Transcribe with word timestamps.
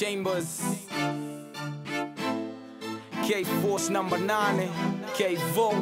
Chambers. 0.00 0.62
K 3.26 3.44
Force 3.60 3.90
number 3.90 4.16
9 4.16 4.70
K 5.14 5.36
Vo. 5.52 5.72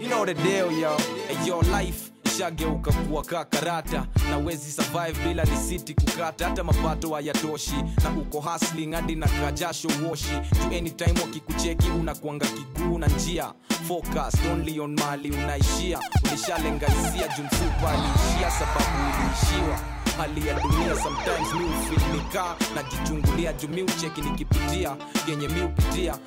You 0.00 0.08
know 0.08 0.24
the 0.24 0.34
deal 0.34 0.70
yo. 0.70 0.96
Your 1.44 1.62
life 1.64 2.10
ishageuka 2.24 2.92
kuwa 2.92 3.22
kakarata 3.24 4.06
na 4.30 4.36
wezi 4.38 4.72
survive 4.72 5.24
bila 5.28 5.44
risiti 5.44 5.94
kukata. 5.94 6.48
Hata 6.48 6.64
mapato 6.64 7.14
hayatoshi. 7.14 7.76
Na 8.04 8.10
uko 8.20 8.40
hustling 8.40 8.92
hadi 8.94 9.14
na 9.16 9.26
kajasho 9.28 9.88
woshi. 10.08 10.28
Tu 10.50 10.76
anytime 10.76 11.20
wakikucheki 11.20 11.90
unakuanga 11.90 12.46
kiguu 12.46 12.98
na 12.98 13.06
njia. 13.06 13.52
Focus 13.88 14.34
only 14.52 14.80
on 14.80 14.94
mali 15.00 15.30
unaishia. 15.30 16.00
Ulishalenga 16.28 16.86
hisia 16.86 17.28
jumsupa 17.36 17.90
aliishia 17.90 18.50
sababu 18.50 18.96
uliishiwa 19.02 19.78
hali 20.20 20.48
ya 20.48 20.60
dunia 20.60 20.96
sometimes 21.02 21.54
mi 21.54 21.64
ufilnika 21.64 22.56
najichungulia 22.74 23.52
juu 23.52 23.68
mi 23.68 23.82
ucheki 23.82 24.20
nikipitia 24.20 24.96
yenye 25.26 25.48
mi 25.48 25.62
upitia 25.62 26.18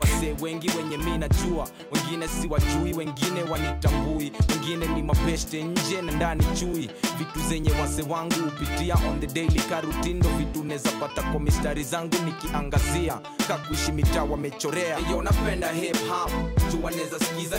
wasee 0.00 0.34
wengi 0.40 0.70
wenye 0.78 0.96
mi 0.96 1.18
najua 1.18 1.68
wengine 1.92 2.28
si 2.28 2.48
wajui 2.48 2.92
wengine 2.94 3.42
wanitambui 3.50 4.32
wengine 4.48 4.86
ni 4.86 5.02
mapeste 5.02 5.62
nje 5.64 6.02
na 6.02 6.12
ndani 6.12 6.44
chui. 6.60 6.90
Vitu 7.18 7.40
zenye 7.48 7.70
wase 7.70 8.02
wangu 8.02 8.34
hupitia 8.44 8.94
on 8.94 9.20
the 9.20 9.26
daily 9.26 9.60
karutindo 9.60 10.28
vitu 10.28 10.64
nezapata 10.64 11.22
kwa 11.22 11.40
mistari 11.40 11.84
zangu 11.84 12.16
nikiangazia. 12.24 13.18
Kakuishi 13.48 13.92
mitaa 13.92 14.24
wamechorea. 14.24 14.98
Yo 15.10 15.22
napenda 15.22 15.68
hip 15.72 15.96
hop 16.08 16.30
juu 16.72 16.82
wanaweza 16.82 17.18
sikiza 17.18 17.58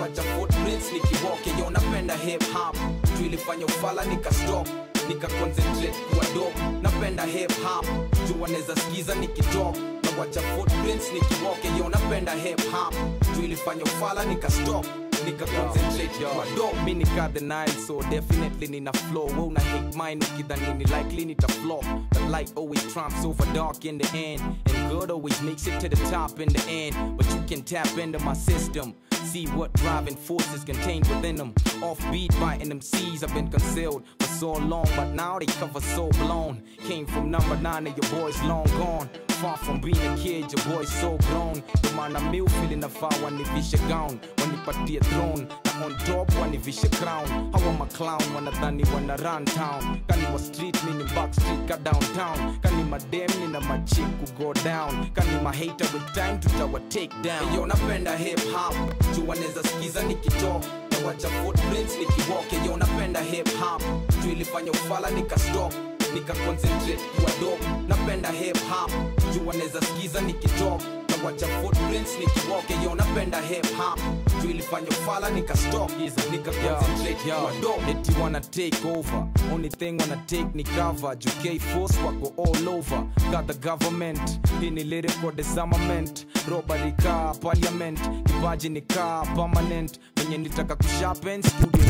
wacha 0.00 0.22
footprints 0.22 0.92
nikiwoke 0.92 1.50
yo 1.60 1.70
napenda 1.70 2.14
hip 2.14 2.52
hop 2.52 2.76
juu 3.18 3.26
ilifanya 3.26 3.64
ufala 3.66 4.04
nikastop 4.04 4.68
nika 5.08 5.28
concentrate 5.28 5.94
kuwa 6.10 6.24
dope. 6.34 6.60
Napenda 6.82 7.24
hip 7.24 7.52
hop 7.64 7.86
juu 8.28 8.42
wanaweza 8.42 8.76
sikiza 8.76 9.14
nikitalk 9.14 9.76
na 9.76 10.20
wacha 10.20 10.40
footprints 10.40 11.12
nikiwoke 11.12 11.68
yo 11.78 11.88
napenda 11.88 12.32
hip 12.32 12.70
hop. 12.72 12.94
Juu 13.36 13.42
ilifanya 13.44 13.82
ufala 13.82 14.24
nika 14.24 14.50
stop 14.50 14.86
nika 15.24 15.44
concentrate 15.46 16.24
kuwa 16.24 16.44
dope. 16.56 16.82
Mi 16.84 16.94
nika 16.94 17.28
the 17.28 17.40
nile 17.40 17.72
so 17.86 18.02
definitely 18.10 18.68
nina 18.68 18.92
flow. 18.92 19.26
We 19.26 19.42
una 19.42 19.60
hate 19.60 19.96
mine 19.98 20.24
ukidhani 20.34 20.74
ni 20.78 20.84
likely 20.84 21.24
nita 21.24 21.48
flop. 21.48 21.84
But 22.10 22.22
light 22.30 22.52
always 22.56 22.92
trumps 22.92 23.24
over 23.24 23.46
dark 23.54 23.84
in 23.84 23.98
the 23.98 24.18
end. 24.18 24.42
And 24.74 24.90
good 24.90 25.10
always 25.10 25.42
makes 25.42 25.66
it 25.66 25.80
to 25.80 25.88
the 25.88 26.10
top 26.10 26.40
in 26.40 26.48
the 26.48 26.62
end. 26.70 27.16
But 27.16 27.26
you 27.34 27.42
can 27.48 27.62
tap 27.62 27.98
into 27.98 28.18
my 28.18 28.34
system 28.34 28.94
See 29.26 29.46
what 29.46 29.72
driving 29.72 30.14
forces 30.14 30.62
contained 30.62 31.08
within 31.08 31.34
them. 31.34 31.52
Offbeat 31.82 32.38
biting 32.38 32.68
them 32.68 32.80
C's 32.80 33.22
have 33.22 33.34
been 33.34 33.50
concealed 33.50 34.04
for 34.26 34.34
so 34.38 34.52
long, 34.52 34.86
but 34.96 35.12
now 35.14 35.38
they 35.38 35.46
cover 35.46 35.80
so 35.80 36.08
blown. 36.10 36.62
Came 36.86 37.06
from 37.06 37.30
number 37.30 37.56
nine 37.56 37.86
and 37.86 37.96
your 37.96 38.10
boy's 38.20 38.40
long 38.42 38.64
gone. 38.78 39.08
Far 39.40 39.56
from 39.58 39.80
being 39.80 39.96
a 39.96 40.16
kid, 40.16 40.50
your 40.52 40.64
boy's 40.76 40.90
so 40.92 41.16
grown. 41.28 41.62
The 41.82 41.92
man 41.94 42.16
I'm 42.16 42.30
meal 42.30 42.46
feeling 42.46 42.80
the 42.80 42.88
fire 42.88 43.10
when 43.22 43.38
visha 43.38 43.78
gown. 43.88 44.18
When 44.38 44.50
you 44.50 44.56
party 44.58 44.96
a 44.96 45.00
throne, 45.00 45.48
on 45.84 45.94
top 46.06 46.32
when 46.38 46.52
you 46.54 46.58
visha 46.60 46.90
crown. 47.00 47.26
How 47.52 47.60
am 47.68 47.80
a 47.80 47.86
clown 47.86 48.20
when 48.34 48.48
I 48.48 48.52
done 48.60 48.80
wanna 48.92 49.16
run 49.18 49.44
town? 49.44 50.00
Kani 50.08 50.32
wa 50.32 50.38
street 50.38 50.82
meaning 50.84 51.06
back 51.08 51.34
street 51.34 51.68
ka 51.68 51.76
downtown. 51.76 52.58
Kani 52.62 52.84
madem 52.88 53.28
nina 53.40 53.60
machick 53.60 54.10
who 54.20 54.44
go 54.44 54.52
down. 54.62 55.10
Kani 55.14 55.42
my 55.42 55.54
hater 55.54 55.86
with 55.92 56.06
time 56.14 56.40
to 56.40 56.48
tower 56.50 56.80
take 56.88 57.12
down. 57.22 57.52
Yo 57.54 57.66
napenda 57.66 58.16
hip 58.16 58.40
hop, 58.52 58.74
juu 59.14 59.28
wanaweza 59.28 59.62
sikiza 59.62 60.02
nikitoka 60.02 60.66
na 61.06 61.12
wacha 61.12 61.28
footprints 61.28 61.98
nikiwoke. 61.98 62.56
Yo 62.66 62.76
napenda 62.76 63.20
hip 63.20 63.48
hop, 63.60 63.82
tuilifanya 64.22 64.70
ufala 64.70 65.10
nikastop 65.10 65.72
nika 66.14 66.32
concentrate 66.34 66.98
kuwa 67.16 67.30
dop 67.40 67.60
Napenda 67.88 68.30
hip 68.30 68.56
hop, 68.70 68.90
juu 69.34 69.46
wanaweza 69.46 69.80
sikiza 69.80 70.20
nikitoka 70.20 70.84
na 71.18 71.24
wacha 71.26 71.46
footprints 71.46 72.10
nikiwoke. 72.18 72.74
Yo 72.84 72.94
napenda 72.94 73.40
hip 73.40 73.76
hop, 73.76 74.00
juu 74.42 74.50
ilifanya 74.50 74.88
ufala 74.88 75.30
nika 75.30 75.56
stop 75.56 75.90
nika 76.30 76.50
concentrate. 76.52 77.90
Eti 77.90 78.12
wanna 78.20 78.40
take 78.40 78.88
over, 78.98 79.26
only 79.52 79.68
thing 79.68 79.98
wanna 80.00 80.16
take 80.26 80.46
ni 80.54 80.64
cover. 80.64 81.16
Juu 81.16 81.60
Force 81.60 81.98
wako 82.06 82.32
all 82.42 82.68
over, 82.68 83.04
got 83.30 83.46
the 83.46 83.54
government. 83.54 84.40
Hii 84.60 84.70
ni 84.70 84.84
lyrical 84.84 85.32
disarmament, 85.32 86.26
robbery 86.48 86.92
car 86.92 87.34
parliament, 87.40 88.00
kipaji 88.26 88.68
ni 88.68 88.80
car 88.80 89.26
permanent. 89.34 90.00
Venye 90.16 90.38
nitaka 90.38 90.76
kusharpen, 90.76 91.42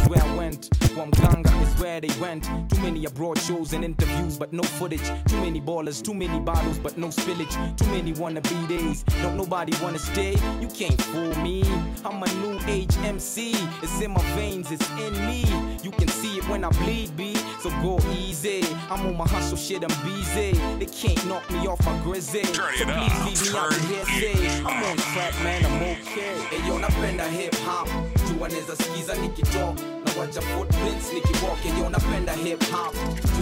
where 0.08 0.22
I 0.22 0.36
went. 0.36 0.70
Kwa 0.94 1.06
mganga 1.06 1.50
is 1.62 1.80
where 1.80 2.00
they 2.00 2.20
went. 2.20 2.44
Too 2.70 2.80
many 2.80 3.04
abroad 3.04 3.38
shows 3.38 3.72
and 3.72 3.84
interviews, 3.84 4.38
but 4.38 4.52
no 4.52 4.62
footage. 4.62 5.06
Too 5.28 5.40
many 5.40 5.60
ballers, 5.60 6.02
too 6.02 6.14
many 6.14 6.40
bottles, 6.40 6.78
but 6.78 6.96
no 6.96 7.08
spillage. 7.08 7.54
Too 7.76 7.86
many 7.86 8.12
wanna 8.14 8.40
be 8.40 8.66
days, 8.66 9.02
don't 9.22 9.36
nobody 9.36 9.72
wanna 9.82 9.98
stay. 9.98 10.36
You 10.60 10.68
can't 10.68 11.00
fool 11.00 11.34
me. 11.42 11.62
I'm 12.04 12.22
a 12.22 12.34
new 12.34 12.58
age 12.66 12.96
MC. 13.04 13.52
It's 13.82 14.00
in 14.00 14.12
my 14.12 14.22
veins, 14.36 14.70
it's 14.70 14.88
in 14.92 15.14
me. 15.26 15.44
You 15.82 15.90
can 15.90 16.08
see 16.08 16.38
it 16.38 16.48
when 16.48 16.64
I 16.64 16.70
bleed, 16.70 17.16
B. 17.16 17.34
So 17.60 17.70
go 17.82 17.98
easy. 18.12 18.62
I'm 18.90 19.06
on 19.06 19.16
my 19.16 19.28
hustle 19.28 19.56
shit, 19.56 19.82
I'm 19.82 19.96
busy. 20.04 20.52
They 20.78 20.86
can't 20.86 21.26
knock 21.26 21.50
me 21.50 21.66
off 21.66 21.84
my 21.84 21.98
grizzly. 22.02 22.44
So 22.44 22.62
please 22.84 23.24
leave 23.26 23.52
me 23.52 23.58
out 23.58 23.74
here, 23.74 24.04
say. 24.04 24.60
I'm 24.64 24.82
on 24.84 24.96
track, 24.96 25.34
man, 25.42 25.64
I'm 25.66 25.82
okay. 25.82 26.38
Hey, 26.50 26.66
yo, 26.66 26.78
napenda 26.78 27.28
hip 27.28 27.54
hop. 27.56 27.88
Juu 28.28 28.40
wanaweza 28.42 28.76
sikiza 28.76 29.14
nikitok 29.14 29.76
na 30.04 30.20
wacha 30.20 30.40
footprints 30.40 31.12
nikiwalk. 31.14 31.78
Yo, 31.82 31.90
napenda 31.90 32.32
hip 32.32 32.70
hop. 32.72 32.94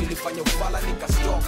Ilifanya 0.02 0.42
ufala 0.42 0.80
nikastop. 0.80 1.44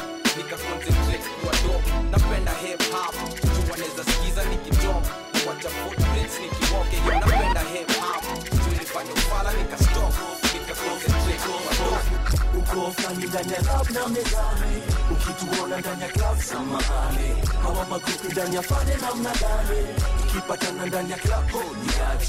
and 18.47 18.55
your 18.55 18.63
father 18.63 18.97
down 18.99 19.23
the 19.23 19.33
darling. 19.41 19.95
Keep 20.31 20.51
a 20.51 20.57
turn 20.57 20.79
and 20.79 20.93
then 20.93 21.09
your 21.09 21.19
clap 21.19 21.55
on 21.55 21.63
oh, 21.65 21.75
the 21.75 21.91
arch. 22.07 22.29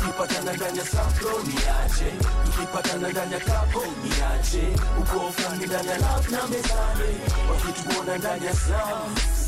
Keep 0.00 0.20
a 0.20 0.26
turn 0.26 0.48
and 0.48 0.58
then 0.58 0.74
your 0.74 0.84
slap 0.84 1.06
on 1.06 1.26
oh, 1.26 1.42
the 1.42 1.56
arch. 1.76 2.00
Keep 2.56 2.74
a 2.74 2.82
turn 2.88 3.04
and 3.04 3.14
then 3.14 3.30
your 3.30 3.40
clap 3.40 3.76
on 3.76 3.82
oh, 3.84 3.94
the 4.02 4.10
arch. 4.24 4.52
From 5.36 5.58
the 5.58 5.66
down 5.66 5.84
your 5.84 5.98
lap 5.98 6.30
now, 6.30 6.46
Miss 6.46 6.72
Army. 6.72 7.12
Or 7.50 7.56
keep 7.60 7.94
going 7.94 8.08
and 8.08 8.22
then 8.22 8.42
your 8.42 8.52
slap. 8.52 9.39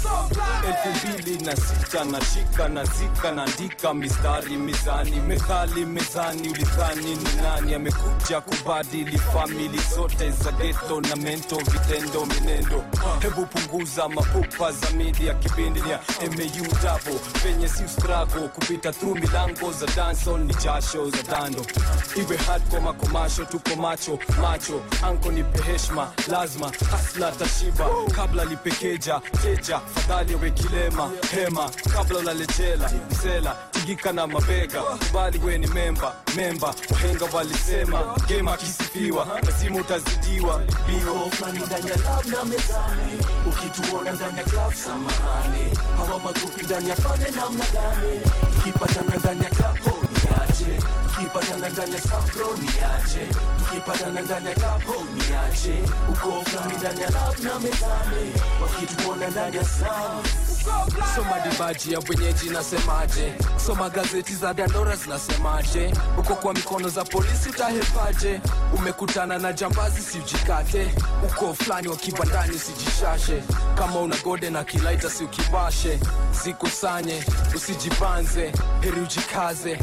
Elfu 0.67 1.09
mbili 1.09 1.45
na 1.45 1.57
sita 1.57 2.05
nashika 2.05 2.69
na 2.69 2.85
zika 2.85 3.33
naandika 3.33 3.95
mistari 3.95 4.57
mizani 4.57 5.21
methali 5.21 5.87
mezani. 5.87 6.49
Ulidhani 6.49 7.15
ni 7.15 7.43
nani? 7.43 7.75
Amekuja 7.75 8.41
kubadili 8.41 9.19
famili 9.19 9.81
zote 9.97 10.31
za 10.31 10.53
geto 10.53 11.01
na 11.01 11.17
mento 11.17 11.57
vitendo 11.57 12.27
minendo. 12.27 12.85
Hebu 13.21 13.47
punguza 13.47 14.09
mapupa 14.09 14.73
za 14.73 14.91
media 14.91 15.35
kipindi 15.35 15.81
ni 15.81 15.91
ya 15.91 16.01
davo 16.83 17.19
penye 17.43 17.69
si 17.69 17.89
strago 17.89 18.49
kupita 18.49 18.93
through 18.93 19.19
milango 19.19 19.73
za 19.73 19.87
danso 19.87 20.39
ni 20.39 20.55
jasho 20.55 21.11
za 21.11 21.23
dando. 21.23 21.65
Iwe 22.17 22.37
hardcore 22.37 22.81
makomasho 22.83 23.45
tuko 23.45 23.77
macho 23.77 24.19
macho. 24.41 24.81
Anko 25.03 25.31
nipe 25.33 25.63
heshma 25.63 26.13
lazima. 26.29 26.73
Hasla 26.91 27.33
tashiba 27.33 27.87
kabla 28.17 28.45
lipekeja 28.45 29.21
teja 29.43 29.81
fadhali 29.95 30.35
we 30.35 30.51
kilema 30.51 31.11
hema 31.35 31.71
kabla 31.95 32.19
ulalejela 32.19 32.91
msela 33.11 33.57
tigika 33.71 34.13
na 34.13 34.27
mabega 34.27 34.83
kubali 34.83 35.39
we 35.39 35.59
ni 35.59 35.67
memba 35.67 36.15
memba 36.37 36.75
wahenga 36.93 37.25
walisema 37.33 38.17
gema 38.27 38.53
akisifiwa 38.55 39.41
lazima 39.47 39.77
utazidiwa 39.81 40.61
ukituona 43.49 44.13
ndani 44.13 44.39
ya 44.39 44.45
club 44.45 44.73
samahani 44.75 45.79
hawa 45.97 46.19
magupi 46.21 46.65
ndani 46.65 46.89
ya 46.89 46.97
fane 46.97 47.25
namna 47.37 47.65
gani 47.73 48.21
ikipatana 48.59 49.17
ndani 49.17 49.45
ya 49.45 49.51
club 49.51 49.79
ho 50.53 50.83
ukipatana 51.19 51.69
ndani 51.69 51.93
ya 51.95 52.01
sapro 52.01 52.47
niache. 52.61 53.29
Ukipatana 53.63 54.21
ndani 54.21 54.47
ya 54.47 54.55
kapo 54.55 54.95
niache. 55.15 55.83
Uko 56.09 56.45
flani 56.45 56.75
ndani 56.79 57.01
ya 57.01 57.11
lab 57.11 57.39
na 57.39 57.59
mezani 57.61 58.33
wakituona 58.63 59.29
ndani 59.29 59.57
ya 59.57 59.65
sam 59.65 60.23
soma 61.15 61.41
dibaji 61.41 61.93
ya 61.93 61.99
wenyeji 62.09 62.51
nasemaje? 62.51 63.33
Soma 63.67 63.91
gazeti 63.91 64.35
za 64.35 64.55
dandora 64.55 64.97
zinasemaje 64.97 65.95
uko 66.19 66.35
kwa 66.35 66.55
mikono 66.55 66.89
za 66.89 67.05
polisi 67.05 67.49
utahepaje? 67.49 68.41
Umekutana 68.79 69.39
na 69.39 69.53
jambazi 69.53 70.01
siujikate 70.03 70.95
uko 71.27 71.55
fulani 71.55 71.89
wa 71.89 71.97
kibandani 71.97 72.57
usijishashe 72.57 73.43
kama 73.79 74.01
una 74.01 74.17
gode 74.17 74.51
na 74.51 74.65
kilaita 74.65 75.11
si 75.11 75.25
ukibashe 75.25 75.99
zikusanye 76.45 77.25
usijibanze 77.57 78.53
heri 78.81 79.01
ujikaze 79.01 79.79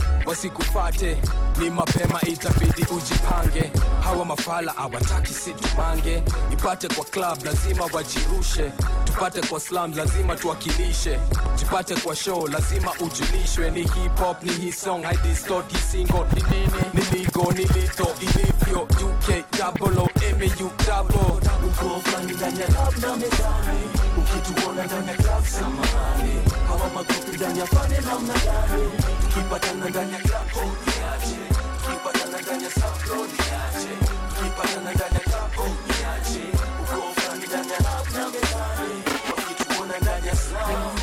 wasikufate 0.59 1.17
ni 1.59 1.69
mapema 1.69 2.21
itabidi 2.21 2.85
ujipange. 2.97 3.71
Hawa 4.03 4.25
mafala 4.25 4.77
awataki 4.77 5.33
situbange. 5.33 6.23
Ipate 6.53 6.87
kwa 6.87 7.05
club 7.05 7.45
lazima 7.45 7.85
wajirushe. 7.93 8.71
Tupate 9.03 9.41
kwa 9.47 9.59
slam 9.59 9.93
lazima 9.97 10.35
tuwakilishe. 10.35 11.19
Jipate 11.55 11.95
kwa 11.95 12.15
show 12.15 12.47
lazima 12.47 12.91
ujulishwe. 12.93 13.71
Ni 13.71 13.81
hip 13.81 14.19
hop 14.19 14.43
ni 14.43 14.51
hii 14.51 14.71
song 14.71 15.05
I 15.05 15.17
ni 16.35 16.43
nini? 16.57 16.71
Ni 16.93 17.17
ligo 17.19 17.51
ni 17.51 17.63
lito 17.65 18.07
ilivyo. 18.21 18.81
UK 18.81 19.57
double 19.57 19.99
O 20.01 20.09
double 20.85 21.39
fulani 24.37 24.87
ndani 24.87 25.07
ya 25.07 25.15
club 25.15 25.45
samahani. 25.45 26.33
Hawa 26.67 26.89
makofi 26.95 27.35
ndani 27.37 27.59
ya 27.59 27.65
fane 27.65 27.99
namna 28.01 28.33
gani? 28.33 28.89
Tukipatana 29.21 29.89
ndani 29.89 30.13
ya 30.13 30.19
club 30.19 30.47
oh 30.57 30.71
niache 30.85 31.39
tukipatana 31.85 32.41
ndani 32.41 32.63
ya 32.63 32.69
sub 32.71 33.11
oh 33.11 33.25
niache 33.25 33.93
tukipatana 34.35 34.91
ndani 34.93 35.15
ya 35.15 35.19
club 35.19 35.51
oh 35.59 35.69
niache 35.87 36.43
uko 36.81 37.35
ndani 37.47 37.71
ya 37.71 37.77
club 37.77 38.07
na 38.13 38.29
mezani. 38.29 39.03
Wakituona 39.37 39.97
ndani 40.01 40.27
ya 40.27 40.35
slam 40.35 40.98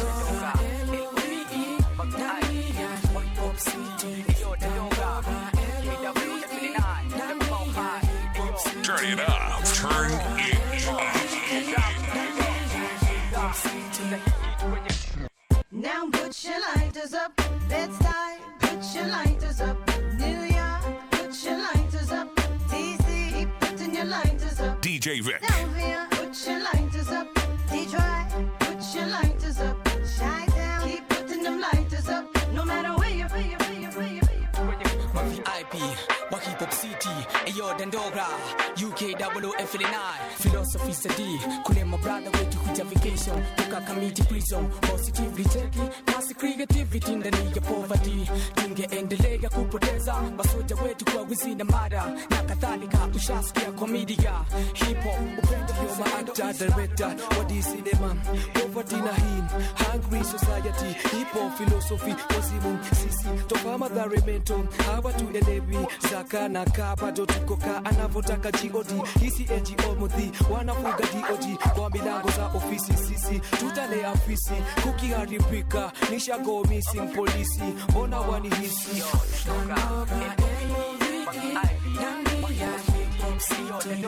Now 15.76 16.08
put 16.10 16.42
your 16.42 16.58
lighters 16.74 17.12
up. 17.12 17.38
Let's 17.68 17.98
die. 17.98 18.38
Put 18.60 18.94
your 18.94 19.08
lighters 19.08 19.60
up. 19.60 19.76
New 20.18 20.40
York, 20.44 21.10
put 21.10 21.44
your 21.44 21.58
lighters 21.58 22.10
up. 22.12 22.34
DC, 22.70 23.32
keep 23.34 23.48
putting 23.60 23.94
your 23.94 24.06
lighters 24.06 24.58
up. 24.58 24.80
DJ 24.80 25.22
Vic. 25.22 25.44
Philadelphia, 25.44 26.06
put 26.12 26.46
your 26.46 26.60
lighters 26.60 27.08
up. 27.10 27.28
Detroit, 27.70 28.48
put 28.58 28.94
your 28.94 29.06
lighters 29.06 29.60
up. 29.60 29.84
Chi-town, 29.84 30.88
keep 30.88 31.06
putting 31.10 31.42
them 31.42 31.60
lighters 31.60 32.08
up. 32.08 32.24
No 32.54 32.64
matter 32.64 32.98
where 32.98 33.10
you, 33.10 33.26
where 33.26 33.42
you, 33.42 33.58
where 33.58 33.72
you, 33.74 33.88
where 33.90 34.08
you, 34.08 34.20
where 34.20 35.28
you. 35.28 35.36
VIP 35.36 36.15
wa 36.30 36.38
hip 36.40 36.58
hop 36.58 36.70
city 36.72 37.08
eyo 37.46 37.74
dandora 37.78 38.26
UK 38.88 39.00
F9 39.52 39.86
philosophy 40.38 40.94
sadi 40.94 41.40
kule 41.62 41.84
mabrada 41.84 42.30
wetu 42.30 42.58
kuja 42.58 42.84
vacation. 42.84 43.42
Toka 43.56 43.80
kamiti 43.80 44.22
prison. 44.22 44.68
Positively 44.80 45.44
cheki 45.44 45.80
kasi 46.04 46.34
creativity 46.34 47.16
ndani 47.16 47.52
ya 47.54 47.60
poverty. 47.60 48.30
Tungeendelea 48.54 49.50
kupoteza. 49.50 50.14
Masoja 50.36 50.76
wetu 50.76 51.04
kwa 51.04 51.22
wizi 51.22 51.54
na 51.54 51.64
mada 51.64 52.04
na 52.30 52.36
kadhalika 52.42 52.98
ushasikia 53.16 53.72
komedia. 53.72 54.32
Hip 54.74 55.02
hop 55.04 55.44
upendo 55.44 55.74
ndio 55.74 55.96
maactor 55.98 56.52
director 56.52 57.14
wa 57.38 57.44
cinema 57.44 58.16
poverty 58.54 58.96
na 58.96 59.12
him. 59.12 59.44
Hungry 59.92 60.24
society. 60.24 61.16
Hip 61.16 61.32
hop 61.32 61.56
philosophy 61.56 62.14
wazimu 62.34 62.78
sisi. 62.84 63.28
Toka 63.46 63.78
madhare 63.78 64.20
mento 64.26 64.64
hawa 64.86 65.12
tuelewi 65.12 65.78
zaka 66.16 66.48
na 66.48 66.64
kaa 66.64 66.96
bado 66.96 67.26
tuko 67.26 67.56
kaa 67.56 67.84
anavyotaka 67.84 68.50
god 68.72 68.86
hisi 69.20 69.44
ngo 69.74 69.94
mudhi 70.00 70.32
wanafuga 70.50 70.92
dog 71.12 71.58
kwa 71.74 71.90
milango 71.90 72.30
za 72.30 72.46
ofisi 72.46 72.92
sisi 72.96 73.40
tutalea 73.58 74.08
afisi 74.10 74.54
kukiharibika 74.82 75.92
nishago 76.10 76.64
missing 76.64 77.06
polisi 77.14 77.62
mbona 77.90 78.20
wanihisi 78.20 79.02
sini 83.38 84.06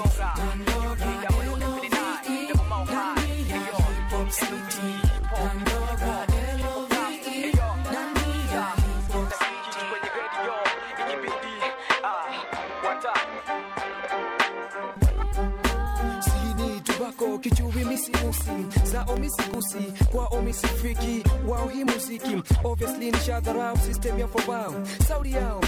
misimusi 17.99 18.51
za 18.85 19.03
omisikusi 19.03 19.79
kwa 20.13 20.27
omisifiki 20.27 21.25
wao 21.49 21.69
hii 21.69 21.85
muziki. 21.85 22.43
Obviously 22.65 23.11
ni 23.11 23.19
shadharau 23.19 23.77
system 23.79 24.19
ya 24.19 24.29
fobao 24.29 24.75
saudi 25.09 25.33
yao 25.33 25.61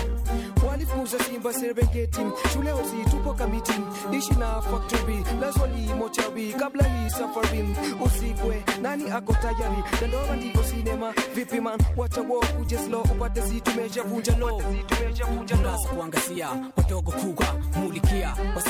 walifuza 0.69 1.19
simba 1.25 1.53
serengeti. 1.53 2.21
Shule 2.53 2.73
ozi 2.73 2.97
tupo 3.11 3.33
kamiti. 3.35 3.73
Ishi 4.19 4.35
na 4.35 4.63
factory 4.63 5.25
lazwali 5.41 5.95
mochawi 5.99 6.53
kabla 6.53 6.85
hii 6.85 7.11
safari. 7.11 7.77
Usikwe 8.07 8.65
nani 8.83 9.11
ako 9.11 9.33
tayari? 9.33 9.83
Dandora 10.01 10.37
ndiko 10.37 10.63
sinema 10.65 11.15
vipi 11.35 11.61
man? 11.61 11.79
Wacha 11.97 12.21
wo 12.21 12.41
kuje 12.59 12.79
slow 12.79 13.03
upate 13.03 13.43
si 13.43 13.61
tumeshavunja 13.61 14.37
lo 14.37 14.63
kuangazia 15.95 16.49
wadogo 16.77 17.13
kubwa 17.13 17.47
mulikia 17.77 18.35
wasije 18.57 18.70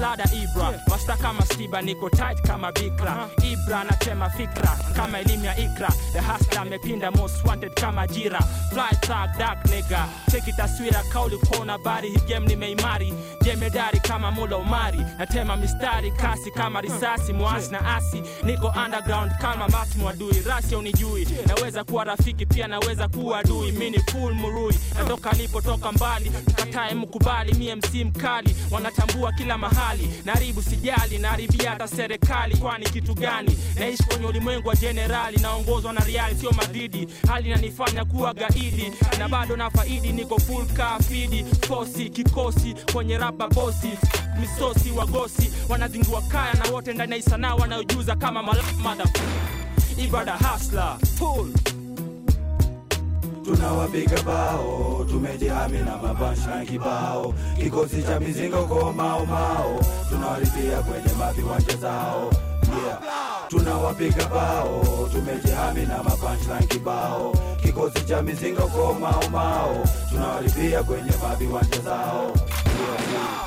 Slaughter 0.00 0.24
Ibra. 0.32 0.89
Masta 1.00 1.16
kama 1.16 1.42
stiba 1.46 1.82
niko 1.82 2.10
tight 2.10 2.40
kama 2.42 2.72
bikra. 2.72 3.28
Ibra 3.42 3.84
natema 3.84 4.30
fikra 4.30 4.78
kama 4.96 5.18
elimu 5.20 5.44
ya 5.44 5.56
ikra. 5.58 5.88
The 6.12 6.18
hasla 6.20 6.60
amepinda 6.60 7.10
most 7.10 7.44
wanted 7.44 7.74
kama 7.74 8.06
jira. 8.06 8.40
Fly 8.70 8.96
tag 9.00 9.38
dark 9.38 9.64
nigga. 9.64 10.06
Cheki 10.30 10.52
taswira 10.52 11.02
kauli 11.12 11.36
kuona 11.36 11.78
bari 11.78 12.10
hii 12.10 12.20
game 12.28 12.46
nimeimari. 12.46 13.14
Jemedari 13.42 14.00
kama 14.00 14.30
mula 14.30 14.56
umari 14.56 14.98
natema 15.18 15.56
mistari 15.56 16.10
kasi 16.10 16.50
kama 16.50 16.80
risasi. 16.80 17.32
Mwasi 17.32 17.70
na 17.72 17.96
asi 17.96 18.22
niko 18.42 18.66
underground 18.84 19.32
kama 19.40 19.68
mati 19.68 19.98
adui. 20.08 20.42
Rasi 20.46 20.74
unijui 20.76 21.28
naweza 21.46 21.84
kuwa 21.84 22.04
rafiki 22.04 22.46
pia 22.46 22.68
naweza 22.68 23.08
kuwa 23.08 23.38
adui. 23.38 23.72
Mini 23.72 23.98
full 23.98 24.34
murui. 24.34 24.74
Natoka 24.98 25.32
lipotoka 25.32 25.92
mbali. 25.92 26.30
Mkatae 26.48 26.94
mkubali 26.94 27.54
mie 27.54 27.74
msi 27.74 28.04
mkali. 28.04 28.56
Wanatambua 28.70 29.32
kila 29.32 29.58
mahali. 29.58 30.10
Naribu 30.24 30.62
sijali 30.90 31.18
naharibia 31.18 31.70
hata 31.70 31.88
serikali. 31.88 32.56
Kwani 32.56 32.84
kitu 32.90 33.14
gani? 33.14 33.58
Naishi 33.78 34.02
kwenye 34.02 34.26
ulimwengu 34.26 34.68
wa 34.68 34.76
jenerali 34.76 35.36
naongozwa 35.38 35.92
na 35.92 36.00
riali 36.04 36.34
sio 36.36 36.50
madidi. 36.52 37.08
hali 37.28 37.48
inanifanya 37.48 38.04
kuwa 38.04 38.34
gaidi 38.34 38.92
na 39.18 39.28
bado 39.28 39.56
na 39.56 39.70
faidi 39.70 40.12
niko 40.12 40.38
full 40.38 40.66
kafidi. 40.66 41.44
Fosi 41.68 42.10
kikosi 42.10 42.74
kwenye 42.92 43.18
raba 43.18 43.48
bosi 43.48 43.90
misosi 44.40 44.90
wagosi. 44.90 45.52
Wanazingua 45.68 46.22
kaya 46.22 46.54
na 46.54 46.70
wote 46.70 46.92
ndani 46.92 47.12
ya 47.12 47.18
isanaa 47.18 47.54
wanaojuza 47.54 48.16
kama 48.16 48.42
malamadha 48.42 49.04
ibada 50.04 50.32
hasla 50.36 50.98
full 51.18 51.52
tunawapiga 53.54 54.22
bao 54.22 55.04
tumejihami 55.10 55.78
na 55.78 55.96
mabasha 55.96 56.64
kibao 56.68 57.34
kikosi 57.56 58.02
cha 58.02 58.20
mizingo 58.20 58.62
kwa 58.64 58.92
mao 58.92 59.26
mao 59.26 59.80
tunawaripia 60.08 60.78
kwenye 60.82 61.12
maviwanja 61.18 61.76
zao 61.76 62.32
tunawapiga 63.48 64.26
bao 64.26 65.08
tumejihami 65.12 65.86
na 65.86 66.02
mapunchline 66.02 66.66
kibao 66.68 67.34
kikosi 67.62 68.00
cha 68.04 68.22
mizingo 68.22 68.62
ko 68.62 68.96
mao 69.00 69.22
mao 69.32 69.84
tunawaripia 70.10 70.82
kwenye 70.82 71.12
maviwanja 71.22 71.78
zao 71.80 72.24
yeah. 72.26 73.46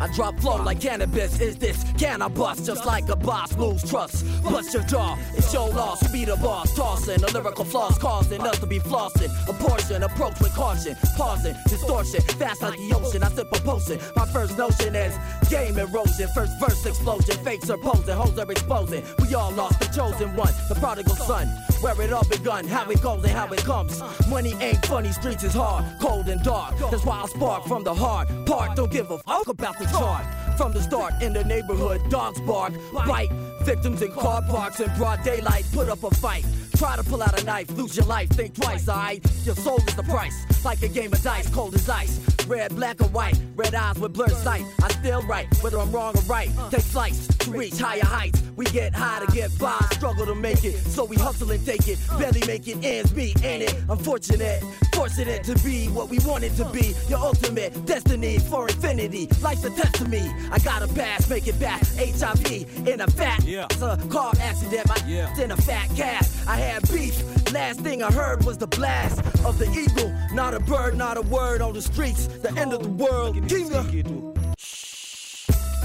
I 0.00 0.08
drop 0.08 0.38
flow 0.40 0.58
like 0.62 0.80
cannabis. 0.80 1.40
Is 1.40 1.56
this? 1.56 1.82
cannabis? 1.96 2.60
Just 2.66 2.84
like 2.84 3.06
boss 3.24 3.56
lose 3.56 3.88
trust. 3.88 4.24
Bust 4.42 4.74
your 4.74 4.82
jaw, 4.84 5.16
it's 5.34 5.52
your 5.52 5.68
loss. 5.70 6.02
We 6.04 6.20
be 6.20 6.24
the 6.24 6.36
boss, 6.36 6.74
tossing 6.74 7.20
the 7.20 7.32
lyrical 7.32 7.64
flaws, 7.64 7.98
causing 7.98 8.40
us 8.42 8.58
to 8.60 8.66
be 8.66 8.78
flossing. 8.78 9.30
A 9.48 9.52
portion, 9.52 10.02
approach 10.02 10.38
with 10.40 10.54
caution, 10.54 10.96
pausing, 11.16 11.54
distortion, 11.66 12.20
fast 12.38 12.62
like 12.62 12.78
the 12.78 12.94
ocean. 12.94 13.22
I 13.22 13.28
sip 13.30 13.48
a 13.52 13.58
potion. 13.60 13.98
My 14.16 14.26
first 14.26 14.58
notion 14.58 14.94
is 14.94 15.16
game 15.48 15.78
erosion, 15.78 16.28
first 16.34 16.58
verse 16.60 16.84
explosion. 16.86 17.36
Fakes 17.44 17.70
are 17.70 17.78
posing, 17.78 18.14
hoes 18.14 18.38
are 18.38 18.50
exposing. 18.50 19.02
We 19.18 19.34
all 19.34 19.52
lost 19.52 19.80
the 19.80 19.86
chosen 19.86 20.36
one, 20.36 20.52
the 20.68 20.74
prodigal 20.74 21.16
son. 21.16 21.48
Where 21.80 22.00
it 22.00 22.12
all 22.12 22.28
begun, 22.28 22.66
how 22.66 22.88
it 22.90 23.00
goes 23.02 23.24
and 23.24 23.32
how 23.32 23.46
it 23.52 23.64
comes. 23.64 24.02
Money 24.28 24.54
ain't 24.60 24.84
funny, 24.86 25.12
streets 25.12 25.44
is 25.44 25.54
hard, 25.54 25.84
cold 26.00 26.28
and 26.28 26.42
dark. 26.42 26.76
That's 26.90 27.04
why 27.04 27.22
I 27.22 27.26
spark 27.26 27.64
from 27.64 27.84
the 27.84 27.94
heart. 27.94 28.28
part. 28.46 28.76
Don't 28.76 28.90
give 28.90 29.10
a 29.10 29.18
fuck 29.18 29.48
about 29.48 29.78
the 29.78 29.86
chart. 29.86 30.24
From 30.56 30.72
the 30.72 30.80
start 30.80 31.20
in 31.20 31.32
the 31.32 31.42
neighborhood, 31.42 32.00
dogs 32.10 32.40
bark, 32.42 32.72
bite. 32.92 33.32
Victims 33.62 34.02
in 34.02 34.12
car 34.12 34.40
parks 34.42 34.78
in 34.78 34.94
broad 34.96 35.22
daylight, 35.24 35.64
put 35.72 35.88
up 35.88 36.04
a 36.04 36.10
fight. 36.14 36.44
Try 36.76 36.96
to 36.96 37.04
pull 37.04 37.22
out 37.22 37.40
a 37.40 37.44
knife, 37.44 37.70
lose 37.76 37.96
your 37.96 38.06
life, 38.06 38.28
think 38.30 38.54
twice, 38.54 38.88
alright? 38.88 39.24
Your 39.44 39.54
soul 39.54 39.78
is 39.86 39.94
the 39.94 40.02
price, 40.02 40.34
like 40.64 40.82
a 40.82 40.88
game 40.88 41.12
of 41.12 41.22
dice, 41.22 41.48
cold 41.50 41.74
as 41.74 41.88
ice. 41.88 42.20
Red, 42.46 42.74
black, 42.76 43.00
or 43.00 43.08
white, 43.08 43.38
red 43.56 43.74
eyes 43.74 43.98
with 43.98 44.12
blurred 44.12 44.32
sight. 44.32 44.64
I 44.82 44.88
still 44.88 45.22
right, 45.22 45.46
whether 45.62 45.78
I'm 45.78 45.90
wrong 45.92 46.14
or 46.16 46.20
right. 46.22 46.50
Take 46.70 46.82
flights 46.82 47.26
to 47.38 47.50
reach 47.50 47.78
higher 47.78 48.04
heights. 48.04 48.42
We 48.56 48.66
get 48.66 48.94
high 48.94 49.24
to 49.24 49.32
get 49.32 49.56
by, 49.58 49.78
struggle 49.92 50.26
to 50.26 50.34
make 50.34 50.62
it. 50.64 50.74
So 50.76 51.04
we 51.04 51.16
hustle 51.16 51.50
and 51.50 51.64
take 51.64 51.88
it, 51.88 51.98
barely 52.18 52.42
making 52.46 52.84
ends 52.84 53.14
meet, 53.14 53.42
ain't 53.44 53.62
it? 53.62 53.74
Unfortunate, 53.88 54.62
fortunate 54.92 55.42
to 55.44 55.54
be 55.64 55.86
what 55.88 56.08
we 56.10 56.18
wanted 56.20 56.54
to 56.56 56.64
be. 56.66 56.94
Your 57.08 57.18
ultimate 57.20 57.86
destiny 57.86 58.38
for 58.40 58.68
infinity. 58.68 59.28
Life's 59.40 59.64
a 59.64 59.70
test 59.70 59.94
to 59.96 60.08
me. 60.08 60.30
I 60.50 60.58
got 60.58 60.82
a 60.82 60.88
pass, 60.88 61.28
make 61.30 61.46
it 61.48 61.58
back. 61.58 61.82
HIV 61.96 62.86
in 62.86 63.00
a 63.00 63.06
fat 63.06 63.42
Yeah. 63.44 63.66
it's 63.70 63.80
a 63.80 63.96
car 64.10 64.32
accident. 64.40 64.86
My 64.88 64.98
Yeah. 65.06 65.34
in 65.40 65.50
a 65.50 65.56
fat 65.56 65.88
cast. 65.96 66.46
I 66.46 66.60
had 66.64 66.82
beef. 66.92 67.22
Last 67.52 67.80
thing 67.80 68.02
I 68.02 68.10
heard 68.12 68.44
was 68.44 68.58
the 68.58 68.66
blast 68.66 69.20
of 69.44 69.58
the 69.58 69.66
eagle. 69.70 70.12
Not 70.32 70.54
a 70.54 70.60
bird, 70.60 70.96
not 70.96 71.16
a 71.16 71.22
word 71.22 71.62
on 71.62 71.72
the 71.72 71.82
streets. 71.82 72.26
The 72.26 72.52
end 72.60 72.72
of 72.72 72.82
the 72.82 72.88
world. 72.88 73.36
Kinga. 73.48 73.84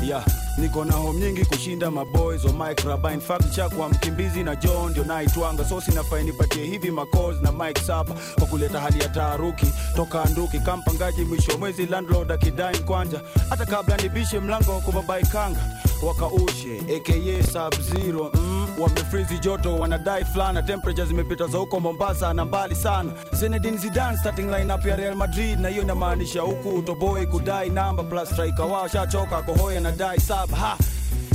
yeah, 0.02 0.24
niko 0.58 0.86
na 0.86 0.94
home 0.94 1.20
nyingi 1.20 1.46
kushinda 1.46 1.92
maboys 1.92 2.46
wa 2.46 2.54
Mike 2.54 2.84
Raba. 2.84 3.12
In 3.14 3.20
fact 3.20 3.52
chakwa 3.56 3.90
mkimbizi 3.90 4.44
na 4.44 4.56
John 4.56 4.92
ndio 4.92 5.04
naitwanga, 5.04 5.66
so 5.66 5.82
sinafai 5.82 6.24
nipatie 6.24 6.66
hivi 6.66 6.92
macalls 6.92 7.42
na 7.42 7.52
Mike 7.52 7.82
Sapa 7.82 8.14
kwa 8.38 8.48
kuleta 8.48 8.80
hali 8.80 9.00
ya 9.00 9.10
taharuki 9.10 9.66
toka 9.96 10.24
anduki 10.24 10.60
kampangaji 10.60 11.22
mwisho 11.26 11.52
wa 11.52 11.58
mwezi 11.58 11.86
landlord 11.86 12.32
akidai 12.32 12.80
kwanja 12.80 13.22
hata 13.50 13.66
kabla 13.66 13.98
nibishe 13.98 14.40
mlango 14.40 14.72
wa 14.72 14.82
kubabaikanga 14.82 15.60
wakaushe 16.04 16.82
aka 16.98 17.44
sub 17.52 17.82
zero 17.82 18.32
mm, 18.34 18.68
wamefrizi 18.80 19.40
joto 19.40 19.76
wanadai 19.76 20.26
fulana. 20.26 20.62
Temperature 20.64 21.06
zimepita 21.08 21.48
za 21.48 21.58
huko 21.58 21.80
Mombasa 21.80 22.34
na 22.34 22.46
mbali 22.46 22.76
sana. 22.76 23.12
Zinedine 23.34 23.78
Zidane 23.78 24.18
starting 24.18 24.50
lineup 24.52 24.86
ya 24.86 24.96
Real 24.96 25.16
Madrid 25.16 25.60
na 25.60 25.70
hiyo 25.70 25.82
inamaanisha 25.84 26.42
huku 26.42 26.70
utoboi 26.70 27.28
kudai 27.28 27.70
namba 27.70 28.04
plus 28.04 28.30
striker. 28.30 28.66
Wao 28.66 28.88
shachoka 28.88 29.42
kohoya 29.42 29.80
na 29.82 29.92
dai 29.92 30.20
sub 30.20 30.52
ha 30.52 30.78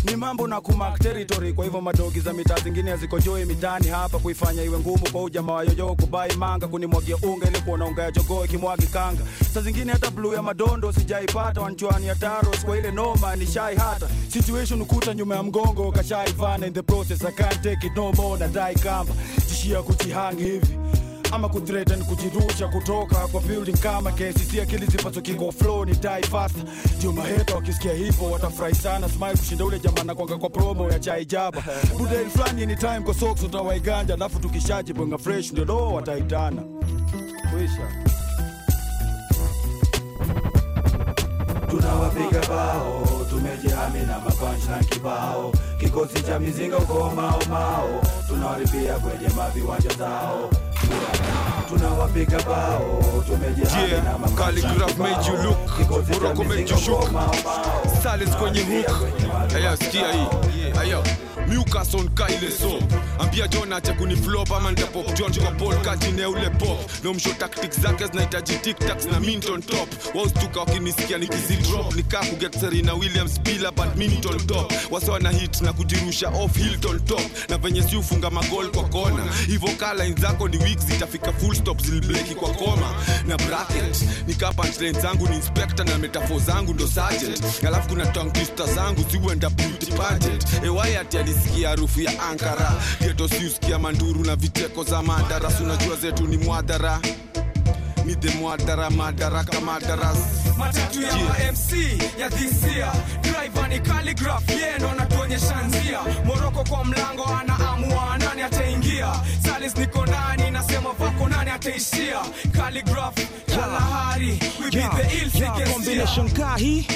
ni 0.04 0.16
mambo 0.16 0.46
na 0.46 0.60
kumark 0.60 0.98
territory 0.98 1.52
kwa 1.52 1.64
hivyo 1.64 1.80
madogi 1.80 2.20
za 2.20 2.32
mitaa 2.32 2.58
zingine 2.60 2.90
hazikojoi 2.90 3.44
mitaani 3.44 3.88
hapa 3.88 4.18
kuifanya 4.18 4.62
iwe 4.62 4.78
ngumu 4.78 5.10
kwa 5.12 5.22
ujamaa 5.22 5.52
wa 5.52 5.96
kubai 5.96 6.36
manga 6.36 6.68
kunimwagia 6.68 7.16
unga 7.16 7.48
ili 7.48 7.60
kuona 7.60 7.84
unga 7.86 8.02
ya 8.02 8.10
jogoo 8.10 8.44
ikimwagi 8.44 8.86
kanga. 8.86 9.22
Saa 9.54 9.60
zingine 9.60 9.92
hata 9.92 10.10
bluu 10.10 10.32
ya 10.34 10.42
madondo 10.42 10.92
sijaipata 10.92 11.60
wanchwani 11.60 12.06
ya 12.06 12.14
taros 12.14 12.64
kwa 12.64 12.78
ile 12.78 12.90
noma 12.90 13.36
ni 13.36 13.46
shai 13.46 13.76
hata 13.76 14.08
situation 14.28 14.82
ukuta 14.82 15.14
nyuma 15.14 15.34
ya 15.36 15.42
mgongo 15.42 15.92
kashai 15.92 16.32
vana 16.32 16.66
in 16.66 16.72
the 16.72 16.82
process 16.82 17.24
I 17.24 17.32
can't 17.32 17.62
take 17.62 17.86
it 17.86 17.96
no 17.96 18.12
more 18.12 18.38
na 18.40 18.48
dai 18.48 18.74
kamba. 18.74 19.14
Tishia 19.48 19.82
kujihangi 19.82 20.42
hivi 20.44 20.78
ama 21.34 21.48
kuthreaten 21.48 22.04
kujirusha 22.04 22.68
kutoka 22.68 23.28
kwa 23.28 23.40
building 23.40 23.72
kama 23.78 24.12
KCC 24.12 24.58
akili 24.62 24.86
zipazo 24.86 25.20
kingo 25.20 25.52
flow 25.52 25.84
ni 25.84 25.92
die 25.92 26.22
fast. 26.30 26.56
Ndio 26.98 27.12
maheta 27.12 27.54
wakisikia 27.54 27.92
hivyo 27.92 28.30
watafurahi 28.30 28.74
sana. 28.74 29.08
Smile 29.08 29.30
kushinda 29.36 29.64
ule 29.64 29.78
jamaa 29.78 30.04
nakwanga 30.04 30.38
kwa 30.38 30.50
promo 30.50 30.90
ya 30.90 30.98
chai 30.98 31.24
jaba. 31.24 31.62
Flani 32.36 32.56
ni 32.56 32.62
anytime 32.62 33.00
kwa 33.00 33.14
socks 33.14 33.42
utawaiganja. 33.42 34.14
Alafu 34.14 34.38
tukishaji 34.38 34.92
bonga 34.92 35.18
fresh 35.18 35.52
ndio 35.52 35.64
do 35.64 35.92
wataitana. 35.92 36.62
Kwisha 37.52 37.88
tunawapiga 41.84 42.40
bao. 42.48 43.02
Tumejihami 43.30 44.00
na 44.00 44.18
mapanchi 44.20 44.68
na 44.68 44.78
kibao. 44.78 45.52
Kikosi 45.80 46.22
cha 46.22 46.38
mizinga 46.38 46.78
uko 46.78 47.10
mao 47.16 47.38
mao. 47.50 48.02
Tunawaribia 48.28 48.94
kwenye 48.94 49.28
maviwanja 49.36 49.90
zao. 49.98 50.50
Tunawapiga 51.68 52.42
bao. 52.42 53.02
Tumejihami 53.26 53.90
Yeah, 53.90 54.04
na 54.04 54.18
mapanch 54.18 54.38
na 54.38 54.44
calligraph 54.44 54.98
made 54.98 55.26
you 55.28 55.36
look, 55.42 55.76
Kikosi 55.76 56.20
cha 56.20 56.34
mizinga 56.34 56.76
uko 56.94 57.12
mao 57.12 57.34
mao. 57.44 57.82
Silence 58.02 58.36
kwenye 58.38 58.60
hook. 58.60 59.54
Aya 59.56 59.76
hii. 60.12 60.80
Aya 60.80 60.98
Newcastle 61.48 62.08
Kyle 62.16 62.50
so 62.50 62.78
ambia 63.18 63.48
John 63.48 63.72
acha 63.72 63.92
kuniflop 63.92 64.52
ama 64.52 64.70
nitapop 64.70 65.14
John 65.14 65.34
kwa 65.34 65.50
Paul 65.50 65.76
katine 65.82 66.26
ule 66.26 66.50
pop. 66.50 67.04
No 67.04 67.14
msho 67.14 67.30
tactics 67.34 67.80
zake 67.80 68.06
zinahitaji 68.06 68.56
tic 68.56 68.78
tacs 68.78 69.06
na 69.06 69.20
Minton 69.20 69.62
top. 69.62 69.88
Waustuka 70.14 70.60
wakinisikia 70.60 71.18
nikizi 71.18 71.56
drop. 71.56 71.94
Nikaa 71.94 72.24
kuget 72.24 72.60
Serena 72.60 72.94
Williams 72.94 73.40
bila 73.40 73.70
badminton 73.72 74.46
top. 74.46 74.72
Wase 74.90 75.10
wana 75.10 75.30
hit 75.30 75.60
na 75.60 75.72
kujirusha 75.72 76.28
off 76.28 76.56
Hilton 76.56 77.00
top. 77.00 77.20
Na 77.48 77.58
venye 77.58 77.82
si 77.82 77.96
ufunga 77.96 78.30
magol 78.30 78.70
kwa 78.70 78.84
kona 78.88 79.24
hivyo 79.46 79.68
line 80.02 80.20
zako 80.20 80.48
ni 80.48 80.56
weak 80.58 80.78
zitafika 80.78 81.32
full 81.32 81.54
stop 81.54 81.82
zilibleki 81.82 82.34
kwa 82.34 82.50
koma. 82.50 82.94
Na 83.26 83.36
bracket 83.36 84.04
nikaa 84.26 84.52
punchline 84.52 85.00
zangu 85.00 85.28
ni 85.28 85.36
inspector 85.36 85.86
na 85.86 85.98
metaphor 85.98 86.40
zangu 86.40 86.74
ndo 86.74 86.86
sergeant. 86.88 87.64
Alafu 87.66 87.88
kuna 87.88 88.06
tongue 88.06 88.32
twister 88.32 88.74
zangu 88.74 89.04
ziuenda 89.10 89.50
beauty 89.50 89.86
pageant. 89.92 90.44
Ewayati 90.64 91.18
alisikia 91.34 91.68
harufu 91.68 92.00
ya 92.00 92.22
ankara. 92.22 92.72
Geto 93.00 93.28
siusikia 93.28 93.78
manduru 93.78 94.24
na 94.24 94.36
viteko 94.36 94.84
za 94.84 95.02
madaras 95.02 95.60
unajua 95.60 95.96
zetu 95.96 96.26
ni 96.26 96.36
mwadhara 96.36 97.00
ni 98.04 98.14
the 98.14 98.28
mwadhara 98.38 98.90
madaraka 98.90 99.60
madaras 99.60 100.18
matatu 100.58 101.02
ya 101.02 101.08
yeah. 101.08 101.52
mc 101.52 101.72
ya 102.20 102.28
dhisia 102.28 102.92
driver 103.22 103.68
ni 103.68 103.80
calligraph 103.80 104.50
yeye 104.50 104.78
ndo 104.78 104.88
anatuonyesha 104.90 105.62
njia. 105.62 105.98
Moroko 106.24 106.64
kwa 106.64 106.84
mlango 106.84 107.24
anaamua 107.24 108.18
nani 108.18 108.42
ataingia. 108.42 109.12
Salis 109.46 109.76
niko 109.76 110.06
ndani 110.06 110.50
nasema 110.50 110.90
vako 110.92 111.28
nani 111.28 111.50
ataishia. 111.50 112.20
Calligraph 112.56 113.14
kalahari 113.46 114.30
we 114.64 114.70
be 114.70 114.70
the 114.70 115.16
ill 115.16 115.30
Yeah, 115.34 115.72
combination 115.72 116.28
kahi 116.30 116.86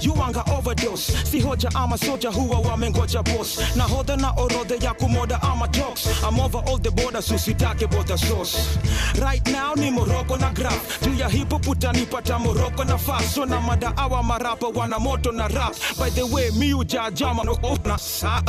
yuanga 0.00 0.42
overdose. 0.58 1.12
Si 1.30 1.40
hoja 1.40 1.70
ama 1.74 1.98
soja 1.98 2.30
huwa 2.30 2.58
wamengoja 2.60 3.22
boss. 3.22 3.58
Na 3.76 3.84
hodha 3.84 4.16
na 4.16 4.30
orodhe 4.30 4.76
ya 4.84 4.94
kumoda 4.94 5.42
ama 5.42 5.68
jokes 5.68 6.06
I'm 6.28 6.40
over 6.40 6.62
all 6.66 6.78
the 6.78 6.90
borders 6.90 7.30
usitake 7.30 7.86
bother 7.86 8.18
sauce 8.18 8.78
right 9.22 9.46
now 9.52 9.74
ni 9.74 9.90
moroko 9.90 10.36
na 10.36 10.50
graph. 10.58 11.00
Juu 11.02 11.14
ya 11.14 11.28
hip 11.28 11.50
hop 11.50 11.68
utanipata 11.68 12.38
moroko 12.38 12.84
na 12.84 12.98
faso 12.98 13.46
na 13.46 13.60
mada 13.60 13.96
awa 13.96 14.22
marapa 14.22 14.66
wana 14.74 14.98
moto 14.98 15.32
na 15.32 15.48
rap. 15.48 15.74
By 15.98 16.10
the 16.10 16.22
way 16.26 16.50
mi 16.50 16.74
ujajama 16.74 17.44
no 17.44 17.56
oh, 17.62 17.78
na 17.84 17.96
saa 17.98 18.42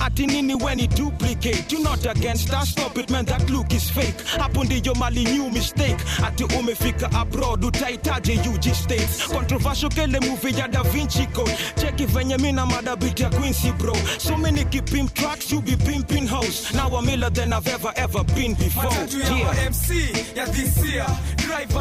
ati 0.00 0.26
nini 0.26 0.54
when 0.54 0.80
it 0.80 0.94
duplicate? 0.94 1.72
You 1.72 1.82
not 1.82 2.06
against 2.06 2.48
that 2.48 2.66
stop 2.66 2.96
it 2.98 3.10
man 3.10 3.24
that 3.26 3.48
look 3.50 3.72
is 3.72 3.90
fake. 3.90 4.14
Hapo 4.38 4.64
ndiyo 4.64 4.94
mali 4.94 5.24
new 5.24 5.50
mistake. 5.50 5.96
Ati 6.26 6.44
umefika 6.44 7.12
abroad 7.12 7.64
utahitaji 7.64 8.32
UG 8.48 8.74
states. 8.74 9.26
Controversial 9.28 9.90
kele 9.90 10.20
movie 10.20 10.52
ya 10.58 10.68
Da 10.68 10.82
Vinci 10.82 11.26
Code. 11.26 11.52
Cheki 11.80 12.06
venye 12.06 12.36
mina 12.38 12.66
madabit 12.66 13.20
ya 13.20 13.30
Quincy 13.30 13.72
bro. 13.72 13.94
So 14.18 14.36
many 14.36 14.64
kipim 14.64 15.08
tracks 15.14 15.50
you 15.52 15.60
be 15.62 15.76
pimping 15.76 16.26
house 16.26 16.72
now 16.74 16.88
I'm 16.96 17.08
iller 17.08 17.30
than 17.30 17.52
I've 17.52 17.66
ever 17.68 17.92
ever 17.96 18.24
been 18.24 18.54
before. 18.54 18.90
Yeah. 19.18 19.68
mc 19.68 20.12
ya 20.36 20.44
this 20.46 20.74
driver 20.74 21.06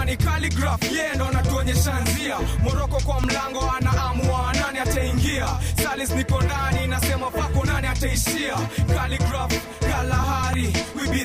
ni 0.05 0.17
calligraph. 0.17 0.83
Yeye 0.91 1.15
ndo 1.15 1.25
anatuonyesha 1.25 1.99
njia 1.99 2.37
moroko 2.63 2.99
kwa 3.05 3.21
mlango 3.21 3.71
anaamua 3.77 4.53
nani 4.53 4.79
ataingia. 4.79 5.47
Salis 5.83 6.09
niko 6.11 6.41
ndani 6.41 6.87
nasema 6.87 7.31
pako 7.31 7.65
nani 7.65 7.87
ataishia? 7.87 8.55
Calligraph 8.95 9.53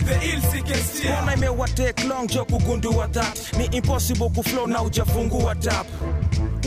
Mbona 0.03 1.35
imewa 1.35 1.69
take 1.69 2.05
long 2.09 2.27
jo 2.29 2.45
kugundua 2.45 3.09
that 3.13 3.39
ni 3.59 3.65
impossible 3.77 4.29
kuflow 4.31 4.67
na 4.67 4.83
ujafungua 4.83 5.55
tap. 5.55 5.87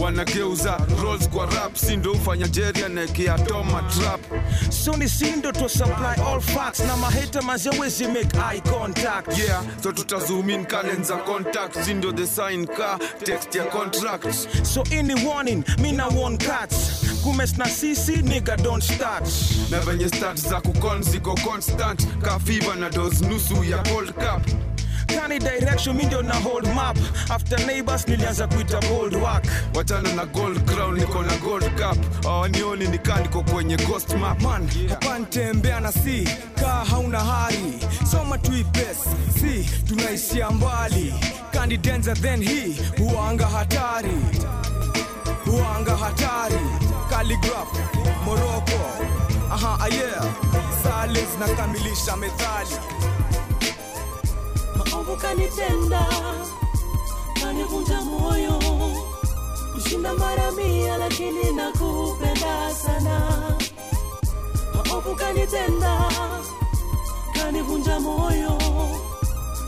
Wanageuza 0.01 0.77
roles 1.01 1.29
kwa 1.29 1.45
rap 1.45 1.75
sindo 1.75 2.11
ufanya 2.11 2.47
jeri 2.47 2.83
anaekea 2.83 3.37
toma 3.39 3.81
trap. 3.83 4.21
So 4.69 4.91
ni 4.97 5.09
sindo 5.09 5.51
to 5.51 5.69
supply 5.69 6.15
all 6.27 6.41
facts 6.41 6.79
na 6.79 6.97
maheta 6.97 7.41
mazewezi 7.41 8.07
make 8.07 8.37
eye 8.51 8.61
contact. 8.61 9.37
Yeah 9.37 9.63
so 9.83 9.91
tutazumin 9.91 10.65
kalenza 10.65 11.17
contact 11.17 11.83
sindo 11.85 12.11
the 12.11 12.27
sign 12.27 12.67
ka 12.67 12.99
text 13.23 13.55
ya 13.55 13.65
contract. 13.65 14.33
So 14.65 14.83
ini 14.83 15.15
warning 15.25 15.63
mina 15.79 16.07
warn 16.09 16.37
cats. 16.37 17.05
Kumes 17.23 17.57
na 17.57 17.65
sisi 17.65 18.11
nigga 18.21 18.57
don't 18.63 18.83
start. 18.83 19.23
Na 19.71 19.79
venye 19.79 20.07
stat 20.07 20.37
za 20.37 20.61
kukon 20.61 21.01
ziko 21.03 21.35
constant. 21.35 22.05
Ka 22.21 22.39
fever 22.39 22.75
na 22.75 22.89
dos 22.89 23.21
nusu 23.29 23.63
ya 23.63 23.77
Gold 23.83 24.13
cup. 24.13 24.41
Kani 25.07 25.39
direction 25.39 25.95
mi 25.95 26.03
ndio 26.03 26.21
na 26.21 26.33
hold 26.33 26.67
map. 26.75 26.97
After 27.29 27.59
neighbors 27.65 28.07
nilianza 28.07 28.47
kuita 28.47 28.79
gold 28.89 29.15
work. 29.15 29.43
Wachana 29.73 30.13
na 30.15 30.25
gold 30.25 30.65
crown 30.65 30.95
niko 30.99 31.23
na 31.23 31.37
gold 31.37 31.63
cup. 31.75 32.25
Awanioni 32.25 32.87
nikaa 32.87 33.19
niko 33.19 33.41
kwenye 33.43 33.77
ghost 33.77 34.13
map. 34.15 34.41
Man 34.41 34.69
hapa 34.89 35.19
ntembea 35.19 35.79
na 35.79 35.91
si. 35.91 36.27
Kaa 36.59 36.85
hauna 36.85 37.19
hari 37.19 37.73
soma 38.11 38.37
tuipes 38.37 38.97
si 39.39 39.69
tunaishia 39.87 40.49
mbali. 40.51 41.13
Kandi 41.51 41.77
denza 41.77 42.13
then 42.15 42.43
hii 42.43 42.75
huanga 42.97 43.47
hatari. 43.47 44.17
Huanga 45.45 45.97
hatari. 45.97 46.59
Kaligraf 47.09 47.67
moroko 48.25 48.79
aha 49.51 49.87
yeah. 49.91 50.23
Sales 50.83 51.27
zinakamilisha 51.33 52.15
methali. 52.17 52.75
Maovu 54.77 55.15
kanitenda 55.17 56.05
kanivunja 57.41 58.01
moyo. 58.01 58.59
Kushinda 59.73 60.13
mara 60.13 60.51
mia 60.51 60.97
lakini 60.97 61.51
nakupenda 61.51 62.73
sana. 62.73 63.19
Maovu 64.75 65.15
kanitenda 65.15 65.99
kanivunja 67.33 67.99
moyo. 67.99 68.57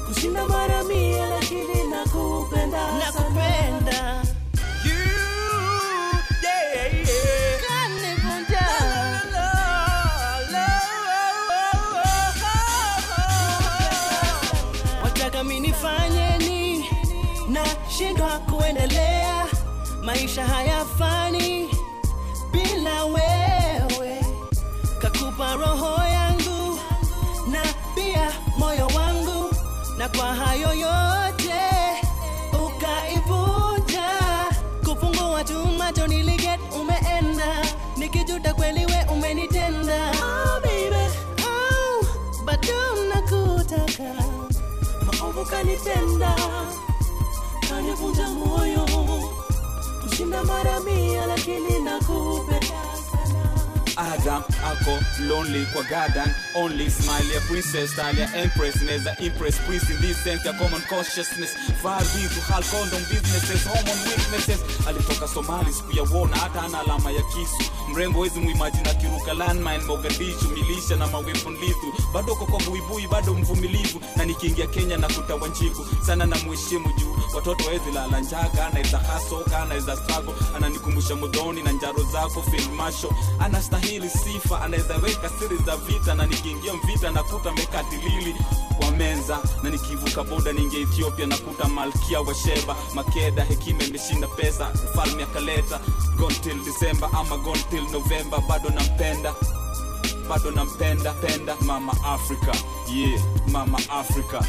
Kushinda 0.07 0.47
mara 0.47 0.83
mia 0.83 1.25
lakini 1.29 1.83
nakupenda 1.91 2.91
nakupenda. 2.91 3.97
wataka 3.97 4.36
shindwa 17.97 18.39
kuendelea 18.39 19.45
maisha 20.03 20.45
hayafani 20.45 21.69
bila 22.51 23.05
wewe. 23.05 24.19
Kakupa 25.01 25.55
roho 25.55 26.03
yangu 26.07 26.79
na 27.51 27.61
pia 27.95 28.31
moyo 28.57 28.87
wangu 28.87 29.55
na 29.97 30.09
kwa 30.09 30.35
hayo 30.35 30.73
yote 30.73 31.61
ukaivuja. 32.65 34.09
kufungua 34.85 35.43
tu 35.43 35.65
macho 35.77 36.07
niliget 36.07 36.59
umeenda. 36.81 37.65
Nikijuta 37.97 38.53
kweli 38.53 38.85
we 38.85 39.05
umenitenda. 39.13 40.11
Oh, 40.11 40.61
baby. 40.61 41.07
Oh, 41.43 42.05
kanivunja 47.97 48.27
moyo 48.29 48.85
kushinda 50.03 50.43
mara 50.43 50.79
mia 50.79 51.25
lakini 51.25 51.79
nakupenda 51.79 52.77
adam 53.97 54.43
ako 54.71 54.91
lonely 55.27 55.65
kwa 55.73 55.83
garden 55.83 56.31
only 56.57 56.89
smile 56.89 57.27
ya 57.33 57.41
princess 57.41 57.91
style 57.91 58.17
ya 58.19 58.35
empress 58.35 58.75
inaweza 58.81 59.15
impress 59.19 59.55
priest 59.67 59.89
in 59.89 59.97
this 59.97 60.23
sense 60.23 60.47
ya 60.47 60.53
common 60.53 60.81
consciousness. 60.89 61.51
Far 61.83 61.99
be 61.99 62.21
to 62.33 62.41
hal 62.49 62.63
condom 62.63 63.03
businesses 63.11 63.63
hormone 63.67 64.01
weaknesses 64.07 64.59
alitoka 64.87 65.27
somali 65.27 65.73
siku 65.73 66.15
wona 66.15 66.37
hata 66.37 66.61
ana 66.61 66.79
alama 66.79 67.11
ya 67.11 67.21
kisu. 67.21 67.71
Mrembo 67.93 68.19
wezi 68.19 68.39
muimajina 68.39 68.93
kiruka 68.93 69.33
landmine 69.33 69.77
mogadishu 69.77 70.49
milisha 70.49 70.95
na 70.95 71.07
mawepon 71.07 71.53
lithu. 71.57 71.93
Bado 72.13 72.35
koko 72.35 72.57
buibui 72.69 73.07
bado 73.07 73.33
mvumilivu. 73.33 74.01
Na 74.15 74.25
nikiingia 74.25 74.67
kenya 74.67 74.97
na 74.97 75.07
kutawa 75.07 75.47
nchiku 75.47 75.85
sana 76.05 76.25
na 76.25 76.35
mheshimu 76.35 76.91
juu. 76.99 77.15
Watoto 77.35 77.69
wezi 77.69 77.91
lala 77.93 78.19
njaka 78.19 78.67
anaweza 78.67 78.97
hasoka 78.97 79.59
anaweza 79.61 79.95
strago 79.97 80.35
ananikumbusha 80.55 81.15
mudhoni 81.15 81.63
na 81.63 81.71
njaro 81.71 82.03
zako 82.11 82.41
filmasho 82.43 83.13
anastahili 83.39 84.09
sifa 84.09 84.61
anaweza 84.61 84.95
weka 84.95 85.29
siri 85.39 85.57
za 85.65 85.77
vita 85.77 86.15
na 86.15 86.25
nikiingia 86.47 86.73
mvita 86.73 87.11
nakuta 87.11 87.51
mekatilili 87.51 88.35
kwa 88.79 88.91
menza 88.91 89.39
na 89.63 89.69
nikivuka 89.69 90.23
boda 90.23 90.53
ninge 90.53 90.81
ethiopia 90.81 91.25
nakuta 91.27 91.67
malkia 91.67 92.21
wa 92.21 92.33
sheba. 92.35 92.75
Makeda 92.95 93.43
hekima 93.43 93.83
imeshinda 93.83 94.27
pesa 94.27 94.69
mfalme 94.69 95.23
akaleta. 95.23 95.79
Gone 96.17 96.35
till 96.35 96.63
december 96.65 97.09
ama 97.13 97.37
gone 97.37 97.63
till 97.69 97.85
bado 98.49 98.69
nampenda 98.69 99.33
bado 100.29 100.51
nampenda 100.51 101.13
penda. 101.13 101.55
Mama 101.61 101.93
africa 102.05 102.53
yeah 102.93 103.21
mama 103.51 103.77
africa 103.89 104.41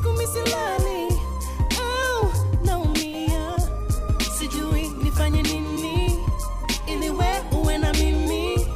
usiku 0.00 0.12
misilani. 0.12 1.20
Au, 1.80 2.32
naumia. 2.64 3.56
Sijui 4.38 4.88
nifanye 5.02 5.42
nini. 5.42 6.20
Ili 6.86 7.10
we 7.10 7.26
uwe 7.52 7.78
na 7.78 7.92
mimi. 7.92 8.66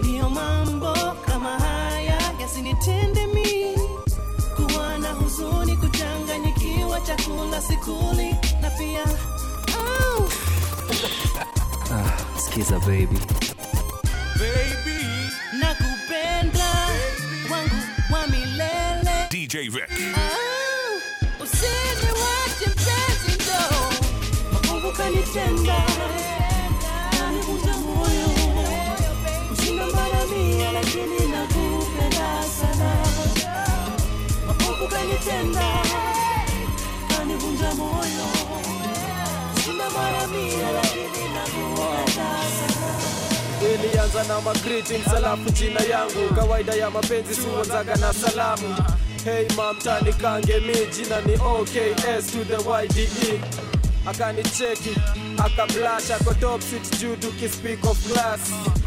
Ndiyo 0.00 0.30
mambo 0.30 0.94
kama 1.26 1.58
haya 1.58 2.18
yasinitende 2.40 3.26
mi 3.26 3.76
kuwa 4.56 4.98
na 4.98 5.12
huzuni 5.12 5.76
kuchanganyikiwa 5.76 7.00
chakula 7.00 7.62
sikuli 7.62 8.36
na 8.60 8.70
pia 8.70 9.04
au, 9.04 10.28
Ah, 11.94 12.38
skiza 12.40 12.78
baby. 12.80 13.18
Baby 14.38 14.98
nakupenda 15.60 15.81
DJ 19.52 19.68
Vic. 19.68 19.84
Oh, 20.16 21.44
Usiniwache 21.44 22.66
mpenzi 22.66 23.32
ndo 23.34 24.68
maovu 24.68 24.92
kanitenda 24.96 25.82
kanivunja 27.18 27.72
moyo 27.72 28.28
kushinda 29.48 29.86
mara 29.86 30.26
mia 30.26 30.72
lakini 30.72 31.18
nakupenda 31.32 32.42
sana. 32.60 32.94
Maovu 34.46 34.88
kanitenda 34.88 35.72
kanivunja 37.16 37.74
moyo 37.74 38.26
kushinda 39.54 39.90
mara 39.90 40.26
mia 40.26 40.70
lakini 40.72 41.28
nakupenda 41.34 42.30
sana. 42.56 42.92
Ilianza 43.74 44.24
na 44.24 44.40
magreetings 44.40 45.08
alafu 45.08 45.50
jina 45.50 45.80
yangu. 45.80 46.34
Kawaida 46.34 46.74
ya 46.74 46.90
mapenzi 46.90 47.34
siuanzaga 47.34 47.96
na 47.96 48.12
salamu 48.12 48.76
hey 49.24 49.46
mamtani 49.56 50.12
kange 50.12 50.60
mi 50.66 50.74
jina 50.96 51.20
ni 51.26 51.34
oks 51.34 51.72
to 52.32 52.44
the 52.44 52.56
yde 52.56 53.40
akanicheki 54.06 54.94
akablash 55.44 56.10
ako 56.10 56.34
top 56.34 56.60
seat 56.60 57.00
juu 57.00 57.16
tukispeak 57.16 57.84
of 57.84 57.98
class 58.12 58.40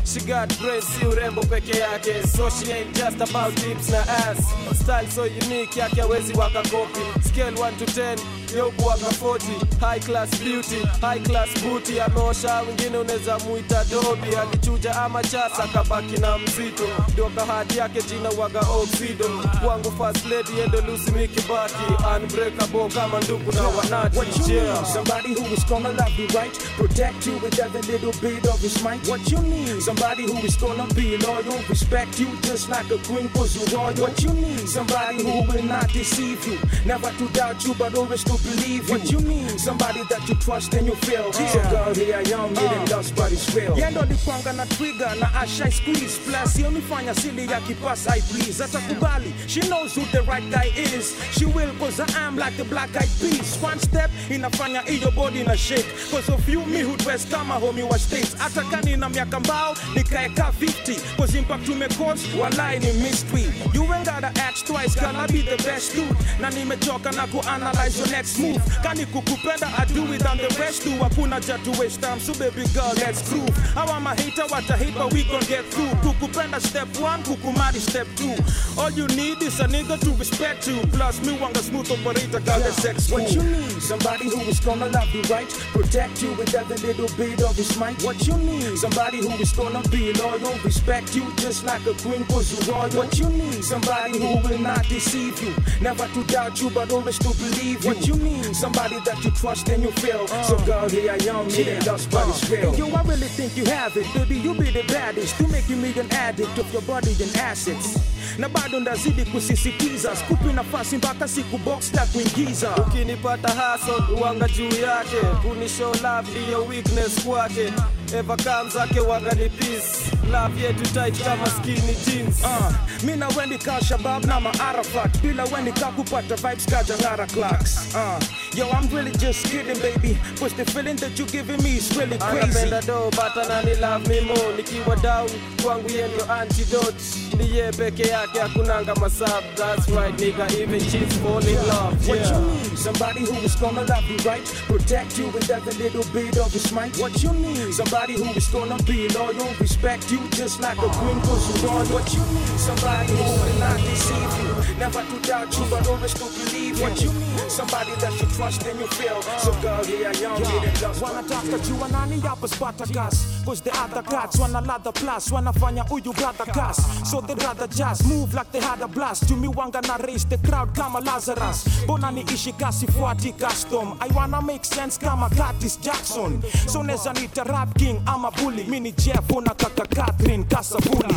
she 0.05 0.19
got 0.21 0.49
brains 0.59 0.85
si 0.87 1.05
urembo 1.05 1.41
peke 1.49 1.73
yake. 1.79 2.25
So 2.27 2.49
she 2.49 2.71
ain't 2.71 2.93
just 2.95 3.17
about 3.21 3.57
hips 3.59 3.89
na 3.89 3.97
ass. 4.07 4.53
Style 4.79 5.07
so 5.07 5.23
unique 5.23 5.75
yake 5.75 6.01
awezi 6.01 6.33
wakakopi 6.33 6.99
scale 7.29 7.51
1 7.51 7.77
to 7.77 7.85
10 7.85 8.19
yeubuwaka 8.55 9.05
40 9.05 9.79
high 9.79 9.99
class 9.99 10.29
beauty 10.39 10.79
high 11.01 11.19
class 11.19 11.49
booty. 11.63 11.99
Ameosha 12.01 12.61
wengine 12.61 12.97
unaweza 12.97 13.39
muita 13.39 13.83
dobi 13.85 14.35
alichuja 14.35 14.95
ama 15.01 15.23
chasa 15.23 15.67
kabaki 15.73 16.17
na 16.21 16.37
mzito. 16.37 16.83
Doka 17.17 17.45
kahadi 17.45 17.77
yake 17.77 18.01
jina 18.01 18.29
waga 18.29 18.59
oxido. 18.59 19.25
Wangu 19.67 19.91
first 19.91 20.25
lady 20.25 20.59
endo 20.61 20.81
lusi 20.81 21.11
mikibaki 21.11 21.83
unbreakable 22.15 22.89
kama 22.93 23.19
ndugu 23.21 23.51
na 23.51 23.61
wanati 23.67 24.51
yeah. 24.53 24.85
Somebody 24.93 25.33
who 25.33 25.53
is 25.53 25.65
gonna 25.65 25.89
love 25.89 26.19
you 26.21 26.27
right, 26.39 26.53
protect 26.77 27.27
you 27.27 27.33
with 27.43 27.59
every 27.59 27.81
little 27.81 28.13
bit 28.21 28.45
of 28.47 28.61
his 28.61 28.83
might. 28.83 29.07
What 29.07 29.31
you 29.31 29.39
need? 29.41 29.81
Somebody 29.81 29.94
who 29.99 30.37
is 30.45 30.55
gonna 30.57 30.85
be 30.93 31.17
loyal, 31.17 31.57
respect 31.69 32.19
you 32.19 32.27
just 32.41 32.69
like 32.69 32.89
a 32.91 32.97
queen, 32.99 33.29
cause 33.29 33.55
you 33.55 33.77
royal. 33.77 33.93
What 33.95 34.21
you 34.21 34.33
need? 34.33 34.67
Somebody 34.67 35.23
who 35.23 35.41
will 35.51 35.63
not 35.63 35.89
deceive 35.91 36.45
you, 36.45 36.59
never 36.85 37.09
to 37.11 37.27
doubt 37.29 37.63
you, 37.65 37.73
but 37.75 37.95
always 37.95 38.23
to 38.25 38.33
believe 38.43 38.87
you. 38.89 38.95
What 38.95 39.11
you 39.11 39.19
need? 39.21 39.59
Somebody 39.59 40.03
that 40.09 40.27
you 40.27 40.35
trust 40.35 40.73
and 40.73 40.87
you 40.87 40.95
feel. 40.95 41.31
So 41.33 41.61
girl, 41.69 41.93
here 41.93 42.15
I 42.15 42.21
am, 42.31 42.53
getting 42.53 42.85
lost, 42.91 43.15
but 43.15 43.31
it's 43.31 43.53
real. 43.55 43.75
Yendo 43.75 44.01
alipanga 44.01 44.53
na 44.55 44.65
trigger 44.65 45.15
na 45.19 45.27
asha 45.27 45.71
squeeze, 45.71 46.19
plus 46.19 46.59
yonifanya 46.59 47.15
sili 47.15 47.47
ya 47.51 47.59
kipasa 47.61 48.11
I 48.15 48.19
please. 48.21 48.59
Atakubali, 48.61 49.33
she 49.47 49.61
knows 49.67 49.95
who 49.95 50.05
the 50.11 50.21
right 50.23 50.43
guy 50.51 50.71
is. 50.75 51.15
She 51.31 51.45
will, 51.45 51.73
cause 51.79 51.99
I 51.99 52.07
am 52.19 52.37
like 52.37 52.55
the 52.57 52.65
black 52.65 52.95
eyed 52.95 53.09
peas. 53.19 53.57
One 53.61 53.79
step 53.79 54.09
inafanya 54.29 54.83
iyo 54.87 55.11
body 55.15 55.43
na 55.43 55.55
shake. 55.55 55.85
Cause 56.11 56.29
of 56.29 56.47
you, 56.49 56.65
me 56.65 56.79
who 56.81 56.95
dress 56.97 57.25
kama 57.29 57.55
homie 57.55 57.83
wa 57.89 57.97
states. 57.97 58.33
Hata 58.33 58.61
kani 58.63 58.97
na 58.97 59.09
miaka 59.09 59.39
mbao, 59.39 59.75
nikaeka 59.93 60.51
50. 60.51 60.95
Cause 61.17 61.35
impact 61.35 61.65
tumecause, 61.65 62.25
walai 62.39 62.79
ni 62.79 62.91
mystery. 63.03 63.45
You 63.73 63.83
ain't 63.93 64.05
gotta 64.05 64.31
ask 64.41 64.65
twice, 64.65 64.97
I 64.97 65.27
be 65.27 65.41
the 65.41 65.57
best 65.63 65.95
dude. 65.95 66.15
Na 66.39 66.49
nimechoka 66.49 67.11
na 67.15 67.27
ku-analyze 67.27 67.97
your 67.99 68.09
next 68.09 68.39
move. 68.39 68.61
Kani 68.83 69.05
kukupenda, 69.05 69.67
I 69.77 69.85
do 69.85 70.11
it 70.13 70.25
and 70.25 70.39
the 70.39 70.55
rest 70.59 70.83
do. 70.83 70.91
Hakuna 70.99 71.39
ja 71.45 71.57
to 71.57 71.71
waste 71.79 72.01
time, 72.01 72.19
so 72.19 72.33
baby 72.33 72.65
girl, 72.73 72.93
let's 72.97 73.29
groove. 73.29 73.49
Hawa 73.73 73.99
mahita 73.99 74.45
wata 74.49 74.75
hate, 74.77 74.93
but 74.95 75.13
we 75.13 75.23
gon' 75.23 75.41
get 75.41 75.65
through. 75.65 75.89
Kukupenda 76.03 76.59
step 76.61 76.87
one, 76.99 77.23
kukumari 77.23 77.79
step 77.79 78.07
two. 78.15 78.33
All 78.81 78.91
you 78.91 79.07
need 79.07 79.41
is 79.41 79.59
a 79.59 79.65
nigga 79.67 79.99
to 79.99 80.11
respect 80.17 80.67
you. 80.67 80.79
Plus, 80.93 81.21
me 81.25 81.37
wanga 81.37 81.61
smooth 81.61 81.91
operator, 81.91 82.39
girl, 82.39 82.59
that's 82.59 82.81
sex 82.81 83.11
What 83.11 83.31
you 83.31 83.43
need? 83.43 83.81
Somebody 83.81 84.25
who 84.29 84.39
is 84.41 84.59
gonna 84.59 84.87
love 84.87 85.13
you 85.13 85.21
right, 85.23 85.49
protect 85.73 86.21
you 86.23 86.33
with 86.33 86.53
every 86.53 86.77
little 86.77 87.09
bit 87.17 87.41
of 87.41 87.55
his 87.55 87.77
might. 87.77 88.01
What 88.03 88.25
you 88.27 88.37
need? 88.37 88.77
Somebody 88.77 89.17
who 89.17 89.29
is 89.41 89.51
gonna 89.53 89.74
be 89.83 90.13
loyal, 90.13 90.57
respect 90.63 91.15
you 91.15 91.25
just 91.37 91.65
like 91.65 91.85
a 91.85 91.93
queen, 91.95 92.25
you 92.29 92.71
royal. 92.71 92.89
What 92.91 93.17
you 93.19 93.29
need? 93.29 93.63
Somebody 93.63 94.19
who 94.19 94.47
will 94.47 94.59
not 94.59 94.87
deceive 94.87 95.41
you, 95.41 95.53
never 95.81 96.07
to 96.07 96.23
doubt 96.25 96.61
you, 96.61 96.69
but 96.69 96.91
always 96.91 97.17
to 97.19 97.29
believe 97.37 97.83
you. 97.83 97.89
What 97.89 98.07
you 98.07 98.15
need? 98.15 98.55
Somebody 98.55 98.99
that 99.01 99.23
you 99.23 99.31
trust 99.31 99.69
and 99.69 99.83
you 99.83 99.91
feel. 99.91 100.25
Uh. 100.29 100.43
So 100.43 100.57
girl, 100.65 100.89
here 100.89 101.11
I 101.11 101.15
am, 101.15 101.49
yeah, 101.49 101.79
that's 101.79 102.05
it's 102.05 102.51
uh. 102.51 102.55
real. 102.55 102.75
Yo, 102.75 102.95
I 102.95 103.01
really 103.03 103.27
think 103.27 103.57
you 103.57 103.65
have 103.65 103.95
it, 103.97 104.07
baby, 104.13 104.37
you 104.37 104.53
be 104.53 104.71
the 104.71 104.83
baddest. 104.83 105.37
To 105.37 105.47
make 105.47 105.67
you 105.69 105.75
me 105.75 105.97
an 105.99 106.11
addict 106.11 106.57
of 106.57 106.71
your 106.71 106.81
body 106.83 107.11
and 107.21 107.35
assets. 107.37 108.14
Na 108.37 108.49
bado 108.49 108.79
ndazidi 108.79 109.25
kusisitiza, 109.25 110.15
skupi 110.15 110.53
nafasi 110.53 110.97
mpaka 110.97 111.27
siku 111.27 111.57
box 111.57 111.93
la 111.93 112.05
kuingiza. 112.05 112.75
ukinipata 112.75 113.47
haso 113.47 114.03
uanga 114.21 114.47
juu 114.47 114.63
yake. 114.81 115.17
Kunishow 115.47 115.93
love 116.03 116.31
ndiyo 116.41 116.65
weakness 116.65 117.23
kwake. 117.25 117.73
Ever 118.17 118.37
comes 118.37 118.75
ake 118.75 118.99
wanga 118.99 119.31
ni 119.31 119.49
peace 119.49 120.14
love 120.31 120.53
yetu 120.61 120.83
tight 120.93 121.17
kama 121.23 121.45
skinny 121.49 121.95
jeans. 122.05 122.43
Uh, 122.43 122.73
mi 123.03 123.15
na 123.15 123.27
wendi 123.29 123.57
ka 123.63 123.79
shabab 123.79 124.25
na 124.25 124.39
maarafat 124.39 125.21
bila 125.21 125.43
wendi 125.51 125.71
ka 125.71 125.91
kupata 125.91 126.35
vibes 126.35 126.65
ka 126.65 126.83
jangara 126.83 127.27
clocks 127.27 127.93
uh, 127.95 128.19
yo 128.55 128.67
i'm 128.69 128.87
really 128.89 129.11
just 129.11 129.45
kidding 129.45 129.79
baby. 129.81 130.17
Cause 130.39 130.53
the 130.53 130.65
feeling 130.65 130.95
that 130.97 131.17
you 131.19 131.25
giving 131.25 131.61
me 131.63 131.77
is 131.77 131.95
really 131.97 132.17
crazy. 132.17 132.39
anapenda 132.47 132.81
do 132.85 133.09
bata 133.15 133.47
na 133.47 133.61
ni 133.61 133.75
love 133.75 134.07
me 134.07 134.21
more. 134.21 134.53
Nikiwa 134.57 134.95
down 135.01 135.29
kwangu 135.63 135.89
ye 135.89 136.07
ndio 136.07 136.31
antidote 136.33 137.03
ni 137.37 137.57
ye 137.57 137.71
peke 137.71 138.03
yake 138.07 138.39
hakunanga 138.39 138.95
masab 138.95 139.43
that's 139.55 139.89
right 139.89 140.19
nigga 140.19 140.47
even 140.61 140.79
cheats 140.79 141.15
fall 141.17 141.47
in 141.47 141.67
love 141.67 141.95
What 142.07 142.19
you 142.29 142.39
need? 142.39 142.77
Somebody 142.77 143.19
who 143.25 143.33
is 143.45 143.55
gonna 143.55 143.81
love 143.83 144.03
you 144.09 144.17
right, 144.29 144.45
protect 144.67 145.17
you 145.17 145.27
with 145.29 145.49
every 145.49 145.73
little 145.73 146.03
bit 146.13 146.37
of 146.37 146.51
his 146.53 146.71
might. 146.71 146.95
What 146.97 147.23
you 147.23 147.31
need? 147.33 147.73
Somebody 147.73 148.13
who 148.13 148.29
is 148.35 148.47
gonna 148.47 148.77
be 148.83 149.07
loyal, 149.09 149.53
respect 149.59 150.11
you 150.11 150.14
just 150.31 150.61
like 150.61 150.77
a 150.77 150.87
cause 150.89 151.61
you 151.61 151.67
royal. 151.67 151.85
What 151.87 152.13
you 152.13 152.19
need? 152.33 152.59
Somebody 152.59 153.13
who 153.13 153.23
will 153.23 153.59
not 153.59 153.77
deceive 153.77 154.33
you, 154.43 154.77
never 154.79 155.01
to 155.03 155.19
doubt 155.27 155.57
you, 155.57 155.65
but 155.69 155.87
always 155.87 156.13
to 156.13 156.25
believe. 156.25 156.81
What 156.81 157.01
you 157.01 157.11
need? 157.13 157.51
Somebody 157.51 157.91
that 158.01 158.13
you 158.19 158.27
trust 158.35 158.65
and 158.65 158.79
you 158.79 158.87
feel. 158.87 159.21
So 159.39 159.51
girl, 159.61 159.83
here 159.83 160.07
I 160.07 160.11
am, 160.11 160.37
getting 160.41 160.81
lost. 160.81 161.01
wanataka 161.01 161.57
jua 161.67 161.87
nani 161.91 162.19
hapa 162.21 162.47
Spartacus 162.47 163.43
Cause 163.45 163.61
the 163.61 163.71
other 163.79 164.01
cats 164.01 164.39
wanna 164.39 164.61
ladder 164.61 164.91
plus 164.91 165.31
wanafanya 165.31 165.85
uyu 165.91 166.13
brother 166.13 166.45
gas 166.53 166.77
so 167.09 167.21
they 167.21 167.35
rather 167.35 167.67
just 167.67 168.05
move 168.07 168.33
like 168.33 168.51
they 168.51 168.59
had 168.59 168.81
a 168.81 168.87
blast 168.87 169.25
Jumi 169.27 169.47
wanga 169.53 169.81
na 169.87 169.97
raise 169.97 170.25
the 170.25 170.37
crowd 170.39 170.73
kama 170.75 170.99
Lazarus 170.99 171.85
Bona 171.85 172.11
ni 172.11 172.21
ishi 172.33 172.51
kasi 172.53 172.87
fuati 172.87 173.31
custom 173.37 173.97
I 174.01 174.07
wanna 174.15 174.41
make 174.41 174.65
sense 174.65 174.97
kama 174.97 175.29
Curtis 175.29 175.77
Jackson 175.77 176.41
So 176.67 176.81
neza 176.81 177.13
nita 177.13 177.43
rap 177.43 177.77
king 177.77 178.01
ama 178.07 178.31
bully 178.31 178.63
Mini 178.63 178.91
Jeff 178.93 179.31
una 179.31 179.53
kaka 179.53 179.85
Catherine 180.05 180.43
Kasabuli 180.43 181.15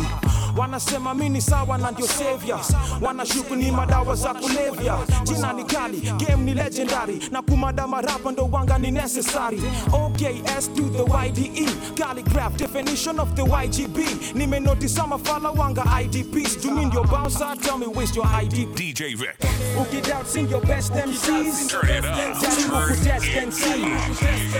wanasema 0.57 1.13
mini 1.13 1.41
sawa 1.41 1.77
na 1.77 1.91
ndio 1.91 2.07
savior. 2.07 2.59
Wanashuku 3.01 3.55
ni 3.55 3.71
madawa 3.71 4.15
za 4.15 4.33
kulevya. 4.33 4.97
Jina 5.23 5.53
ni 5.53 5.63
kali 5.63 5.97
game 5.97 6.43
ni 6.43 6.53
legendary. 6.53 7.19
Na 7.31 7.41
kumada 7.41 7.87
marapa 7.87 8.31
ndo 8.31 8.49
wanga 8.51 8.77
ni 8.77 8.91
necessary. 8.91 9.61
Okay 9.93 10.41
s 10.57 10.67
to 10.75 10.81
the 10.83 11.03
yde 11.27 11.69
calligraph 11.97 12.55
definition 12.57 13.19
of 13.19 13.29
the 13.35 13.41
ygb 13.43 13.97
nimenotice 14.35 15.01
mafala 15.07 15.49
wanga 15.49 15.83
idps 16.01 16.57
jumi 16.61 16.85
ndio 16.85 17.03
bouncer 17.03 17.57
tell 17.61 17.77
me 17.77 17.85
waste 17.85 18.15
your 18.19 18.27
id 18.43 18.65
DJ 18.75 19.15
Vic. 19.15 19.35
Ukidoubt 19.81 20.27
sing 20.27 20.49
your 20.51 20.65
best 20.65 20.91
MCs 20.93 21.67
Turn 21.67 21.89
it 21.89 22.05
up. 22.05 22.41
Jaribu 22.41 22.75
kutest 22.87 23.37
and 23.43 23.53
see. 23.53 23.83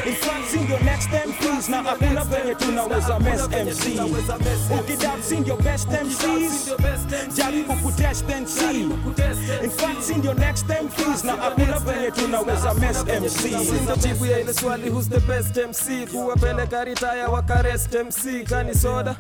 In 0.09 0.15
front 0.15 0.45
sing 0.47 0.69
your 0.69 0.83
next 0.83 1.09
MPs 1.09 1.69
Na 1.69 1.83
hakuna 1.83 2.23
venye 2.23 2.55
tunaweza 2.55 3.19
mess 3.19 3.47
MC 4.27 4.73
Ukidoubt 4.73 5.23
sing 5.23 5.45
your 5.47 5.58
best 5.58 5.88
MCs 5.88 6.75
Jaribu 7.36 7.73
kutest 7.84 8.25
see 8.47 8.82
In 9.63 9.69
fact, 9.69 10.03
sing 10.03 10.23
your 10.23 10.36
next 10.36 10.65
MPs 10.67 11.23
Na 11.23 11.36
hakuna 11.36 11.79
venye 11.79 12.12
tunaweza 12.12 12.73
mess 12.73 12.97
MC 13.05 13.65
Sindo 13.65 13.95
jibu 13.95 14.25
ya 14.25 14.39
ile 14.39 14.53
swali 14.53 14.89
who's 14.89 15.10
the 15.10 15.19
best 15.19 15.58
MC 15.58 16.08
kuwapeleka 16.12 16.84
ritaya 16.84 17.29
wakarest 17.29 17.93
MC 17.95 18.43
kani 18.43 18.75
soda 18.75 19.15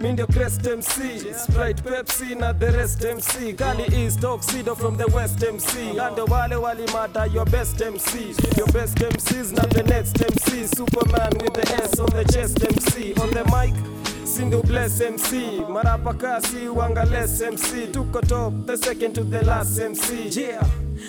mi 0.00 0.12
ndio 0.12 0.26
crest 0.26 0.66
MC 0.66 1.20
Sprite 1.44 1.82
Pepsi 1.82 2.34
na 2.34 2.54
the 2.54 2.70
rest 2.70 3.04
MC 3.04 3.52
Kali 3.56 3.84
East 4.04 4.20
Tuxedo 4.20 4.74
from 4.74 4.96
the 4.96 5.06
West 5.16 5.42
MC 5.42 5.98
Ando 6.00 6.24
wale 6.24 6.56
walimata 6.56 7.26
your 7.26 7.44
best 7.50 7.80
MC 7.80 8.34
Your 8.58 8.72
best 8.72 8.98
MCs 8.98 9.52
na 9.52 9.62
the 9.66 9.82
next 9.82 10.20
MC 10.20 10.66
Superman 10.76 11.30
with 11.42 11.54
the 11.54 11.74
S 11.84 12.00
on 12.00 12.10
the 12.10 12.24
chest 12.32 12.64
MC 12.64 13.14
On 13.22 13.30
the 13.30 13.44
mic 13.44 13.74
Single 14.24 14.62
bless 14.62 15.00
MC 15.00 15.60
Marapa 15.68 16.14
kasi 16.18 16.66
wanga 16.68 17.04
less 17.10 17.40
MC 17.40 17.86
Tuko 17.92 18.20
top 18.26 18.52
the 18.66 18.76
second 18.76 19.14
to 19.14 19.24
the 19.24 19.44
last 19.44 19.78
MC 19.78 20.28
Yeah. 20.30 20.62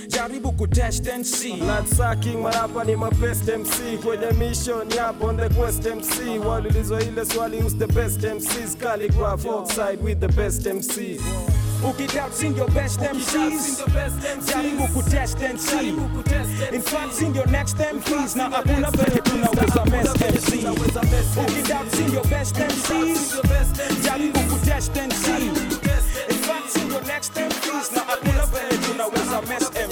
Jaribu 0.07 0.51
kutest 0.57 1.05
see 1.25 1.55
Blood 1.57 1.87
sucking 1.87 2.41
marapa 2.43 2.85
ni 2.85 2.95
my 2.95 3.09
best 3.21 3.47
MC 3.49 3.97
kwenye 3.97 4.31
mission 4.37 4.89
yap 4.91 5.21
on 5.23 5.37
the 5.37 5.49
quest 5.55 5.85
MC 5.85 6.39
waliulizwa 6.39 7.01
ile 7.01 7.25
swali 7.25 7.57
who's 7.61 7.75
the 7.75 7.87
best 7.87 8.19
MCs 8.21 8.75
calligraph 8.77 9.45
outside 9.45 10.01
with 10.03 10.19
the 10.19 10.27
best 10.29 10.65
MCs 10.65 11.21
Ukidoubt 11.85 12.33
sing 12.33 12.55
your 12.57 12.67
best 12.71 12.99
MCs 12.99 13.83
Jaribu 14.47 14.87
kutest 14.93 15.41
and 15.41 15.59
see 15.59 15.89
In 16.75 16.81
front 16.81 17.13
sing 17.13 17.35
your 17.35 17.47
next 17.47 17.77
MPs 17.77 18.35
Na 18.35 18.49
hakuna 18.49 18.91
venye 18.91 19.21
tunaweza 19.21 19.85
mess 19.85 20.09
MC 20.21 20.65
Ukidoubt 21.39 21.95
sing 21.95 22.13
your 22.13 22.27
best 22.27 22.55
MCs 22.57 23.35
Jaribu 24.03 24.39
kutest 24.39 24.97
and 24.97 25.13
see 25.13 25.47
In 26.29 26.37
front 26.45 26.69
sing 26.69 26.89
your 26.91 27.03
next 27.05 27.33
MPs 27.37 27.91
Na 27.91 28.01
hakuna 28.01 28.45
venye 28.45 28.77
tunaweza 28.87 29.41
mess 29.41 29.69
MC 29.71 29.84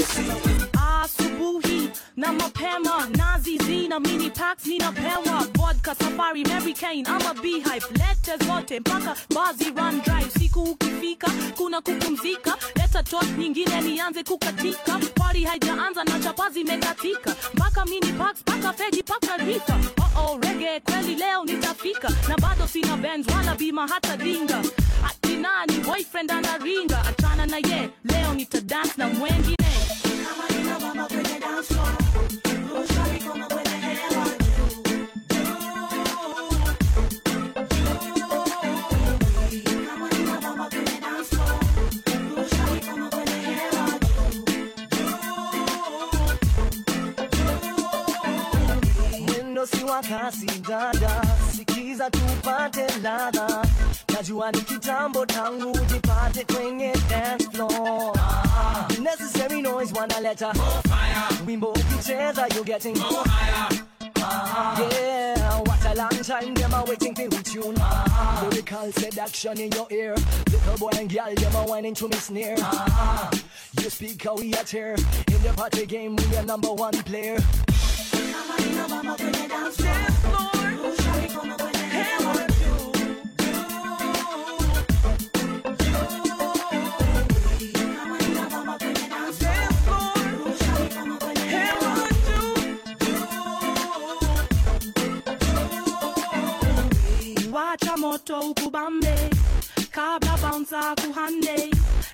na 2.15 2.33
mapema 2.33 3.07
nazizi 3.17 3.87
na 3.87 3.99
mini 3.99 4.29
packs 4.29 4.65
ninapewa 4.65 5.47
vodka 5.55 5.95
safari 5.95 6.43
mary 6.45 6.75
ama 7.05 7.33
beehive. 7.41 7.85
Lete 7.91 8.45
zote 8.45 8.79
mpaka 8.79 9.15
bazi 9.35 9.65
run 9.65 10.01
drive 10.01 10.31
siku 10.39 10.63
ukifika 10.63 11.31
kuna 11.57 11.81
kupumzika 11.81 12.57
leta 12.75 13.03
tot 13.03 13.37
nyingine 13.37 13.81
nianze 13.81 14.23
kukatika. 14.23 14.99
Pari 15.15 15.43
haijaanza 15.43 16.03
na 16.03 16.19
chapa 16.19 16.49
zimekatika 16.49 17.35
mpaka 17.53 17.85
mini 17.85 18.13
packs 18.13 18.41
mpaka 18.41 18.73
fegi 18.73 18.99
mpaka 19.01 19.37
rika 19.37 19.77
oh, 20.17 20.21
oh, 20.31 20.39
rege 20.41 20.79
kweli 20.79 21.15
leo 21.15 21.45
nitafika. 21.45 22.09
Na 22.29 22.37
bado 22.37 22.67
sina 22.67 22.97
benz 22.97 23.27
wala 23.27 23.55
bima 23.55 23.87
hata 23.87 24.17
dinga. 24.17 24.63
Ati 25.09 25.33
boyfriend 25.85 26.31
anaringa 26.31 27.01
achana 27.05 27.45
na 27.45 27.57
ye 27.57 27.89
leo 28.03 28.33
nitadance 28.33 28.93
na 28.97 29.07
mwengine. 29.07 29.57
Kama 30.25 30.59
nina 30.59 30.79
mama 30.79 31.05
kwenye 31.07 31.39
dance 31.39 31.73
floor 31.73 32.02
si 49.65 49.83
wa 49.83 50.01
kasi 50.01 50.45
dada, 50.61 51.21
sikiza 51.55 52.09
tupate 52.09 52.87
ladha. 53.01 53.65
Najua 54.13 54.51
ni 54.51 54.61
kitambo 54.61 55.25
tangu 55.25 55.77
jipate 55.79 56.45
kwenye 56.45 56.93
dance 57.09 57.47
floor. 57.51 58.13
Necessary 59.01 59.61
noise 59.61 59.93
wanaleta 59.99 60.53
wimbo 61.47 61.67
ukicheza 61.71 62.47
you 62.55 62.63
getting 62.63 62.97
more 62.97 63.23
higher. 63.29 63.83
Ah, 64.25 64.77
Yeah, 64.79 65.59
what 65.59 65.85
a 65.85 65.95
long 65.95 66.23
time 66.23 66.53
them 66.53 66.73
are 66.73 66.85
waiting 66.85 67.13
for 67.15 67.43
tune. 67.43 67.75
Lyrical 68.41 68.91
seduction 68.93 69.59
in 69.59 69.71
your 69.73 69.87
ear. 69.91 70.15
Little 70.51 70.77
boy 70.77 70.91
and 70.97 71.09
girl 71.11 71.33
them 71.35 71.55
are 71.55 71.67
whining 71.67 71.93
to 71.95 72.07
me 72.07 72.15
snare. 72.17 72.57
You 73.81 73.89
speak 73.89 74.23
how 74.23 74.35
we 74.35 74.53
at 74.53 74.69
here. 74.69 74.95
In 74.95 75.41
the 75.43 75.53
party 75.55 75.85
game 75.85 76.15
we 76.15 76.37
are 76.37 76.45
number 76.45 76.71
one 76.71 76.93
player. 77.03 77.37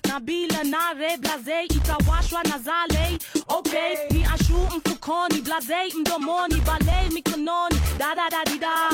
Na 0.08 0.20
bila 0.20 0.64
nare 0.64 1.16
blaze 1.18 1.64
itawashwa 1.64 2.42
na 2.42 2.58
zale. 2.58 3.18
Okay 3.48 4.09
mfukoni 5.10 5.40
blaze 5.40 5.94
mdomoni 5.98 6.54
bale 6.60 7.08
mikononi 7.12 7.80
dadadadida 7.98 8.90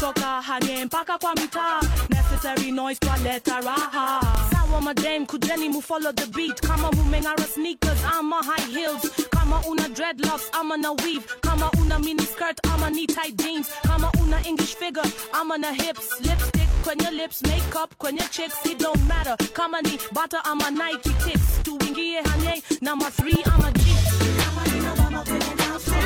toka 0.00 0.42
hanye 0.42 0.84
mpaka 0.84 1.18
kwa 1.18 1.34
mitaa 1.34 1.80
necessary 2.08 2.70
noise 2.72 3.00
twaleta 3.00 3.60
raha. 3.60 4.20
Sawa 4.50 4.80
madame 4.80 5.26
kujeni 5.26 5.68
mu 5.68 5.82
follow 5.82 6.12
the 6.12 6.26
beat. 6.26 6.60
Kama 6.60 6.90
mumengara 6.92 7.44
sneakers 7.44 7.98
ama 8.18 8.36
high 8.42 8.72
heels. 8.72 9.02
Kama 9.30 9.60
una 9.68 9.88
dreadlocks 9.88 10.48
ama 10.52 10.76
na 10.76 10.92
weave. 10.92 11.26
Kama 11.40 11.70
una 11.80 11.98
mini 11.98 12.22
skirt 12.22 12.58
ama 12.74 12.90
ni 12.90 13.06
tight 13.06 13.36
jeans. 13.36 13.68
Kama 13.82 14.10
una 14.22 14.40
english 14.46 14.74
figure 14.76 15.10
ama 15.32 15.58
na 15.58 15.72
hips. 15.72 16.20
Lipstick 16.20 16.68
kwenye 16.84 17.10
lips 17.10 17.42
makeup 17.42 17.94
kwenye 17.98 18.22
chicks 18.30 18.66
it 18.66 18.78
don't 18.78 19.02
matter. 19.08 19.36
Kama 19.52 19.82
ni 19.82 19.98
bata 20.12 20.44
ama 20.44 20.70
nike 20.70 21.10
kicks 21.24 21.62
tuingie 21.62 22.22
hanye 22.22 22.62
na 22.80 22.96
ma 22.96 23.08
3 23.08 23.54
ama 23.54 23.70
g 23.72 23.89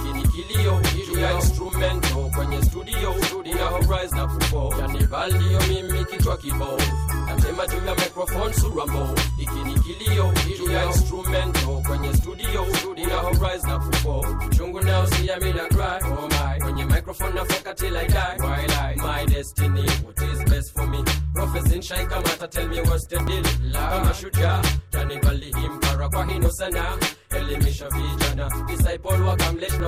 ikini 0.00 0.28
kilio 0.28 0.80
ya 1.20 1.32
instrumento 1.34 2.30
kwenye 2.36 2.62
studio 2.62 3.14
studio 3.28 3.66
horizon 3.68 4.18
na 4.18 4.26
kupo 4.26 4.74
Kanivalio 4.80 5.60
mimi 5.68 6.04
kichwa 6.04 6.36
kibovu 6.36 6.82
natema 7.26 7.66
juu 7.66 7.86
ya 7.86 7.94
microphone 7.94 8.54
sura 8.54 8.86
mbovu 8.86 9.14
ikini 9.38 9.74
kilio 9.80 10.32
ya 10.72 10.84
instrumento 10.84 11.82
kwenye 11.88 12.14
studio 12.14 12.66
studio 12.78 13.18
horizon 13.20 13.70
na 13.70 13.78
kupo 13.78 14.26
chungu 14.56 14.80
nao 14.80 15.06
see 15.06 15.30
me 15.40 15.52
na 15.52 15.68
cry 15.68 16.10
oh 16.12 16.28
my. 16.28 16.60
Kwenye 16.60 16.84
microphone 16.84 17.34
na 17.34 17.44
foka 17.44 17.74
till 17.74 17.96
I 17.96 18.06
die 18.06 18.36
while 18.38 18.70
I 18.72 18.94
my 18.96 19.26
destiny 19.26 19.86
what 20.04 20.22
is 20.22 20.44
best 20.50 20.72
for 20.74 20.86
me? 20.86 21.04
Professor 21.34 21.82
Shai 21.82 22.04
Kamata 22.06 22.48
tell 22.50 22.68
me 22.68 22.80
what's 22.82 23.06
the 23.06 23.18
deal. 23.18 23.72
Kama 23.72 24.14
shujaa 24.14 24.62
tanivali 24.90 25.54
himpara 25.60 26.08
kwa 26.08 26.24
hino 26.26 26.50
sana. 26.50 26.98
Elimisha 27.30 27.88
vijana 27.88 28.50
disciple 28.66 29.16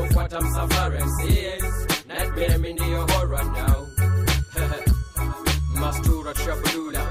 look 0.00 0.14
what 0.14 0.32
I'm 0.34 0.46
suffering. 0.52 1.08
See, 1.18 1.50
nightmare 2.08 2.58
me 2.58 2.72
near 2.74 3.04
horror 3.08 3.44
now. 3.44 3.86
Mastura 5.80 6.32
Trabulula. 6.34 7.04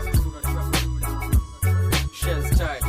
Shen's 2.13 2.57
tight. 2.57 2.81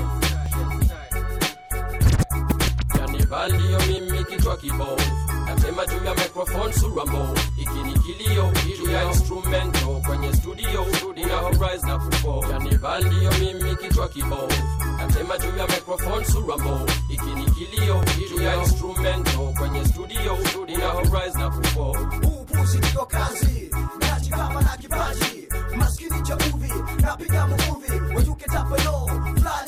Kanibali 2.89 3.59
mimi 3.89 4.25
kichwa 4.25 4.57
kibovu 4.57 5.01
nasema 5.47 5.87
juu 5.87 6.05
ya 6.05 6.15
microphone 6.15 6.73
sura 6.73 7.05
mbovu 7.05 7.39
ikinikilio 7.57 8.53
juu 8.79 8.91
ya 8.91 9.05
instrumento 9.05 9.87
kwenye 10.07 10.33
studio 10.33 10.87
una 11.11 11.37
horizon 11.37 11.89
na 11.91 11.99
kufo 11.99 12.45
yani 12.51 12.77
valio 12.77 13.33
mimi 13.41 13.77
kichwa 13.77 14.09
kibovu 14.09 14.53
natema 14.99 15.39
juu 15.39 15.57
ya 15.59 15.67
microphone 15.67 16.25
sura 16.25 16.57
mbovu 16.57 16.91
ikini 17.09 17.45
kilio 17.51 17.99
oh, 17.99 18.05
juu 18.31 18.43
ya 18.43 18.57
instrumento 18.57 19.43
oh, 19.45 19.53
kwenye 19.59 19.85
studio 19.85 20.39
studio. 20.51 20.91
Horizon 20.91 21.41
na 21.43 21.51
kupo 21.51 21.97
upuzi 22.41 22.79
ndio 22.79 23.07
kazi 23.07 23.71
najikama 24.01 24.63
na 24.63 24.77
kipaji. 24.77 25.49
Maskini 25.77 26.23
cha 26.23 26.37
uvi 26.37 26.73
napiga 27.01 27.47
muvi 27.47 28.15
wejuke 28.17 28.45
tapelo 28.45 29.07
flale 29.41 29.68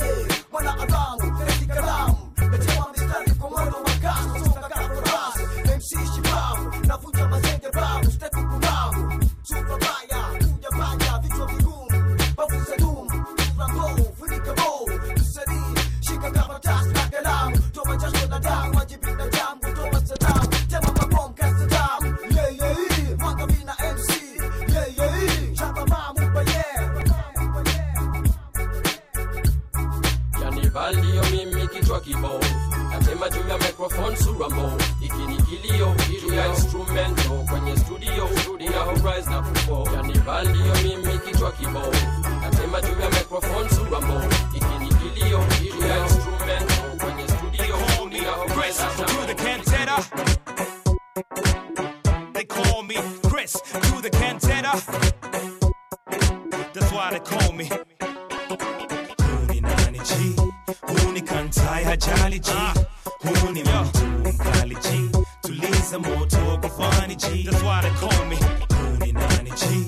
tuliza 65.91 65.99
moto 65.99 66.57
kufani 66.61 67.15
G. 67.15 67.43
That's 67.43 67.63
why 67.63 67.81
they 67.81 67.89
call 67.89 68.25
me. 68.25 68.37
Huni 68.37 69.13
nani 69.13 69.51
G, 69.51 69.87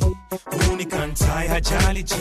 huni 0.67 0.85
kantai 0.85 1.47
hajali 1.47 2.03
G, 2.03 2.15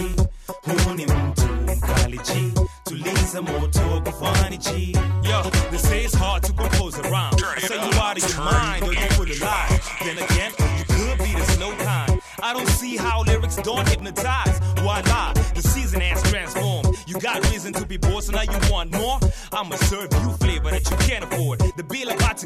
huni 0.87 1.07
mtu 1.07 1.47
mkali 1.47 2.19
G, 2.19 2.53
tuliza 2.85 3.43
moto 3.43 4.03
kufani 4.05 4.59
G. 4.59 4.97
Yo, 5.23 5.43
they 5.71 5.79
say 5.79 6.05
it's 6.05 6.15
hard 6.15 6.43
to 6.45 6.53
compose 6.53 6.99
a 6.99 7.03
rhyme. 7.03 7.35
I 7.57 7.61
say 7.61 7.77
you 7.77 8.01
out 8.01 8.17
of 8.17 8.29
your 8.29 8.45
mind 8.45 8.85
or 8.85 8.93
you 8.93 9.07
of 9.07 9.41
lies. 9.41 9.81
Then 10.05 10.19
again, 10.19 10.53
you 10.79 10.85
could 10.85 11.19
be 11.19 11.33
the 11.35 11.45
slow 11.53 11.73
kind. 11.77 12.21
I 12.43 12.53
don't 12.53 12.69
see 12.69 12.97
how 12.97 13.23
lyrics 13.23 13.57
don't 13.57 13.89
hypnotize. 13.89 14.61
Why 14.83 15.01
lie? 15.01 15.33
The 15.55 15.63
season 15.63 16.01
has 16.01 16.23
transformed. 16.31 16.89
You 17.07 17.19
got 17.21 17.49
reason 17.51 17.73
to 17.75 17.87
be 17.87 17.97
bored, 17.97 18.25
so 18.25 18.33
now 18.33 18.43
you 18.43 18.59
want 18.71 18.93
more. 18.93 19.19
I'ma 19.53 19.77
serve 19.77 20.13
you 20.13 20.32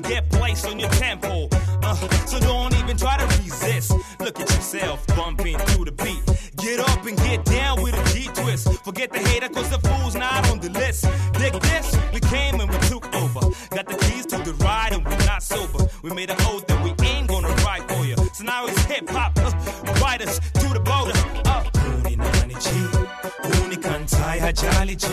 get 0.09 0.29
placed 0.31 0.67
on 0.67 0.79
your 0.79 0.91
tempo. 0.91 1.49
Uh, 1.83 1.95
so 2.27 2.39
don't 2.41 2.75
even 2.77 2.97
try 2.97 3.17
to 3.17 3.27
resist. 3.43 3.93
Look 4.21 4.41
at 4.41 4.49
yourself 4.51 5.07
bumping 5.09 5.59
to 5.59 5.85
the 5.85 5.93
beat. 5.93 6.23
Get 6.57 6.81
up 6.81 7.05
and 7.07 7.17
get 7.19 7.45
down 7.45 7.83
with 7.83 7.95
a 7.95 8.15
G 8.15 8.29
twist. 8.35 8.69
Forget 8.85 9.13
the 9.13 9.19
hater, 9.19 9.49
cause 9.49 9.69
the 9.71 9.79
fool's 9.79 10.15
not 10.15 10.49
on 10.51 10.59
the 10.61 10.71
list. 10.71 11.05
Dig 11.39 11.53
this, 11.53 11.97
we 12.13 12.21
came 12.21 12.61
and 12.61 12.71
we 12.71 12.79
took 12.89 13.07
over. 13.15 13.41
Got 13.71 13.87
the 13.87 13.97
keys 14.07 14.27
to 14.27 14.39
the 14.39 14.55
ride 14.65 14.93
and 14.93 15.05
we're 15.05 15.27
not 15.27 15.43
sober. 15.43 15.89
We 16.03 16.11
made 16.11 16.31
an 16.31 16.37
oath 16.43 16.67
that 16.67 16.83
we 16.83 16.91
ain't 17.07 17.29
gonna 17.29 17.53
ride 17.65 17.89
for 17.89 18.05
you. 18.05 18.17
So 18.33 18.45
now 18.45 18.67
it's 18.67 18.83
hip 18.85 19.09
hop, 19.09 19.39
uh, 19.39 19.53
ride 20.03 20.23
us 20.23 20.39
to 20.39 20.69
the 20.73 20.81
border. 20.81 21.13
Uh. 21.49 21.65
Huni 21.87 22.17
nani 22.17 22.55
G, 22.55 22.69
huni 23.43 23.77
kantai 23.77 24.39
hajali 24.41 24.97
G, 24.97 25.07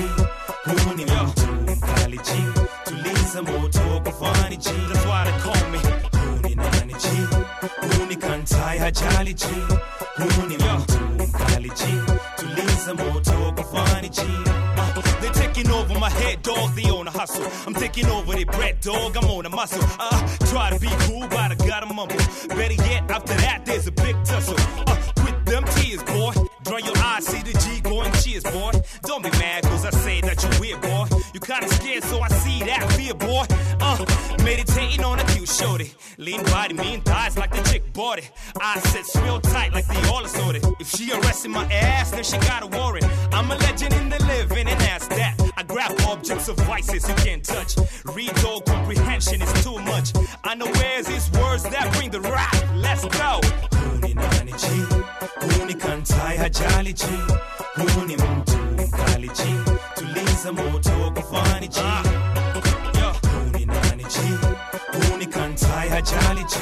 huu 9.42 10.78
mtu 10.78 11.00
mkali 11.24 11.72
moto 12.98 13.54
kufani 13.56 14.10
They're 15.22 15.34
taking 15.34 15.72
over 15.72 15.98
my 16.00 16.10
head, 16.10 16.42
dog. 16.44 16.76
They 16.76 16.90
on 16.92 17.08
a 17.08 17.12
hustle. 17.12 17.46
I'm 17.66 17.74
taking 17.74 18.06
over 18.08 18.36
their 18.36 18.46
bread, 18.46 18.82
dog. 18.82 19.16
I'm 19.16 19.30
on 19.30 19.46
a 19.46 19.50
muscle. 19.50 19.82
Uh, 20.00 20.28
try 20.52 20.70
to 20.70 20.80
be 20.80 20.90
cool, 21.08 21.28
but 21.30 21.52
I 21.52 21.56
gotta 21.56 21.86
mumble. 21.86 22.18
Better 22.50 22.74
yet, 22.74 23.10
after 23.10 23.34
that, 23.36 23.63
the 38.16 38.20
bought 38.20 38.20
it. 38.20 38.32
I 38.60 38.80
said 38.80 39.24
real 39.24 39.40
tight 39.40 39.74
like 39.74 39.88
the 39.88 40.12
all 40.12 40.24
assorted. 40.24 40.64
If 40.80 40.90
she 40.90 41.12
arrested 41.12 41.52
my 41.52 41.66
ass, 41.66 42.12
then 42.12 42.24
she 42.24 42.38
got 42.40 42.64
a 42.64 42.68
warrant. 42.68 43.06
I'm 43.32 43.50
a 43.52 43.56
legend 43.56 43.94
in 43.94 44.10
the 44.10 44.24
living, 44.26 44.68
and 44.68 44.80
that's 44.82 45.08
that. 45.08 45.36
I 45.58 45.64
grab 45.64 45.92
objects 46.08 46.48
of 46.50 46.58
vices 46.58 47.08
you 47.08 47.16
can't 47.16 47.44
touch. 47.44 47.78
Read 48.06 48.34
all 48.46 48.62
comprehension 48.62 49.42
is 49.42 49.64
too 49.64 49.80
much. 49.80 50.14
I 50.44 50.56
know 50.56 50.68
where's 50.68 51.08
is 51.10 51.30
words 51.32 51.64
that 51.64 51.92
bring 51.94 52.12
the 52.12 52.22
rap. 52.22 52.56
Let's 52.76 53.04
go. 53.06 53.40
Huni 53.72 54.14
nani 54.16 54.52
G, 54.52 54.66
huni 55.42 55.74
kantai 55.74 56.38
hajali 56.38 56.94
G, 56.94 57.06
huni 57.76 58.16
mtu 58.18 58.58
mkali 58.58 59.28
G, 59.28 59.44
tuliza 59.96 60.52
moto 60.52 61.12
kufani 61.16 61.68
G. 61.68 61.80
Yo, 63.00 63.16
huni 63.30 63.66
nani 63.66 64.04
G, 64.04 64.20
huni 65.10 65.26
kantai 65.26 65.90
hajali 65.90 66.44
G, 66.44 66.56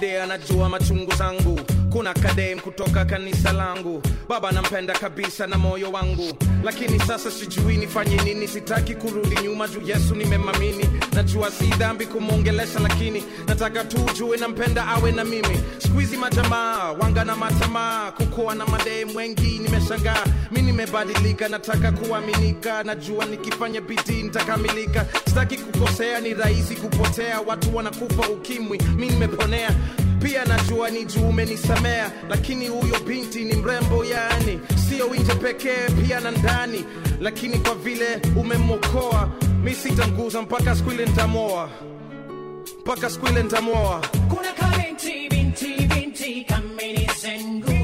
yende 0.00 0.22
anajua 0.22 0.68
machungu 0.68 1.14
zangu 1.14 1.60
kuna 1.98 2.14
kadem 2.14 2.60
kutoka 2.60 3.04
kanisa 3.04 3.52
langu. 3.52 4.02
Baba 4.28 4.52
nampenda 4.52 4.92
kabisa 4.94 5.46
na 5.46 5.58
moyo 5.58 5.90
wangu. 5.92 6.32
Lakini 6.64 6.98
sasa 7.00 7.30
sijui 7.30 7.76
nifanye 7.76 8.16
nini. 8.16 8.48
Sitaki 8.48 8.94
kurudi 8.94 9.36
nyuma 9.42 9.68
juu 9.68 9.80
yesu 9.86 10.14
nimemamini. 10.14 10.88
Najua 11.12 11.50
si 11.50 11.64
dhambi 11.66 12.06
kumwongelesha 12.06 12.78
lakini 12.80 13.24
nataka 13.48 13.84
tu 13.84 13.96
ujue 14.10 14.36
nampenda 14.36 14.86
awe 14.86 15.12
na 15.12 15.24
mimi. 15.24 15.60
Skuizi 15.78 16.16
majamaa 16.16 16.92
wanga 16.92 17.24
na 17.24 17.36
matamaa 17.36 18.10
kukoa 18.12 18.54
na 18.54 18.66
madem 18.66 19.16
wengi 19.16 19.58
nimeshangaa 19.58 20.24
mi 20.50 20.62
nimebadilika 20.62 21.48
nataka 21.48 21.92
kuaminika. 21.92 22.82
Najua 22.82 23.24
nikifanya 23.26 23.80
bidii 23.80 24.22
nitakamilika. 24.22 25.06
Sitaki 25.28 25.56
kukosea 25.56 26.20
ni 26.20 26.34
rahisi 26.34 26.76
kupotea. 26.76 27.40
Watu 27.40 27.76
wanakufa 27.76 28.28
ukimwi 28.28 28.78
mi 28.96 29.06
nimeponea 29.06 29.70
pia 30.22 30.44
najua 30.44 30.90
ni 30.90 31.04
juu 31.04 31.28
umenisamea 31.28 32.10
lakini 32.28 32.68
huyo 32.68 33.00
binti 33.06 33.44
ni 33.44 33.54
mrembo 33.54 34.04
yani 34.04 34.60
sio 34.88 35.14
nje 35.14 35.34
pekee 35.34 35.88
pia 36.06 36.20
na 36.20 36.30
ndani. 36.30 36.84
Lakini 37.20 37.58
kwa 37.58 37.74
vile 37.74 38.20
umemwokoa 38.36 39.30
mi 39.64 39.74
sitanguza 39.74 40.42
mpaka 40.42 40.76
siku 40.76 40.90
ile 40.92 41.06
ntamoa 41.06 41.70
mpaka 42.80 43.10
siku 43.10 43.26
ile 43.26 43.42
ntamoa 43.42 44.02
Kuna 44.28 44.52
kabinti 44.52 45.28
binti 45.30 45.66
binti. 45.94 46.46
Kuna 46.48 47.77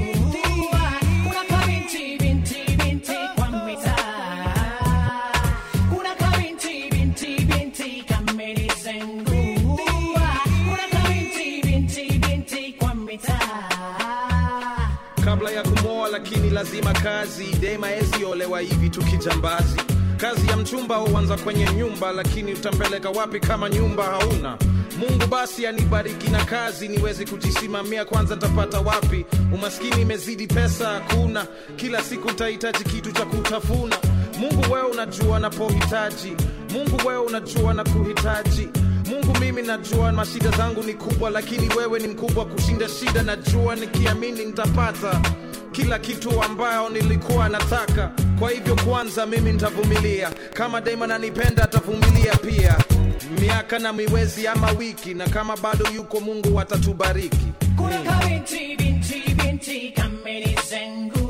lazima 16.75 16.93
kazi 16.93 17.45
dema 17.59 17.91
eziolewa 17.95 18.59
hivi 18.59 18.89
tukijambazi. 18.89 19.77
Kazi 20.17 20.47
ya 20.49 20.57
mchumba 20.57 20.95
huanza 20.95 21.37
kwenye 21.37 21.65
nyumba 21.73 22.11
lakini 22.11 22.53
utampeleka 22.53 23.09
wapi 23.09 23.39
kama 23.39 23.69
nyumba 23.69 24.03
hauna? 24.03 24.57
Mungu 24.99 25.27
basi 25.29 25.67
anibariki 25.67 26.29
na 26.29 26.45
kazi 26.45 26.87
niwezi 26.87 27.25
kujisimamia 27.25 28.05
kwanza 28.05 28.35
ntapata 28.35 28.79
wapi? 28.79 29.25
Umaskini 29.53 30.01
imezidi 30.01 30.47
pesa 30.47 30.87
hakuna 30.89 31.45
kila 31.75 32.03
siku 32.03 32.31
ntahitaji 32.31 32.83
kitu 32.83 33.11
cha 33.11 33.25
kutafuna. 33.25 33.97
Mungu 34.39 34.73
wewe 34.73 34.87
unajua 34.87 35.39
napohitaji 35.39 36.33
mungu 36.73 37.07
wewe 37.07 37.19
unajua 37.25 37.73
na 37.73 37.83
kuhitaji 37.83 38.69
mungu 39.25 39.39
mimi 39.39 39.61
najua 39.61 40.11
mashida 40.11 40.49
zangu 40.51 40.83
ni 40.83 40.93
kubwa 40.93 41.29
lakini 41.29 41.69
wewe 41.75 41.99
ni 41.99 42.07
mkubwa 42.07 42.45
kushinda 42.45 42.89
shida. 42.89 43.23
Najua 43.23 43.75
nikiamini 43.75 44.45
nitapata 44.45 45.21
kila 45.71 45.99
kitu 45.99 46.43
ambayo 46.43 46.89
nilikuwa 46.89 47.49
nataka. 47.49 48.11
Kwa 48.39 48.51
hivyo 48.51 48.75
kwanza 48.75 49.25
mimi 49.25 49.51
nitavumilia. 49.51 50.29
Kama 50.53 50.81
daima 50.81 51.07
nanipenda 51.07 51.63
atavumilia 51.63 52.35
pia. 52.35 52.77
Miaka 53.41 53.79
na 53.79 53.93
miwezi 53.93 54.47
ama 54.47 54.71
wiki 54.71 55.13
na 55.13 55.27
kama 55.29 55.57
bado 55.57 55.85
yuko 55.95 56.19
mungu 56.19 56.59
atatubariki. 56.59 57.45
Kuna 57.77 57.99
kabinti 58.03 58.75
binti 58.77 59.35
binti 59.35 59.91
kamenisengua. 59.95 61.24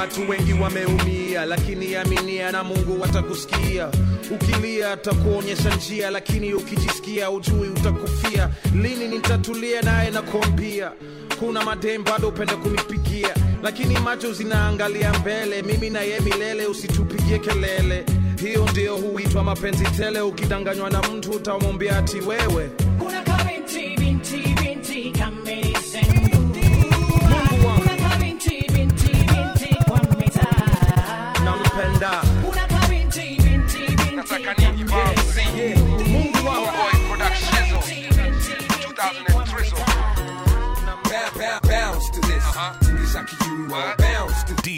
Watu 0.00 0.30
wengi 0.30 0.52
wameumia 0.52 1.44
lakini 1.44 1.94
aminia 1.96 2.52
na 2.52 2.64
mungu 2.64 3.00
watakusikia 3.00 3.88
ukilia 4.30 4.92
atakuonyesha 4.92 5.74
njia 5.76 6.10
lakini 6.10 6.54
ukijisikia 6.54 7.30
ujui 7.30 7.68
utakufia 7.68 8.50
lini 8.82 9.08
nitatulia 9.08 9.82
naye 9.82 10.10
na 10.10 10.22
kuambia 10.22 10.92
kuna 11.38 11.64
madem 11.64 12.04
bado 12.04 12.28
upende 12.28 12.54
kunipigia 12.54 13.28
lakini 13.62 13.98
macho 13.98 14.32
zinaangalia 14.32 15.12
mbele 15.18 15.62
mimi 15.62 15.90
na 15.90 16.00
ye 16.00 16.20
milele 16.20 16.66
usitupigie 16.66 17.38
kelele 17.38 18.04
hiyo 18.44 18.66
ndio 18.72 18.96
huitwa 18.96 19.44
mapenzi 19.44 19.84
tele 19.84 20.20
ukidanganywa 20.20 20.90
na 20.90 21.02
mtu 21.02 21.30
utamwambia 21.30 21.98
ati 21.98 22.20
wewe 22.20 22.70
Kuna 22.98 23.22
kabinti 23.22 23.96
binti 24.00 24.36
binti. 24.62 25.10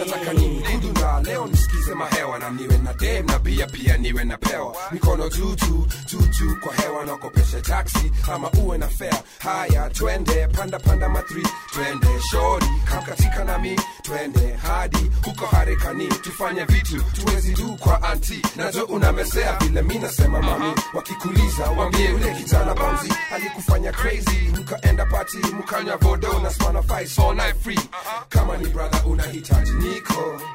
Nataka 0.00 0.32
nini? 0.32 0.60
Kudunda 0.62 1.20
leo 1.24 1.46
nisikize 1.46 1.94
mahewa 1.94 2.38
na 2.38 2.50
niwe 2.50 2.78
na 2.78 2.92
dem 2.94 3.26
na 3.26 3.38
bia 3.38 3.66
pia 3.66 3.96
niwe 3.96 4.24
napewa 4.24 4.76
mikono 4.92 5.28
juu 5.28 5.54
tu 5.56 5.86
juu 6.06 6.26
juu 6.26 6.56
kwa 6.62 6.74
hewa 6.74 7.04
nakopesha 7.04 7.60
taksi 7.60 8.12
ama 8.32 8.50
uwe 8.50 8.78
na 8.78 8.88
fea 8.88 9.22
haya 9.38 9.90
twende 9.90 10.46
panda 10.48 10.78
panda 10.78 11.08
matri. 11.08 11.42
Twende 11.72 12.08
shori 12.30 12.66
kakatika 12.84 13.44
nami 13.44 13.80
twende 14.02 14.52
hadi 14.54 15.10
huko 15.24 15.46
harekani 15.46 16.06
tufanye 16.08 16.64
vitu 16.64 17.02
tuwezi 17.02 17.54
du 17.54 17.76
kwa 17.76 18.02
anti. 18.02 18.42
Nazo 18.56 18.84
unamesea 18.84 19.56
vile 19.56 19.82
mi 19.82 19.98
nasema 19.98 20.42
mami. 20.42 20.72
Wakikuliza 20.94 21.64
wambie 21.70 22.12
ule 22.12 22.34
kijana 22.34 22.74
bamzi. 22.74 23.12
Alikufanya 23.34 23.92
crazy 23.92 24.52
mkaenda 24.60 25.06
pati 25.06 25.36
mkanywa 25.36 25.96
vodo 25.96 26.38
na 26.42 26.50
smana 26.50 26.82
so 27.06 27.34
free. 27.62 27.80
Kama 28.28 28.56
ni 28.56 28.66
brother 28.66 29.02
unahitaji 29.06 29.72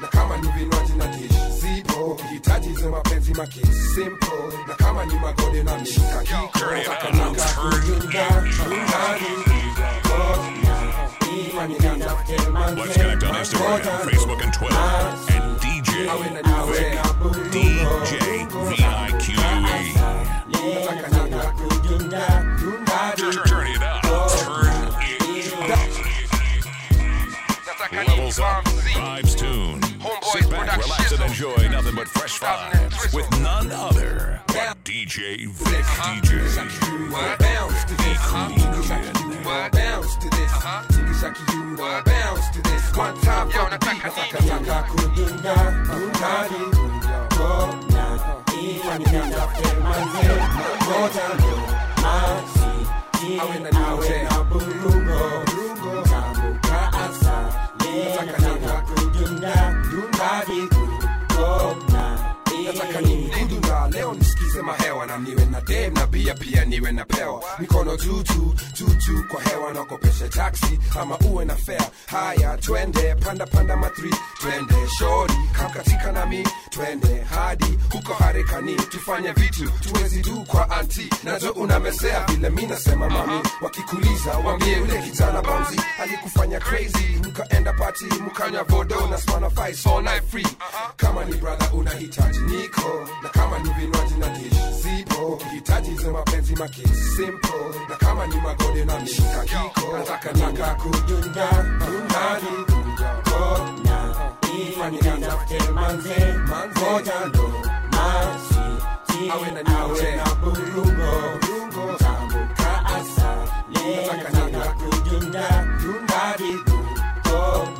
na 0.00 0.08
kama 0.08 0.36
ni 0.36 0.48
vinywaji 0.48 0.92
na 0.92 1.06
dish 1.06 1.32
zipo 1.60 2.04
ukihitaji 2.04 2.68
hizo 2.68 2.90
mapenzi 2.90 3.34
simple 3.94 4.28
na 4.68 4.74
kama 4.74 5.04
ni 5.06 5.14
magode 5.18 5.62
na 5.62 5.78
mshika 5.78 6.22
Let's 11.56 12.96
connect 12.96 13.22
on 13.24 13.34
Instagram, 13.34 14.00
Facebook, 14.04 14.42
and 14.44 14.52
Twitter. 14.52 14.76
Ah, 14.76 15.26
and 15.30 15.58
DJ 15.60 16.06
Vic. 16.66 16.98
DJ 17.52 18.12
V-I-Q-U-E. 18.68 19.92
Ah, 19.96 20.24
ah, 22.88 23.12
Turn 23.46 23.66
it 23.68 23.82
up. 23.82 24.05
Levels 27.92 28.38
up. 28.40 28.64
Vibes 28.64 29.36
tune. 29.38 29.80
Sit 30.32 30.50
back, 30.50 30.76
relax, 30.76 31.12
and 31.12 31.22
enjoy 31.22 31.68
nothing 31.68 31.94
but 31.94 32.08
fresh 32.08 32.38
vibes 32.40 33.14
with 33.14 33.30
none 33.40 33.70
other 33.70 34.40
but 34.48 34.76
DJ 34.84 35.46
Vic 35.48 35.84
DJ. 35.84 36.30
bounce 37.38 37.84
to 37.84 37.94
this 37.96 38.18
bounce 39.72 40.16
to 40.16 40.28
this 40.30 41.22
you 41.52 41.76
bounce 41.76 42.48
to 42.50 42.60
this 42.62 42.96
one 42.96 43.16
time 43.20 43.50
for 43.50 43.70
the 43.70 43.78
beat 43.78 44.02
nataka 44.02 44.40
nataka 44.40 44.82
kudunda 44.90 45.54
dundani 45.86 46.64
kona 47.36 48.06
ifanye 48.62 49.20
nitafute 49.26 49.72
manze 49.82 50.28
ngoja 50.84 51.26
ndo 51.34 51.56
masi 52.02 52.70
awe 53.40 53.58
na 53.58 53.70
awe 53.88 54.22
na 54.22 54.36
burungo 54.44 55.20
burungo 55.46 55.76
tambuka 55.76 55.85
Dunda, 57.96 58.24
dunda, 58.36 58.84
dunda, 58.84 59.72
dunda, 59.88 60.44
dunda, 60.44 60.85
nataka 62.66 63.00
nini? 63.00 63.30
Kudunda 63.30 63.88
leo 63.92 64.14
nisikize 64.14 64.62
mahewa 64.62 65.06
na 65.06 65.18
niwe 65.18 65.44
na 65.46 65.60
dem 65.60 65.94
na 65.94 66.06
bia 66.06 66.34
pia 66.34 66.64
niwe 66.64 66.92
na 66.92 67.04
pewa. 67.04 67.44
Mikono 67.58 67.96
juu 67.96 68.22
juu 69.06 69.22
kwa 69.30 69.42
hewa 69.42 69.72
nakopesha 69.72 70.28
taksi 70.28 70.78
ama 71.00 71.18
uwe 71.18 71.44
na 71.44 71.56
fea 71.56 71.90
haya 72.06 72.56
twende 72.56 73.14
panda 73.14 73.46
panda 73.46 73.76
matri. 73.76 74.10
Twende 74.40 74.74
shori 74.98 75.34
kamkatika 75.52 76.12
nami. 76.12 76.46
Twende 76.70 77.20
hadi 77.34 77.78
huko 77.92 78.14
harekani 78.14 78.74
tufanye 78.74 79.32
vitu 79.32 79.70
tuwezi 79.70 80.22
du 80.22 80.44
kwa 80.44 80.70
anti 80.70 81.10
nazo 81.24 81.50
unamesea 81.50 82.24
vile 82.24 82.50
mi 82.50 82.66
nasema 82.66 83.10
mami. 83.10 83.40
Wakikuliza 83.62 84.30
wambie 84.38 84.76
ule 84.80 85.02
kijana 85.02 85.42
bamzi 85.42 85.80
alikufanya 86.02 86.60
crazy 86.60 87.20
mkaenda 87.28 87.72
pati 87.72 88.04
mkanywa 88.04 88.62
vodo 88.64 89.06
na 89.10 89.18
smana 89.18 89.50
fight 89.50 89.86
all 89.86 90.02
night 90.02 90.24
free. 90.30 90.46
Kama 90.96 91.24
ni 91.24 91.34
brother 91.36 91.68
unahitaji 91.72 92.38
niko 92.56 93.08
na 93.22 93.28
kama 93.28 93.58
ni 93.58 93.70
vinywaji 93.70 94.14
na 94.14 94.28
dish 94.28 94.60
zipo. 94.82 95.26
Ukihitaji 95.26 95.90
hizo 95.90 96.12
mapenzi 96.12 96.56
makesi 96.56 96.94
simple. 96.94 97.80
Na 97.88 97.96
kama 97.96 98.26
ni 98.26 98.36
magode 98.40 98.84
na 98.84 98.98
mshika 99.00 99.44
kiko. 99.44 99.98
Nataka 99.98 100.32
nataka 100.32 100.74
kudunda 100.74 101.48
dundani 101.78 102.66
kona 103.24 104.14
ifanye 104.58 105.00
nitafute 105.00 105.70
manze 105.70 106.34
ngoja 106.48 107.26
ndo 107.28 107.50
masi 107.90 108.58
awe 109.32 109.50
na 109.50 109.78
awe 109.78 110.16
na 110.16 110.34
burungo. 110.34 111.38
Burungo 111.40 111.92
tambuka 111.98 112.84
asa 112.86 113.36
nataka 113.72 114.30
nataka 114.30 114.72
kudunda 114.72 115.66
dundani 115.82 116.58
kona 117.22 117.75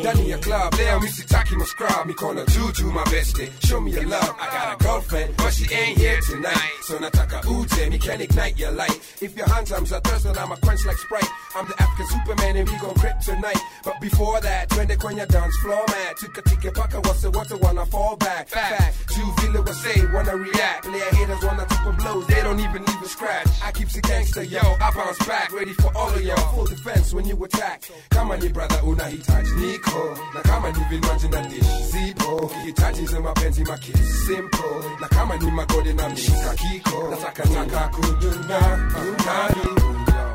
ndani 0.00 0.30
ya 0.30 0.38
club. 0.38 0.74
Leo 0.78 1.00
misitaki 1.00 1.56
mascribe 1.56 2.04
mikono 2.06 2.44
my 2.92 3.04
bestie. 3.10 3.50
Show 3.66 3.80
me 3.80 3.90
your 3.90 4.04
love. 4.06 4.34
I 4.40 4.46
got 4.46 4.80
a 4.80 4.84
girlfriend 4.84 5.36
but 5.36 5.52
she 5.52 5.64
ain't 5.74 5.98
here 5.98 6.20
tonight 6.20 6.79
so 6.90 6.98
nataka 6.98 7.40
uje 7.48 7.88
me 7.90 7.98
can 7.98 8.20
ignite 8.20 8.58
your 8.58 8.72
light. 8.72 8.98
If 9.22 9.36
your 9.36 9.48
hands 9.48 9.70
arms 9.72 9.92
are 9.92 10.00
thirsty 10.00 10.28
I'm 10.30 10.50
a 10.52 10.56
crunch 10.56 10.84
like 10.86 10.98
Sprite. 10.98 11.28
I'm 11.54 11.66
the 11.66 11.80
African 11.82 12.06
Superman 12.06 12.56
and 12.56 12.68
we 12.68 12.76
gon' 12.78 12.94
grip 12.94 13.20
tonight. 13.20 13.58
But 13.84 14.00
before 14.00 14.40
that 14.40 14.70
when 14.76 14.88
twende 14.88 14.96
kwenye 14.98 15.26
dance 15.28 15.56
floor 15.58 15.84
man 15.88 16.14
tukatike 16.16 16.70
paka 16.74 16.98
wase 17.00 17.28
wote 17.32 17.54
wanna 17.62 17.86
fall 17.86 18.16
back? 18.16 18.48
Fact. 18.48 18.94
Juu 19.14 19.30
vile 19.40 19.62
say, 19.74 20.02
wanna 20.12 20.34
react. 20.36 20.84
Player 20.84 21.10
haters 21.14 21.44
wanna 21.44 21.64
tupa 21.66 21.92
blows 21.98 22.26
they 22.26 22.42
don't 22.42 22.58
even 22.60 22.84
leave 22.84 23.02
a 23.02 23.08
scratch. 23.08 23.48
I 23.64 23.70
keep 23.72 23.88
the 23.90 24.00
gangster 24.00 24.42
yo 24.42 24.60
I 24.80 24.90
bounce 24.90 25.18
back. 25.26 25.52
Ready 25.52 25.74
for 25.74 25.96
all 25.96 26.08
of 26.12 26.22
y'all 26.22 26.54
full 26.54 26.66
defense 26.66 27.14
when 27.14 27.24
you 27.26 27.36
attack. 27.44 27.82
Kama 28.10 28.36
ni 28.38 28.48
brother 28.48 28.80
unahitaji 28.84 29.50
niko 29.52 30.18
na 30.34 30.40
kama 30.40 30.70
ni 30.72 30.84
vinywaji 30.90 31.28
na 31.28 31.40
dish 31.42 31.70
zipo 31.90 32.36
ukihitaji 32.36 33.00
hizo 33.00 33.20
mapenzi 33.20 33.64
makesi 33.64 34.04
simple. 34.26 34.90
Na 35.00 35.08
kama 35.08 35.36
ni 35.36 35.50
magode 35.50 35.92
na 35.92 36.08
mshika 36.08 36.54
kiko 36.54 36.79
Kiko 36.84 37.08
na 37.10 37.16
takataka 37.16 37.88
kunyunya 37.94 38.60
nyumbani 39.04 39.66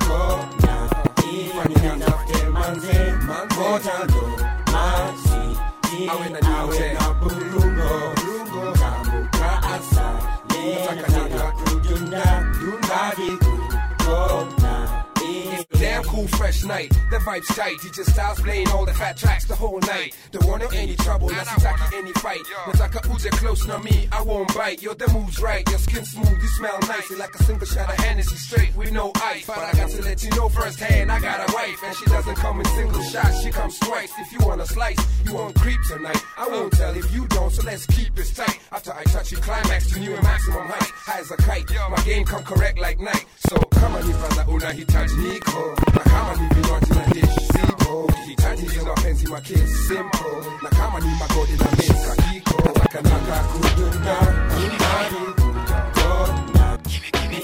kona 0.07 0.75
ifanye 1.33 1.89
nafute 1.99 2.39
manze 2.53 2.97
awe 6.11 6.29
na 6.29 6.39
awe 6.59 6.79
na 6.93 7.05
burungo 7.19 7.89
burungo 8.15 8.63
kamuka 8.79 9.49
asa 9.73 10.07
takataka 10.85 11.51
kunyunya 11.57 12.25
nyumbani 12.61 13.29
cool, 16.15 16.27
fresh 16.27 16.63
night. 16.63 16.89
The 17.11 17.17
vibe's 17.17 17.47
tight. 17.47 17.77
DJ 17.77 18.05
Styles 18.05 18.39
playing 18.39 18.69
all 18.69 18.85
the 18.85 18.93
fat 18.93 19.17
tracks 19.17 19.45
the 19.45 19.55
whole 19.55 19.79
night. 19.81 20.15
Don't 20.31 20.45
want 20.45 20.63
any 20.73 20.95
trouble, 20.95 21.29
nasitaki 21.29 21.97
any 21.97 22.13
fight. 22.13 22.43
Nataka 22.65 23.01
uje 23.09 23.29
close 23.31 23.67
na 23.67 23.77
me, 23.79 24.07
I 24.11 24.21
won't 24.21 24.53
bite. 24.55 24.81
Yo, 24.81 24.93
the 24.93 25.07
moves 25.11 25.41
right, 25.41 25.67
your 25.69 25.79
skin 25.79 26.05
smooth, 26.05 26.37
you 26.41 26.47
smell 26.47 26.79
nice. 26.87 27.09
You 27.09 27.17
like 27.17 27.35
a 27.35 27.43
single 27.43 27.67
shot 27.67 27.89
of 27.89 27.97
Hennessy 28.03 28.35
straight 28.35 28.75
with 28.75 28.91
no 28.91 29.11
ice. 29.15 29.45
But 29.45 29.57
I 29.57 29.71
to 29.95 30.01
let 30.03 30.23
you 30.23 30.29
know 30.31 30.49
firsthand, 30.49 31.11
I 31.11 31.19
got 31.19 31.49
a 31.49 31.53
wife, 31.53 31.83
and 31.83 31.95
she 31.95 32.05
doesn't 32.05 32.35
come 32.35 32.59
in 32.59 32.65
single 32.67 33.01
shots. 33.03 33.41
She 33.43 33.49
comes 33.51 33.79
twice. 33.79 34.11
If 34.19 34.31
you 34.33 34.39
want 34.45 34.61
a 34.61 34.65
slice, 34.65 34.97
you 35.25 35.33
want 35.35 35.55
creep 35.59 35.79
tonight. 35.87 36.21
I 36.37 36.47
won't 36.47 36.73
tell 36.73 36.95
if 36.95 37.13
you 37.13 37.27
don't, 37.27 37.51
so 37.51 37.63
let's 37.63 37.85
keep 37.87 38.17
it 38.17 38.31
tight. 38.35 38.59
After 38.71 38.93
I 38.93 39.03
touch 39.05 39.31
you, 39.31 39.37
climax 39.37 39.89
to 39.91 39.99
new 39.99 40.13
and 40.13 40.23
maximum 40.23 40.67
height. 40.67 40.91
High 41.07 41.19
as 41.19 41.31
a 41.31 41.37
kite, 41.37 41.69
my 41.89 42.01
game 42.03 42.25
come 42.25 42.43
correct 42.43 42.79
like 42.79 42.99
night. 42.99 43.25
So 43.47 43.55
come 43.79 43.95
on, 43.95 44.05
you 44.07 44.13
brother, 44.13 44.45
unahitaji 44.47 45.15
niko 45.15 45.75
na 45.93 45.99
kama 46.11 46.35
ni 46.35 46.47
vinywaji 46.55 46.89
na 46.93 47.05
dish 47.13 47.35
zipo 47.51 47.99
ukihitaji 48.03 48.61
hizo 48.61 48.85
mapenzi 48.85 49.27
makesi 49.27 49.67
simple 49.87 50.51
na 50.63 50.69
kama 50.69 50.99
ni 50.99 51.07
magodi 51.19 51.51
na 51.51 51.71
mesa 51.77 52.15
kiko 52.15 52.61
nataka 52.65 53.01
nataka 53.01 53.43
kudunda 53.43 54.15
kona 54.15 55.34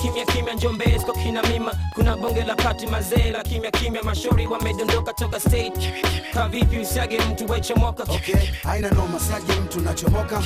kimya 0.00 0.24
kimya 0.26 0.54
njombe 0.54 0.86
kina 1.22 1.42
mima. 1.42 1.72
Kuna 1.94 2.16
bonge 2.16 2.44
la 2.44 2.54
pati 2.54 2.86
mazee 2.86 3.30
la 3.30 3.42
kimya 3.42 3.70
kimya. 3.70 4.02
Mashauri 4.02 4.46
wamedondoka 4.46 5.12
toka 5.12 5.40
stage. 5.40 5.92
Kavipi 6.34 6.78
usiage 6.78 7.18
mtu 7.20 7.52
wechomoka 7.52 8.02
okay 8.02 8.34
haina 8.62 8.90
noma 8.90 9.20
siage 9.20 9.52
mtu 9.60 9.80
nachomoka. 9.80 10.42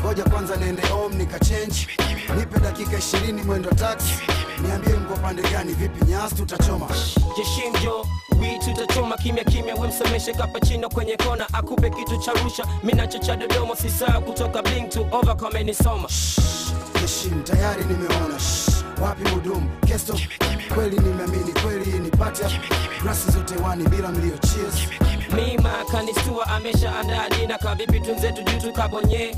Ngoja 0.00 0.24
kwanza 0.24 0.56
nende 0.56 0.82
home 0.86 1.14
nikachange 1.16 1.86
nipe 2.36 2.60
dakika 2.60 2.98
ishirini 2.98 3.42
mwendo 3.42 3.70
taxi 3.70 4.14
niambie 4.62 4.94
mko 4.94 5.14
pande 5.16 5.42
gani 5.42 5.72
vipi? 5.72 6.04
Nyasi 6.04 6.34
tutachoma. 6.34 6.86
Jeshimjo 7.36 8.06
wi 8.40 8.58
tutachoma. 8.64 9.16
Kimya 9.16 9.44
kimya 9.44 9.74
wemsemeshe 9.74 10.32
kapachino 10.32 10.88
kwenye 10.88 11.16
kona. 11.16 11.46
Akupe 11.52 11.90
kitu 11.90 12.16
cha 12.18 12.32
rusha 12.32 12.64
minacho 12.82 13.18
cha 13.18 13.36
dodoma 13.36 13.76
sisaa 13.76 14.20
kutoka 14.20 14.62
bling 14.62 14.88
to 14.88 15.06
over 15.12 15.36
kamenisoma 15.36 16.08
jeshim 17.00 17.42
tayari 17.42 17.84
nimeona. 17.84 18.38
Shh. 18.40 18.69
Wapi 19.00 19.30
hudumu? 19.30 19.70
Kesto 19.86 20.14
kweli 20.74 20.98
nimeamini 20.98 21.52
kweli 21.62 21.98
nipate 21.98 22.44
grasi 23.02 23.30
zote 23.30 23.54
wani 23.56 23.88
bila 23.88 24.08
mlio 24.08 24.38
cheers. 24.38 24.88
Mima 25.34 25.70
kanistua 25.92 26.46
ameshaandaa 26.46 27.28
dina 27.28 27.58
kavipi 27.58 28.00
tunzetu 28.00 28.42
juu 28.42 28.58
tukabonye. 28.60 29.36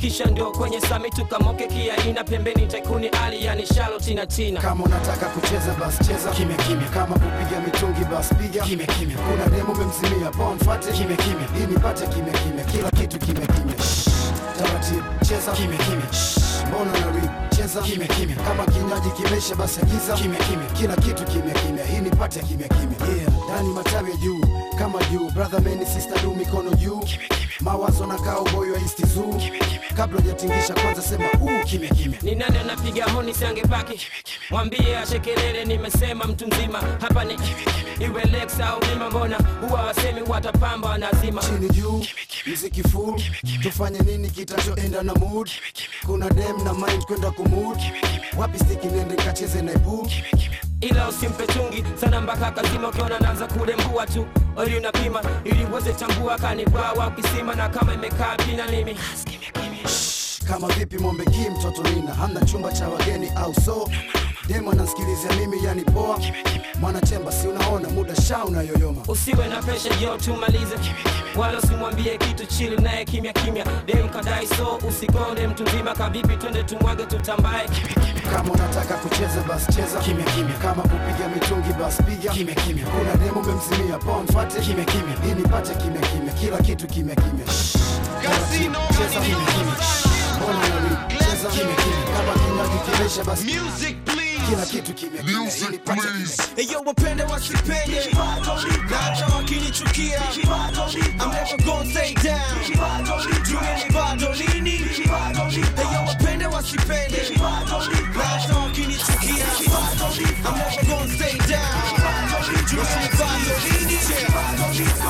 Kisha 0.00 0.24
ndio 0.24 0.50
kwenye 0.52 0.80
sami 0.80 1.10
tukamoke 1.10 1.66
kiaina 1.66 2.24
pembeni 2.24 2.66
taikuni 2.66 3.08
ali 3.08 3.44
yani 3.44 3.66
shalo 3.66 3.98
na 4.14 4.26
tina 4.26 4.60
kama 4.60 4.84
unataka 4.84 5.26
kucheza 5.26 5.74
basi 5.80 6.04
cheza. 6.04 6.30
Kimya 6.30 6.56
kimya. 6.56 6.88
Kama 6.88 7.14
kupiga 7.14 7.60
mitungi 7.64 8.04
basi 8.04 8.34
piga. 8.34 8.62
Kimya 8.64 8.86
kimya. 8.86 9.16
Kuna 9.16 9.46
demo 9.56 9.74
memzimia 9.74 10.30
pomfate 10.30 10.92
kimya 10.92 11.16
kimya. 11.16 11.46
Hii 11.58 11.66
nipate 11.66 12.06
kimya 12.06 12.32
kimya. 12.32 12.64
Kila 12.64 12.90
kitu 12.90 13.18
kimya 13.18 13.46
kimya. 13.46 13.74
Taratibu 14.58 15.24
cheza. 15.28 15.52
Kimya 15.52 15.76
kimya. 15.78 16.06
Mbona 16.68 16.90
unarib 16.92 17.45
cheza 17.66 17.82
kimya 17.82 18.06
kimya 18.06 18.36
kama 18.36 18.66
kinywaji 18.66 19.10
kimesha 19.10 19.54
basi 19.54 19.80
giza 19.86 20.14
kimya 20.14 20.38
kimya 20.38 20.66
kila 20.66 20.96
kitu 20.96 21.24
kimya 21.24 21.54
kimya 21.54 21.84
hii 21.84 22.00
nipate 22.00 22.40
kimya 22.40 22.68
kimya 22.68 23.16
yeah. 23.16 23.32
Ndani 23.50 23.68
matawi 23.68 24.16
juu 24.16 24.40
kama 24.78 24.98
juu. 25.04 25.30
Brother 25.30 25.60
man 25.62 25.86
sister 25.86 26.22
do 26.22 26.30
mikono 26.34 26.70
juu 26.70 27.00
mawazo 27.60 28.06
na 28.06 28.18
kaa 28.18 28.38
uboyo 28.38 28.74
wa 28.74 28.80
kabla 29.96 30.20
hujatingisha 30.20 30.74
kwanza 30.74 31.02
sema 31.02 31.24
uu 31.42 31.64
kimya 31.66 31.88
kimya 31.90 32.18
ni 32.22 32.34
nani 32.34 32.58
anapiga 32.58 33.04
honi 33.04 33.34
siangepaki 33.34 34.00
mwambie 34.50 34.96
ashekelele 34.98 35.64
nimesema 35.64 36.24
mtu 36.24 36.46
mzima 36.46 36.78
hapa 37.00 37.24
ni 37.24 37.34
iwe 38.00 38.24
lex 38.24 38.60
au 38.60 38.80
mima 38.86 39.10
mbona 39.10 39.38
huwa 39.68 39.82
wasemi 39.82 40.20
watapamba 40.22 40.88
wanazima 40.88 41.42
chini 41.42 41.68
juu 41.68 42.04
mziki 42.46 42.82
full 42.82 43.22
tufanye 43.62 43.98
nini 43.98 44.30
kitachoenda 44.30 45.02
na 45.02 45.14
mood 45.14 45.50
kuna 46.06 46.30
dem 46.30 46.64
na 46.64 46.74
mind 46.74 47.04
kwenda 47.06 47.30
kumud 47.30 47.78
wapi 48.36 48.58
stiki 48.58 48.86
nende 48.86 49.14
kacheze 49.16 49.62
na 49.62 49.72
ibu 49.72 50.10
ila 50.80 51.08
usimpe 51.08 51.46
chungi 51.46 51.84
sana 52.00 52.20
mpaka 52.20 52.50
kazima 52.50 52.88
ukiona 52.88 53.18
naanza 53.18 53.46
kulembua 53.46 54.06
tu. 54.06 54.26
Oli 54.56 54.76
unapima 54.76 55.22
ili 55.44 55.64
uweze 55.64 55.92
tambua 55.92 56.38
kanibwawa 56.38 57.06
ukisima 57.06 57.54
na 57.54 57.68
kama 57.68 57.94
imekaa 57.94 58.36
pina 58.36 58.66
mimi 58.68 58.96
kama 60.48 60.68
vipi 60.68 60.98
mombe 60.98 61.24
ki 61.24 61.50
mtoto 61.58 61.82
nina. 61.82 62.14
Hamna 62.14 62.40
chumba 62.40 62.72
cha 62.72 62.88
wageni 62.88 63.28
au 63.36 63.54
so? 63.54 63.88
Demo 64.48 64.72
nasikilizia 64.72 65.32
mimi 65.32 65.64
yani 65.64 65.82
poa. 65.82 66.18
Mwanachemba 66.80 67.32
si 67.32 67.48
unaona? 67.48 67.88
Muda 67.88 68.16
sha 68.16 68.44
unayoyoma. 68.44 69.02
Usiwe 69.08 69.48
na 69.48 69.62
pesha 69.62 69.94
yo 70.02 70.16
tumalize. 70.18 70.76
Wala 71.36 71.58
usimwambie 71.58 72.18
kitu 72.18 72.46
chili 72.46 72.76
naye 72.76 73.04
kimya 73.04 73.32
kimya. 73.32 73.64
Dem 73.86 74.08
kadai 74.08 74.46
so 74.46 74.78
usikonde 74.88 75.46
mtu 75.46 75.62
mzima. 75.62 75.94
Kavipi 75.94 76.36
twende 76.36 76.62
tumwage 76.62 77.06
tutambae? 77.06 77.66
Kama 78.32 78.52
unataka 78.52 78.94
kucheza 78.94 79.42
basi 79.48 79.66
cheza. 79.72 79.98
Kimya 79.98 80.24
kimya. 80.24 80.54
Kama 80.62 80.82
kupiga 80.82 81.28
mitungi 81.34 81.72
basi 81.80 82.02
piga. 82.02 82.32
Kimya 82.32 82.54
kimya. 82.54 82.86
Kuna 82.86 83.14
demo 83.16 83.42
memzimia 83.42 83.98
pomfate 83.98 84.60
kimya 84.60 84.84
kimya. 84.84 85.16
Ili 85.24 85.34
nipate 85.34 85.74
kimya 85.74 86.00
kimya. 86.00 86.32
Kila 86.32 86.58
kitu 86.58 86.86
kimya 86.86 87.14
kimya. 87.14 87.46
Shh, 87.46 87.72
cheza 88.96 89.20
kimya 89.20 89.46
kimya 89.46 90.05
Music 93.44 93.96
kila 94.48 94.66
kitu 94.66 94.94
kimeiyo 94.94 95.42
wapende 96.86 97.22
wasipende. 97.22 98.10
Nacha 98.90 99.26
wakinichukia. 99.36 100.20
Bado 103.94 104.32
lini 104.34 104.70
iyo 104.70 106.00
wapende 106.06 106.46
wasipende. 106.46 107.22
Nacha 108.16 108.56
wakinichukia. 108.58 109.46
I'm 110.44 110.54
never 110.58 110.86
gonna 110.86 111.14
stay 111.14 111.38
down. 111.48 112.25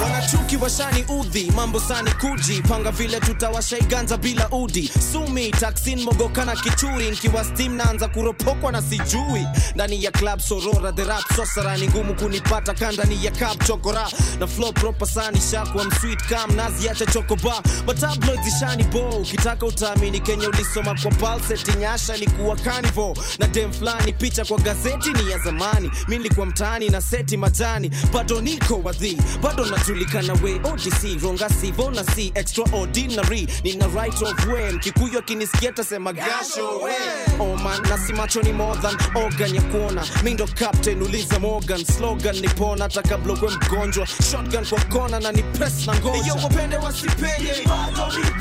Wanachuki 0.03 0.57
washani 0.57 1.05
udhi 1.09 1.51
mambo 1.57 1.81
sani 1.81 2.11
kuji. 2.11 2.63
Panga 2.63 2.91
vile 2.91 3.21
tutawashaiganja 3.21 4.17
bila 4.17 4.49
udi. 4.51 4.91
Sumi 5.13 5.51
taksin 5.51 6.03
mogokana 6.03 6.57
kichuri. 6.57 7.11
Nkiwa 7.11 7.45
stim 7.45 7.75
naanza 7.77 8.09
kuropokwa 8.09 8.73
na 8.73 8.83
sijui. 8.83 9.47
Ndani 9.75 10.05
ya 10.05 10.11
club 10.11 10.41
sorora 10.41 10.93
the 10.93 11.05
sosara 11.37 11.77
ni 11.77 11.89
ngumu 11.89 12.15
kunipata 12.15 12.75
kandani 12.75 13.25
ya 13.25 13.31
cup 13.31 13.65
chokora. 13.67 14.09
Na 14.41 14.47
flow 14.47 14.73
proper 14.73 15.09
sani 15.09 15.41
shakwa 15.51 15.85
msweet 15.85 16.23
kam 16.29 16.57
naziacha 16.57 17.07
chokoba. 17.07 17.63
Matabloid 17.87 18.41
zishani 18.43 18.85
bo 18.85 19.09
ukitaka 19.11 19.67
utaamini 19.67 20.21
kenya 20.21 20.49
ulisoma 20.49 20.95
kwa 21.03 21.11
palseti 21.11 21.73
nyasha 21.79 22.17
ni 22.17 22.27
kuwa 22.27 22.57
carnival 22.57 23.15
na 23.39 23.47
dem 23.47 23.73
fulani 23.73 24.13
picha 24.13 24.45
kwa 24.45 24.59
gazeti 24.59 25.13
ni 25.13 25.31
ya 25.31 25.39
zamani. 25.39 25.91
Mi 26.09 26.17
nilikuwa 26.19 26.47
mtaani 26.47 26.89
na 26.89 27.01
seti 27.27 27.37
majani 27.37 27.91
bado 28.13 28.41
niko 28.41 28.81
wadhi 28.85 29.17
bado 29.43 29.65
najulikana 29.65 30.33
we. 30.43 30.55
Odc 30.65 31.23
ronga 31.23 31.49
sivo 31.49 31.91
na 31.91 32.05
si 32.15 32.33
extraordinary. 32.35 33.47
Nina 33.65 33.87
right 33.89 34.23
of 34.23 34.47
way 34.47 34.73
mkikuyu 34.73 35.19
akinisikia 35.19 35.73
tasema 35.73 36.13
gasho 36.13 36.79
we. 36.83 36.93
Oman 37.41 37.83
na 37.89 37.99
si 37.99 38.13
macho 38.13 38.43
ni 38.43 38.53
more 38.53 38.79
than 38.81 38.97
organ 39.15 39.55
ya 39.55 39.63
kuona. 39.63 40.05
Mi 40.25 40.35
ndo 40.35 40.47
captain 40.47 41.03
uliza 41.03 41.39
morgan 41.41 41.85
slogan 41.85 42.37
ni 42.41 42.49
pona. 42.49 42.85
Hata 42.85 43.03
kabla 43.03 43.33
uwe 43.35 43.51
mgonjwa 43.57 44.07
shotgun 44.07 44.67
kwa 44.67 44.81
kona 44.85 45.21
na 45.21 45.33
ni 45.33 45.43
press 45.43 45.87
na 45.87 45.95
ngoja. 45.97 46.27
Yo 46.27 46.35
wapende 46.43 46.77
wasipende 46.77 47.65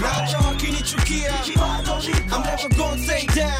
na 0.01 0.07
hata 0.07 0.37
wakinichukia 0.47 1.33
I'm 2.31 2.41
never 2.43 2.69
gonna 2.77 3.03
stay 3.03 3.25
down. 3.35 3.51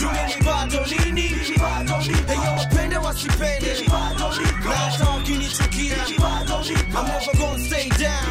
Dunia 0.00 0.26
ni 0.26 0.44
bado 0.44 0.86
nini? 0.86 1.20
Iyo 1.22 2.50
wapende 2.58 2.73
you 3.22 3.30
pay 3.30 3.58
it. 3.60 3.88
Now 3.88 4.88
it's 4.88 5.00
on, 5.02 5.24
you 5.26 5.38
need 5.38 5.50
to 5.50 5.68
keep 5.68 5.92
it. 5.92 6.20
I'm 6.96 7.06
never 7.06 7.32
gonna 7.38 7.58
stay 7.58 7.88
down. 7.90 8.23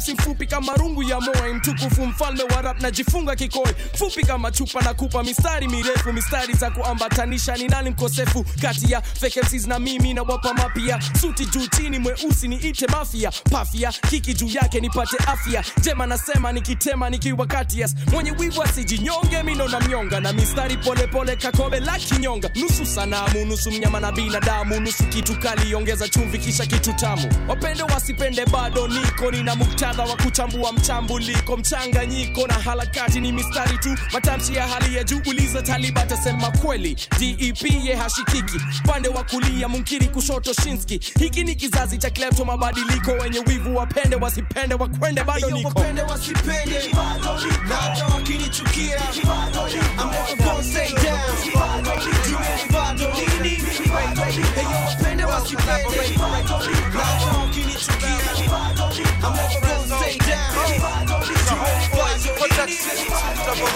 Mc 0.00 0.08
mfupi 0.18 0.46
kama 0.46 0.72
rungu 0.74 1.02
ya 1.02 1.20
moe 1.20 1.52
mtukufu 1.54 2.06
mfalme 2.06 2.42
wa 2.42 2.62
rap 2.62 2.80
najifunga 2.82 3.36
kikoi. 3.36 3.72
Fupi 3.98 4.22
kama 4.26 4.50
chupa 4.50 4.80
na 4.80 4.94
kupa 4.94 5.22
mistari 5.22 5.68
mirefu 5.68 6.12
mistari 6.12 6.54
za 6.54 6.70
kuambatanisha. 6.70 7.56
Ni 7.56 7.68
nani 7.68 7.90
mkosefu 7.90 8.44
kati 8.62 8.92
ya 8.92 9.02
fake 9.02 9.40
na 9.66 9.78
mimi 9.78 10.14
na 10.14 10.22
wapa 10.22 10.54
mapia 10.54 11.00
suti 11.20 11.46
juu 11.46 11.66
chini 11.66 11.98
mweusi 11.98 12.48
ni 12.48 12.56
ite 12.56 12.86
mafia. 12.86 13.32
Pafia 13.50 13.92
kiki 13.92 14.34
juu 14.34 14.48
yake 14.48 14.80
nipate 14.80 15.16
afya. 15.26 15.64
Jema 15.80 16.06
nasema 16.06 16.52
nikitema 16.52 17.10
nikiwa 17.10 17.46
kati 17.46 17.80
mwenye 18.12 18.30
wivu 18.30 18.62
asijinyonge 18.62 19.42
mino 19.42 19.68
na 19.68 19.80
mnyonga. 19.80 20.20
Na 20.20 20.32
mistari 20.32 20.76
polepole 20.76 21.36
kakobe 21.36 21.80
la 21.80 21.98
kinyonga. 21.98 22.50
Nusu 22.54 22.86
sanamu 22.86 23.44
nusu 23.44 23.70
mnyama 23.70 24.00
na 24.00 24.12
binadamu. 24.12 24.80
Nusu 24.80 25.04
kitu 25.04 25.38
kali 25.38 25.70
chumvi 26.08 26.38
kisha 26.38 26.66
kitu 26.66 26.92
tamu. 26.92 27.28
Wapende 27.48 27.82
wasipende 27.82 28.46
bado 28.46 28.88
niko 28.88 29.30
nina 29.30 29.54
muktadha 29.90 30.10
wa 30.10 30.16
kuchambua 30.16 30.72
mchambuliko 30.72 31.56
mchanganyiko 31.56 32.46
na 32.46 32.54
harakati. 32.54 33.20
Ni 33.20 33.32
mistari 33.32 33.78
tu 33.78 33.96
matamshi 34.12 34.54
ya 34.54 34.66
hali 34.68 34.96
ya 34.96 35.04
juu. 35.04 35.20
Uliza 35.26 35.62
taliba 35.62 36.02
atasema 36.02 36.50
kweli. 36.50 36.96
Dep 37.18 37.62
ye 37.84 37.94
hashikiki. 37.96 38.60
Pande 38.86 39.08
wa 39.08 39.24
kulia 39.24 39.68
munkiri 39.68 40.06
kushoto 40.06 40.52
shinski. 40.52 41.00
Hiki 41.18 41.44
ni 41.44 41.54
kizazi 41.54 41.98
cha 41.98 42.10
klepto 42.10 42.44
mabadiliko 42.44 43.10
wenye 43.10 43.38
wivu. 43.46 43.76
Wapende 43.76 44.16
wasipende 44.16 44.74
wakwende 44.74 45.24
bado 45.24 45.50
niko. 45.50 45.68
wapende 45.68 46.02
wasipende. 46.02 46.90
Na 47.68 47.74
hata 47.76 48.04
wakinichukia. 48.14 49.00
I'm 50.00 50.10
never 50.10 50.36
gonna 50.44 50.62
stay 50.62 50.88
down. 50.92 51.20
Juu 52.28 52.38
ni 52.38 52.72
bado 52.72 53.12
nini? 53.14 53.54
Iyo 53.54 53.94
wapende 54.86 55.24
wasipende. 55.24 56.16
Na 56.18 56.24
hata 57.04 57.38
wakinichukia. 57.38 58.20
I'm 59.22 59.34
never 59.36 59.60
gonna 59.60 59.79
Stay 59.90 60.18
down. 60.18 60.54
Don't 60.54 61.26
the 61.42 61.56
whole 61.58 61.82
place. 61.90 62.24
But 62.38 62.50
that's 62.50 62.78
six 62.78 63.00
double 63.44 63.66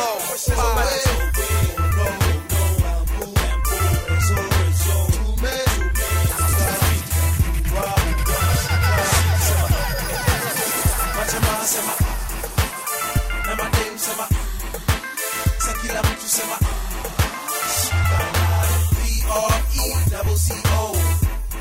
O 20.67 20.95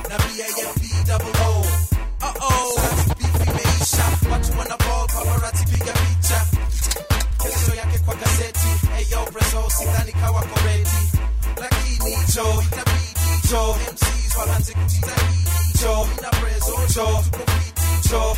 Now 0.10 0.18
B 0.18 0.42
A 0.42 0.46
F 0.46 0.76
B 0.80 0.88
double 1.08 1.34
O. 1.38 1.64
Uh 2.22 2.34
oh 2.40 3.03
watu 4.32 4.60
wana 4.60 4.78
ball 4.78 5.08
paparazzi 5.08 5.66
piga 5.66 5.94
picha. 5.94 6.46
Kesho 7.38 7.76
yake 7.76 8.00
kwa 8.00 8.16
gazeti. 8.16 8.68
Hey 8.96 9.06
yo 9.12 9.26
preso 9.26 9.70
sidhani 9.70 10.12
kawa 10.12 10.42
koreti 10.42 11.12
lakini 11.58 12.16
jo 12.36 12.64
itabidi 12.64 13.48
jo 13.52 13.76
MCs 13.92 14.36
waanze 14.38 14.74
cho 15.82 16.08
cho 16.94 17.24
cho 18.10 18.36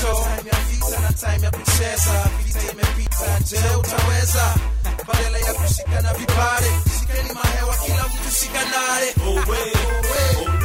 cho 0.00 0.14
time 0.24 0.50
ya 0.52 0.58
vita 0.68 1.00
na 1.00 1.12
time 1.12 1.44
ya 1.44 1.50
kucheza. 1.50 2.30
Vita 2.44 2.72
imepita 2.72 3.40
je 3.50 3.76
utaweza? 3.76 4.54
Badala 5.06 5.38
ya 5.38 5.54
kushikana 5.54 6.14
vipare 6.14 6.70
shikeni 7.00 7.32
mahewa 7.34 7.76
kila 7.76 8.04
mtu 8.08 8.30
shikanare 8.38 9.14
Oh. 9.24 9.34
Oh, 9.34 10.44
oh 10.44 10.61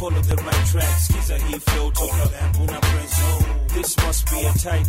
Full 0.00 0.16
of 0.16 0.26
the 0.26 0.34
right 0.34 0.64
tracks. 0.64 1.08
Quizá 1.08 1.36
y 1.36 1.60
flow, 1.60 1.92
toca 1.92 2.14
una 2.58 2.89
this 3.80 3.96
must 3.96 4.30
be 4.30 4.44
a 4.44 4.52
type. 4.52 4.86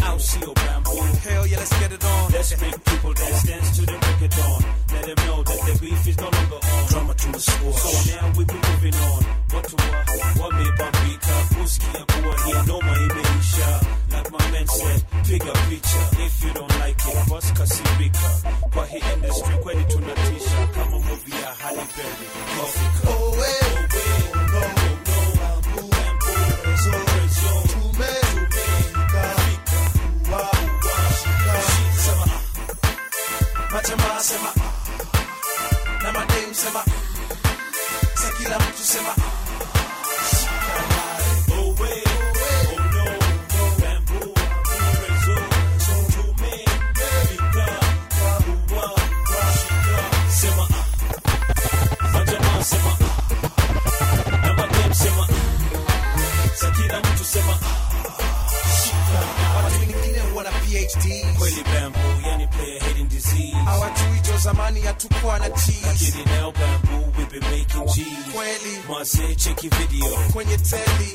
I'll 0.00 0.18
see 0.18 0.40
Obama. 0.40 1.14
Hell 1.28 1.46
yeah, 1.46 1.58
let's 1.58 1.78
get 1.78 1.92
it 1.92 2.02
on. 2.02 2.32
Let's 2.32 2.58
make 2.58 2.84
people 2.86 3.12
dance, 3.12 3.42
dance 3.42 3.76
to 3.76 3.84
the 3.84 3.92
record 3.92 4.30
dawn. 4.30 4.64
Let 4.94 5.04
them 5.04 5.26
know 5.26 5.42
that 5.42 5.60
their 5.66 5.76
beef 5.76 6.08
is 6.08 6.16
no 6.16 6.30
longer 6.30 6.56
on. 6.56 6.88
Drama 6.88 7.12
to 7.12 7.32
the 7.32 7.38
sport. 7.38 7.74
So 7.74 8.16
now 8.16 8.32
we 8.38 8.44
be 8.46 8.54
moving 8.54 8.94
on. 8.94 9.22
What 9.52 9.64
to 9.68 9.76
what? 9.76 10.08
What 10.40 10.50
me? 10.56 10.64
Bambika? 10.80 11.36
Puski 11.52 11.88
and 12.00 12.06
Bua 12.08 12.32
here. 12.48 12.64
No 12.64 12.80
more 12.80 12.96
Ibeisha. 12.96 13.70
Like 14.12 14.32
my 14.32 14.50
man 14.52 14.66
said, 14.68 15.04
pick 15.28 15.44
a 15.44 15.52
picture. 15.68 16.06
If 16.24 16.44
you 16.44 16.52
don't 16.54 16.74
like 16.80 16.96
it, 17.04 17.28
bust 17.28 17.54
Kasibika. 17.56 18.72
But 18.72 18.88
he 18.88 18.98
in 19.12 19.20
the 19.20 19.32
street, 19.36 19.60
ready 19.66 19.84
to 19.84 19.98
Natisha. 19.98 20.72
Come 20.72 20.94
on, 20.94 21.04
movie, 21.04 21.32
Halle 21.60 21.84
Berry. 21.92 22.26
Coffee 22.56 22.88
cup. 22.96 23.12
Oh, 23.12 23.36
wait. 23.36 23.68
Oh, 23.68 24.40
wait. 24.40 24.47
Majamaa 33.72 34.20
sema 34.20 34.52
na 36.02 36.12
madem 36.12 36.54
sema 36.54 36.84
sa 38.14 38.30
kila 38.38 38.58
mtu 38.58 38.82
sema 38.84 39.14
kweli 68.98 69.28
Mazee, 69.28 69.34
cheki 69.34 69.68
video. 69.68 70.18
kwenye 70.32 70.58
teli. 70.58 71.14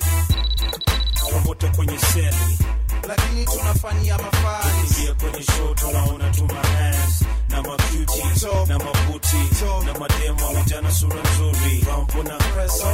Promota 1.29 1.67
kwenye 1.67 1.99
seli. 1.99 2.57
lakini 3.07 3.45
tunafanyia 3.45 4.17
mafani 4.17 5.07
kwenye 5.19 5.43
show 5.43 5.73
tunaona 5.75 6.29
tu 6.29 6.47
hands 6.47 7.23
na 7.49 7.61
makuti 7.61 8.45
na 8.67 8.79
mabuti 8.79 9.37
na 9.85 9.99
mademo 9.99 10.45
wamejana 10.47 10.91
sura 10.91 11.15
nzuri. 11.33 11.85
Rambo 11.87 12.23
na 12.23 12.37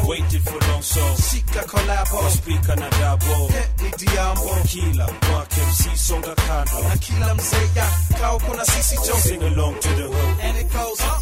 waited 0.08 0.42
for 0.44 0.68
long 0.68 0.82
so 0.82 1.00
shika 1.32 1.64
kolabo 1.64 2.30
speaker 2.32 2.76
na 2.76 2.90
dabo. 2.90 3.52
Ni 3.84 3.90
diambo. 4.08 4.56
Kila 4.68 5.08
mwake 5.32 5.62
MC 5.62 5.98
songa 5.98 6.36
kando. 6.36 6.90
Na 6.90 6.98
kila 6.98 7.36
mzee 7.36 7.70
ya 7.76 7.90
kao 8.22 8.40
kuna 8.40 8.66
sisi 8.66 8.96
jo 8.96 9.16
sing 9.24 9.44
along 9.44 9.80
to 9.80 9.90
the 9.90 10.04
hook. 10.04 10.44
And 10.44 10.58
it 10.58 10.68
goes 10.74 11.02
uh 11.02 11.19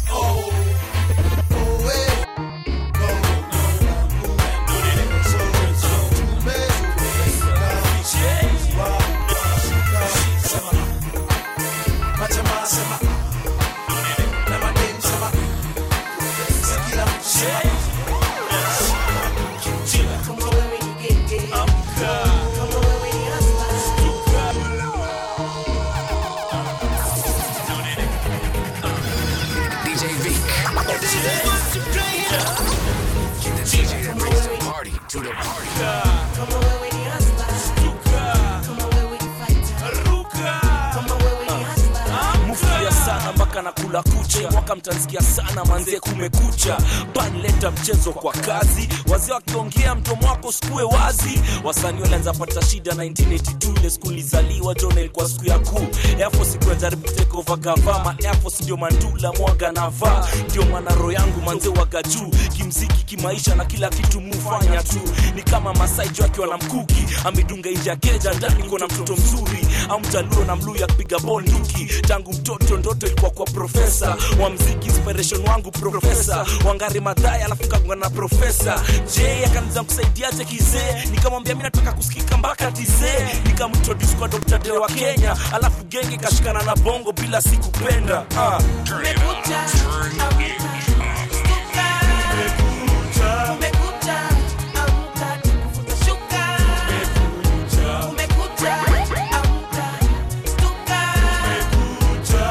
kucha 44.38 44.50
mwaka 44.50 44.76
mtansikia 44.76 45.20
sana 45.22 45.64
manze, 45.64 46.00
kumekucha. 46.00 46.78
Banleta 47.14 47.70
mchezo 47.70 48.12
kwa 48.12 48.32
kazi. 48.32 48.88
Wazee 49.08 49.32
wakiongea 49.32 49.94
mdomo 49.94 50.28
wako 50.28 50.52
sikue 50.52 50.82
wazi. 50.82 51.40
Wasanii 51.64 52.02
walianza 52.02 52.32
pata 52.32 52.62
shida 52.62 52.92
1982 52.92 53.78
ile 53.80 53.90
skuli 53.90 54.22
zaliwa 54.22 54.74
jona 54.74 55.00
ilikuwa 55.00 55.28
siku 55.28 55.46
ya 55.46 55.58
kuu. 55.58 55.86
Airforce 56.18 56.58
kwa 56.64 56.74
jaribu 56.74 57.08
tekova 57.08 57.56
gavama 57.56 58.16
airforce 58.18 58.62
ndio 58.64 58.76
mandula 58.76 59.32
mwaga 59.32 59.72
na 59.72 59.88
vaa. 59.88 60.28
Ndio 60.50 60.64
maana 60.64 60.94
roho 60.94 61.12
yangu 61.12 61.40
manze 61.42 61.68
waga 61.68 62.02
juu. 62.02 62.30
Kimziki 62.56 63.04
kimaisha 63.04 63.54
na 63.54 63.64
kila 63.64 63.88
kitu 63.90 64.20
mufanya 64.20 64.82
tu. 64.82 65.00
Ni 65.34 65.42
kama 65.42 65.74
masai 65.74 66.08
jo 66.08 66.24
akiwa 66.24 66.46
na 66.46 66.56
mkuki 66.56 67.06
amedunga 67.24 67.70
nje 67.70 67.90
ya 67.90 67.96
keja 67.96 68.32
ndani 68.34 68.62
kuna 68.62 68.86
mtoto 68.86 69.12
mzuri. 69.16 69.66
Au 69.88 70.00
mjaluo 70.00 70.44
na 70.44 70.56
mluya 70.56 70.86
kupiga 70.86 71.18
bonduki. 71.18 71.84
Tangu 72.08 72.32
mtoto 72.32 72.76
ndoto 72.76 73.06
ilikuwa 73.06 73.30
kwa 73.30 73.46
profesa 73.46 74.16
wa 74.42 74.50
mziki 74.50 74.88
inspiration 74.88 75.46
wangu 75.48 75.70
profesa 75.70 76.46
wangari 76.66 77.00
madhaya 77.00 77.44
alafu 77.44 77.68
kagongana 77.68 78.00
na 78.00 78.10
profesa 78.10 78.82
je 79.16 79.44
akaniza 79.46 79.82
kusaidiaje 79.84 80.44
kizee 80.44 81.04
nikamwambia 81.10 81.54
mi 81.54 81.62
nataka 81.62 81.92
kusikika 81.92 82.36
mpaka 82.36 82.72
tizee 82.72 83.26
nikamtroduce 83.46 84.14
kwa 84.16 84.28
dr. 84.28 84.58
De 84.58 84.70
wa 84.70 84.88
kenya. 84.88 85.36
Alafu 85.52 85.84
genge 85.84 86.16
kashikana 86.16 86.62
na 86.62 86.76
bongo 86.76 87.12
bila 87.12 87.42
sikupenda 87.42 88.24
ah. 88.38 88.58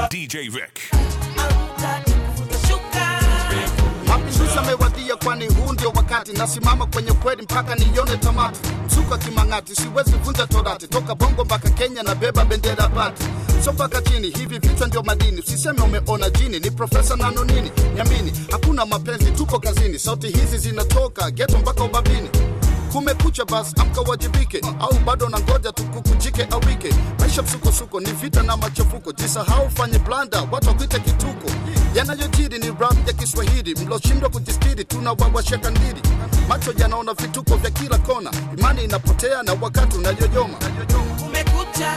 DJ 0.10 0.50
Vic. 0.50 0.97
Kwani 5.28 5.46
huu 5.48 5.74
ndio 5.74 5.90
wakati 5.90 6.34
nasimama 6.34 6.86
kwenye 6.86 7.12
kweli 7.12 7.42
mpaka 7.42 7.76
nione 7.76 8.18
tamati 8.18 8.60
msuka 8.88 9.18
kimang'ati 9.18 9.76
siwezi 9.76 10.12
vunja 10.12 10.48
torati. 10.48 10.88
Toka 10.88 11.16
bongo 11.16 11.44
mpaka 11.46 11.70
kenya 11.70 12.04
na 12.04 12.16
beba 12.16 12.46
bendera 12.46 12.88
bati. 12.88 13.24
So 13.66 13.74
mpaka 13.74 14.02
chini 14.02 14.30
hivi 14.30 14.60
vichwa 14.60 14.88
ndio 14.88 15.04
madini. 15.04 15.40
Usiseme 15.40 15.82
umeona 15.82 16.30
jini 16.30 16.60
ni 16.60 16.72
profesa 16.72 17.16
nano 17.16 17.44
nini 17.44 17.72
nyamini 17.96 18.32
hakuna 18.52 18.86
mapenzi 18.86 19.32
tuko 19.32 19.60
kazini. 19.60 20.00
Sauti 20.00 20.28
hizi 20.28 20.58
zinatoka 20.58 21.32
geto 21.32 21.58
mpaka 21.58 21.84
ubabini 21.84 22.30
kumekucha 22.94 23.46
basi 23.46 23.74
amka 23.82 24.02
wajibike 24.02 24.62
au 24.80 24.94
bado 25.06 25.30
na 25.30 25.40
ngoja 25.40 25.72
tukukujike 25.72 26.48
awike 26.52 26.94
maisha 27.20 27.42
msukosuko 27.42 28.00
ni 28.00 28.12
vita 28.12 28.44
na 28.44 28.58
machafuko. 28.58 29.12
Jisahau 29.12 29.70
fanye 29.70 30.00
blanda 30.00 30.42
watu 30.52 30.68
wakuite 30.68 31.00
kituko. 31.00 31.50
Yanayojiri 31.96 32.60
ni 32.60 32.68
rap 32.68 33.08
ya 33.08 33.14
kiswahili. 33.14 33.76
Mloshindwa 33.86 34.30
kujistiri 34.30 34.84
tunawawasha 34.86 35.58
kandiri 35.58 36.02
macho 36.50 36.74
yanaona 36.78 37.14
vituko 37.14 37.56
vya 37.56 37.72
kila 37.72 37.98
kona. 37.98 38.32
Imani 38.58 38.84
inapotea 38.84 39.44
na 39.44 39.54
wakati 39.62 39.98
unayoyoma. 39.98 40.58
Kumekucha, 41.24 41.94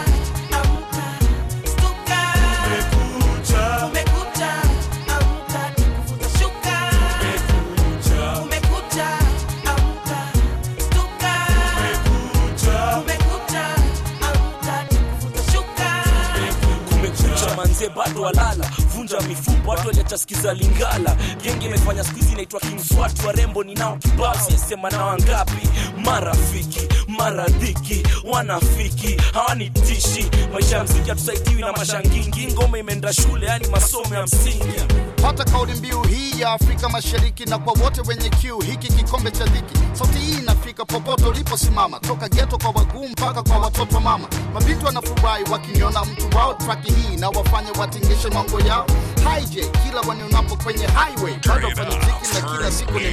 Manze 17.81 17.95
bado 17.97 18.21
walala 18.23 18.71
vunja 18.97 19.21
mifupa 19.21 19.71
watu 19.71 19.87
waliachasikiza 19.89 20.53
lingala. 20.55 21.17
Genge 21.43 21.67
imefanya 21.67 22.05
skuizi 22.05 22.33
inaitwa 22.33 22.61
kingswatu 22.61 23.27
warembo 23.27 23.65
ninao 23.65 23.97
kibao. 23.97 24.35
Siesema 24.35 24.91
na 24.91 25.05
wangapi? 25.05 25.69
Marafiki 26.05 26.89
maradhiki 27.09 28.03
wanafiki 28.25 29.17
hawanitishi 29.35 30.31
maisha 30.53 30.77
ya 30.77 30.85
mziki 30.85 31.09
hatusaidiwi 31.11 31.61
na 31.61 31.73
mashangingi. 31.73 32.47
Ngoma 32.53 32.79
imeenda 32.79 33.13
shule 33.13 33.47
yani 33.47 33.69
masomo 33.69 34.15
ya 34.15 34.23
msingi. 34.23 34.81
Pata 35.23 35.45
kauli 35.45 35.75
mbiu 35.75 36.03
hii 36.03 36.41
ya 36.41 36.53
afrika 36.53 36.89
mashariki 36.89 37.45
na 37.45 37.59
kwa 37.59 37.73
wote 37.85 38.01
wenye 38.01 38.29
kiu 38.29 38.61
hiki 38.61 38.93
kikombe 38.93 39.31
cha 39.31 39.45
dhiki. 39.45 39.79
Sauti 39.93 40.19
hii 40.19 40.40
inafika 40.71 40.85
popote 40.85 41.25
uliposimama 41.25 42.01
toka 42.01 42.29
geto 42.29 42.59
kwa 42.59 42.71
waguu 42.71 43.09
mpaka 43.09 43.43
kwa 43.43 43.59
watoto 43.59 44.01
mama. 44.01 44.29
Mabinti 44.55 44.85
wanafurahi 44.85 45.45
wakiniona 45.51 46.05
mtu 46.05 46.37
wao 46.37 46.55
traki 46.55 46.93
hii 46.93 47.17
na 47.17 47.29
wafanye 47.29 47.71
watingishe 47.79 48.29
mango 48.29 48.61
yao. 48.61 48.87
Hij 49.25 49.47
kila 49.85 50.01
wanionapo 50.09 50.57
kwenye 50.57 50.87
highway 50.87 51.35
bado 51.49 51.69
wafanya 51.69 51.97
mziki 51.97 52.35
na 52.35 52.57
kila 52.57 52.71
siku 52.73 52.93
ni 52.93 53.11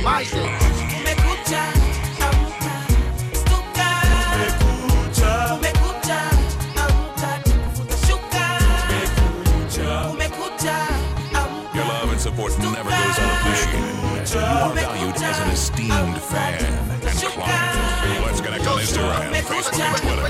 and 12.10 12.22
support 12.22 12.58
never 12.60 12.90
goes 12.90 13.20
unappreciated. 13.20 14.34
You 14.34 14.40
are 14.40 14.74
valued 14.74 15.16
as 15.18 15.40
an 15.40 15.50
esteemed 15.52 16.18
fan. 16.22 16.97
Let's 17.18 18.42
connect 18.42 18.68
on 18.68 18.78
Instagram, 18.78 19.34
Facebook, 19.42 19.80
and 19.82 19.98
Twitter 19.98 20.28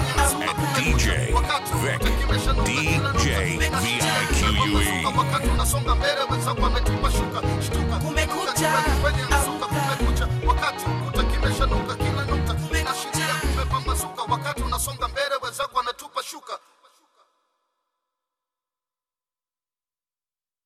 at 0.48 0.56
DJ 0.78 1.36
Vic 1.84 2.00
DJ 2.64 3.60
V 3.60 4.00
I 4.00 4.26
Q 4.32 4.48
U 4.72 4.80
E. 4.80 4.84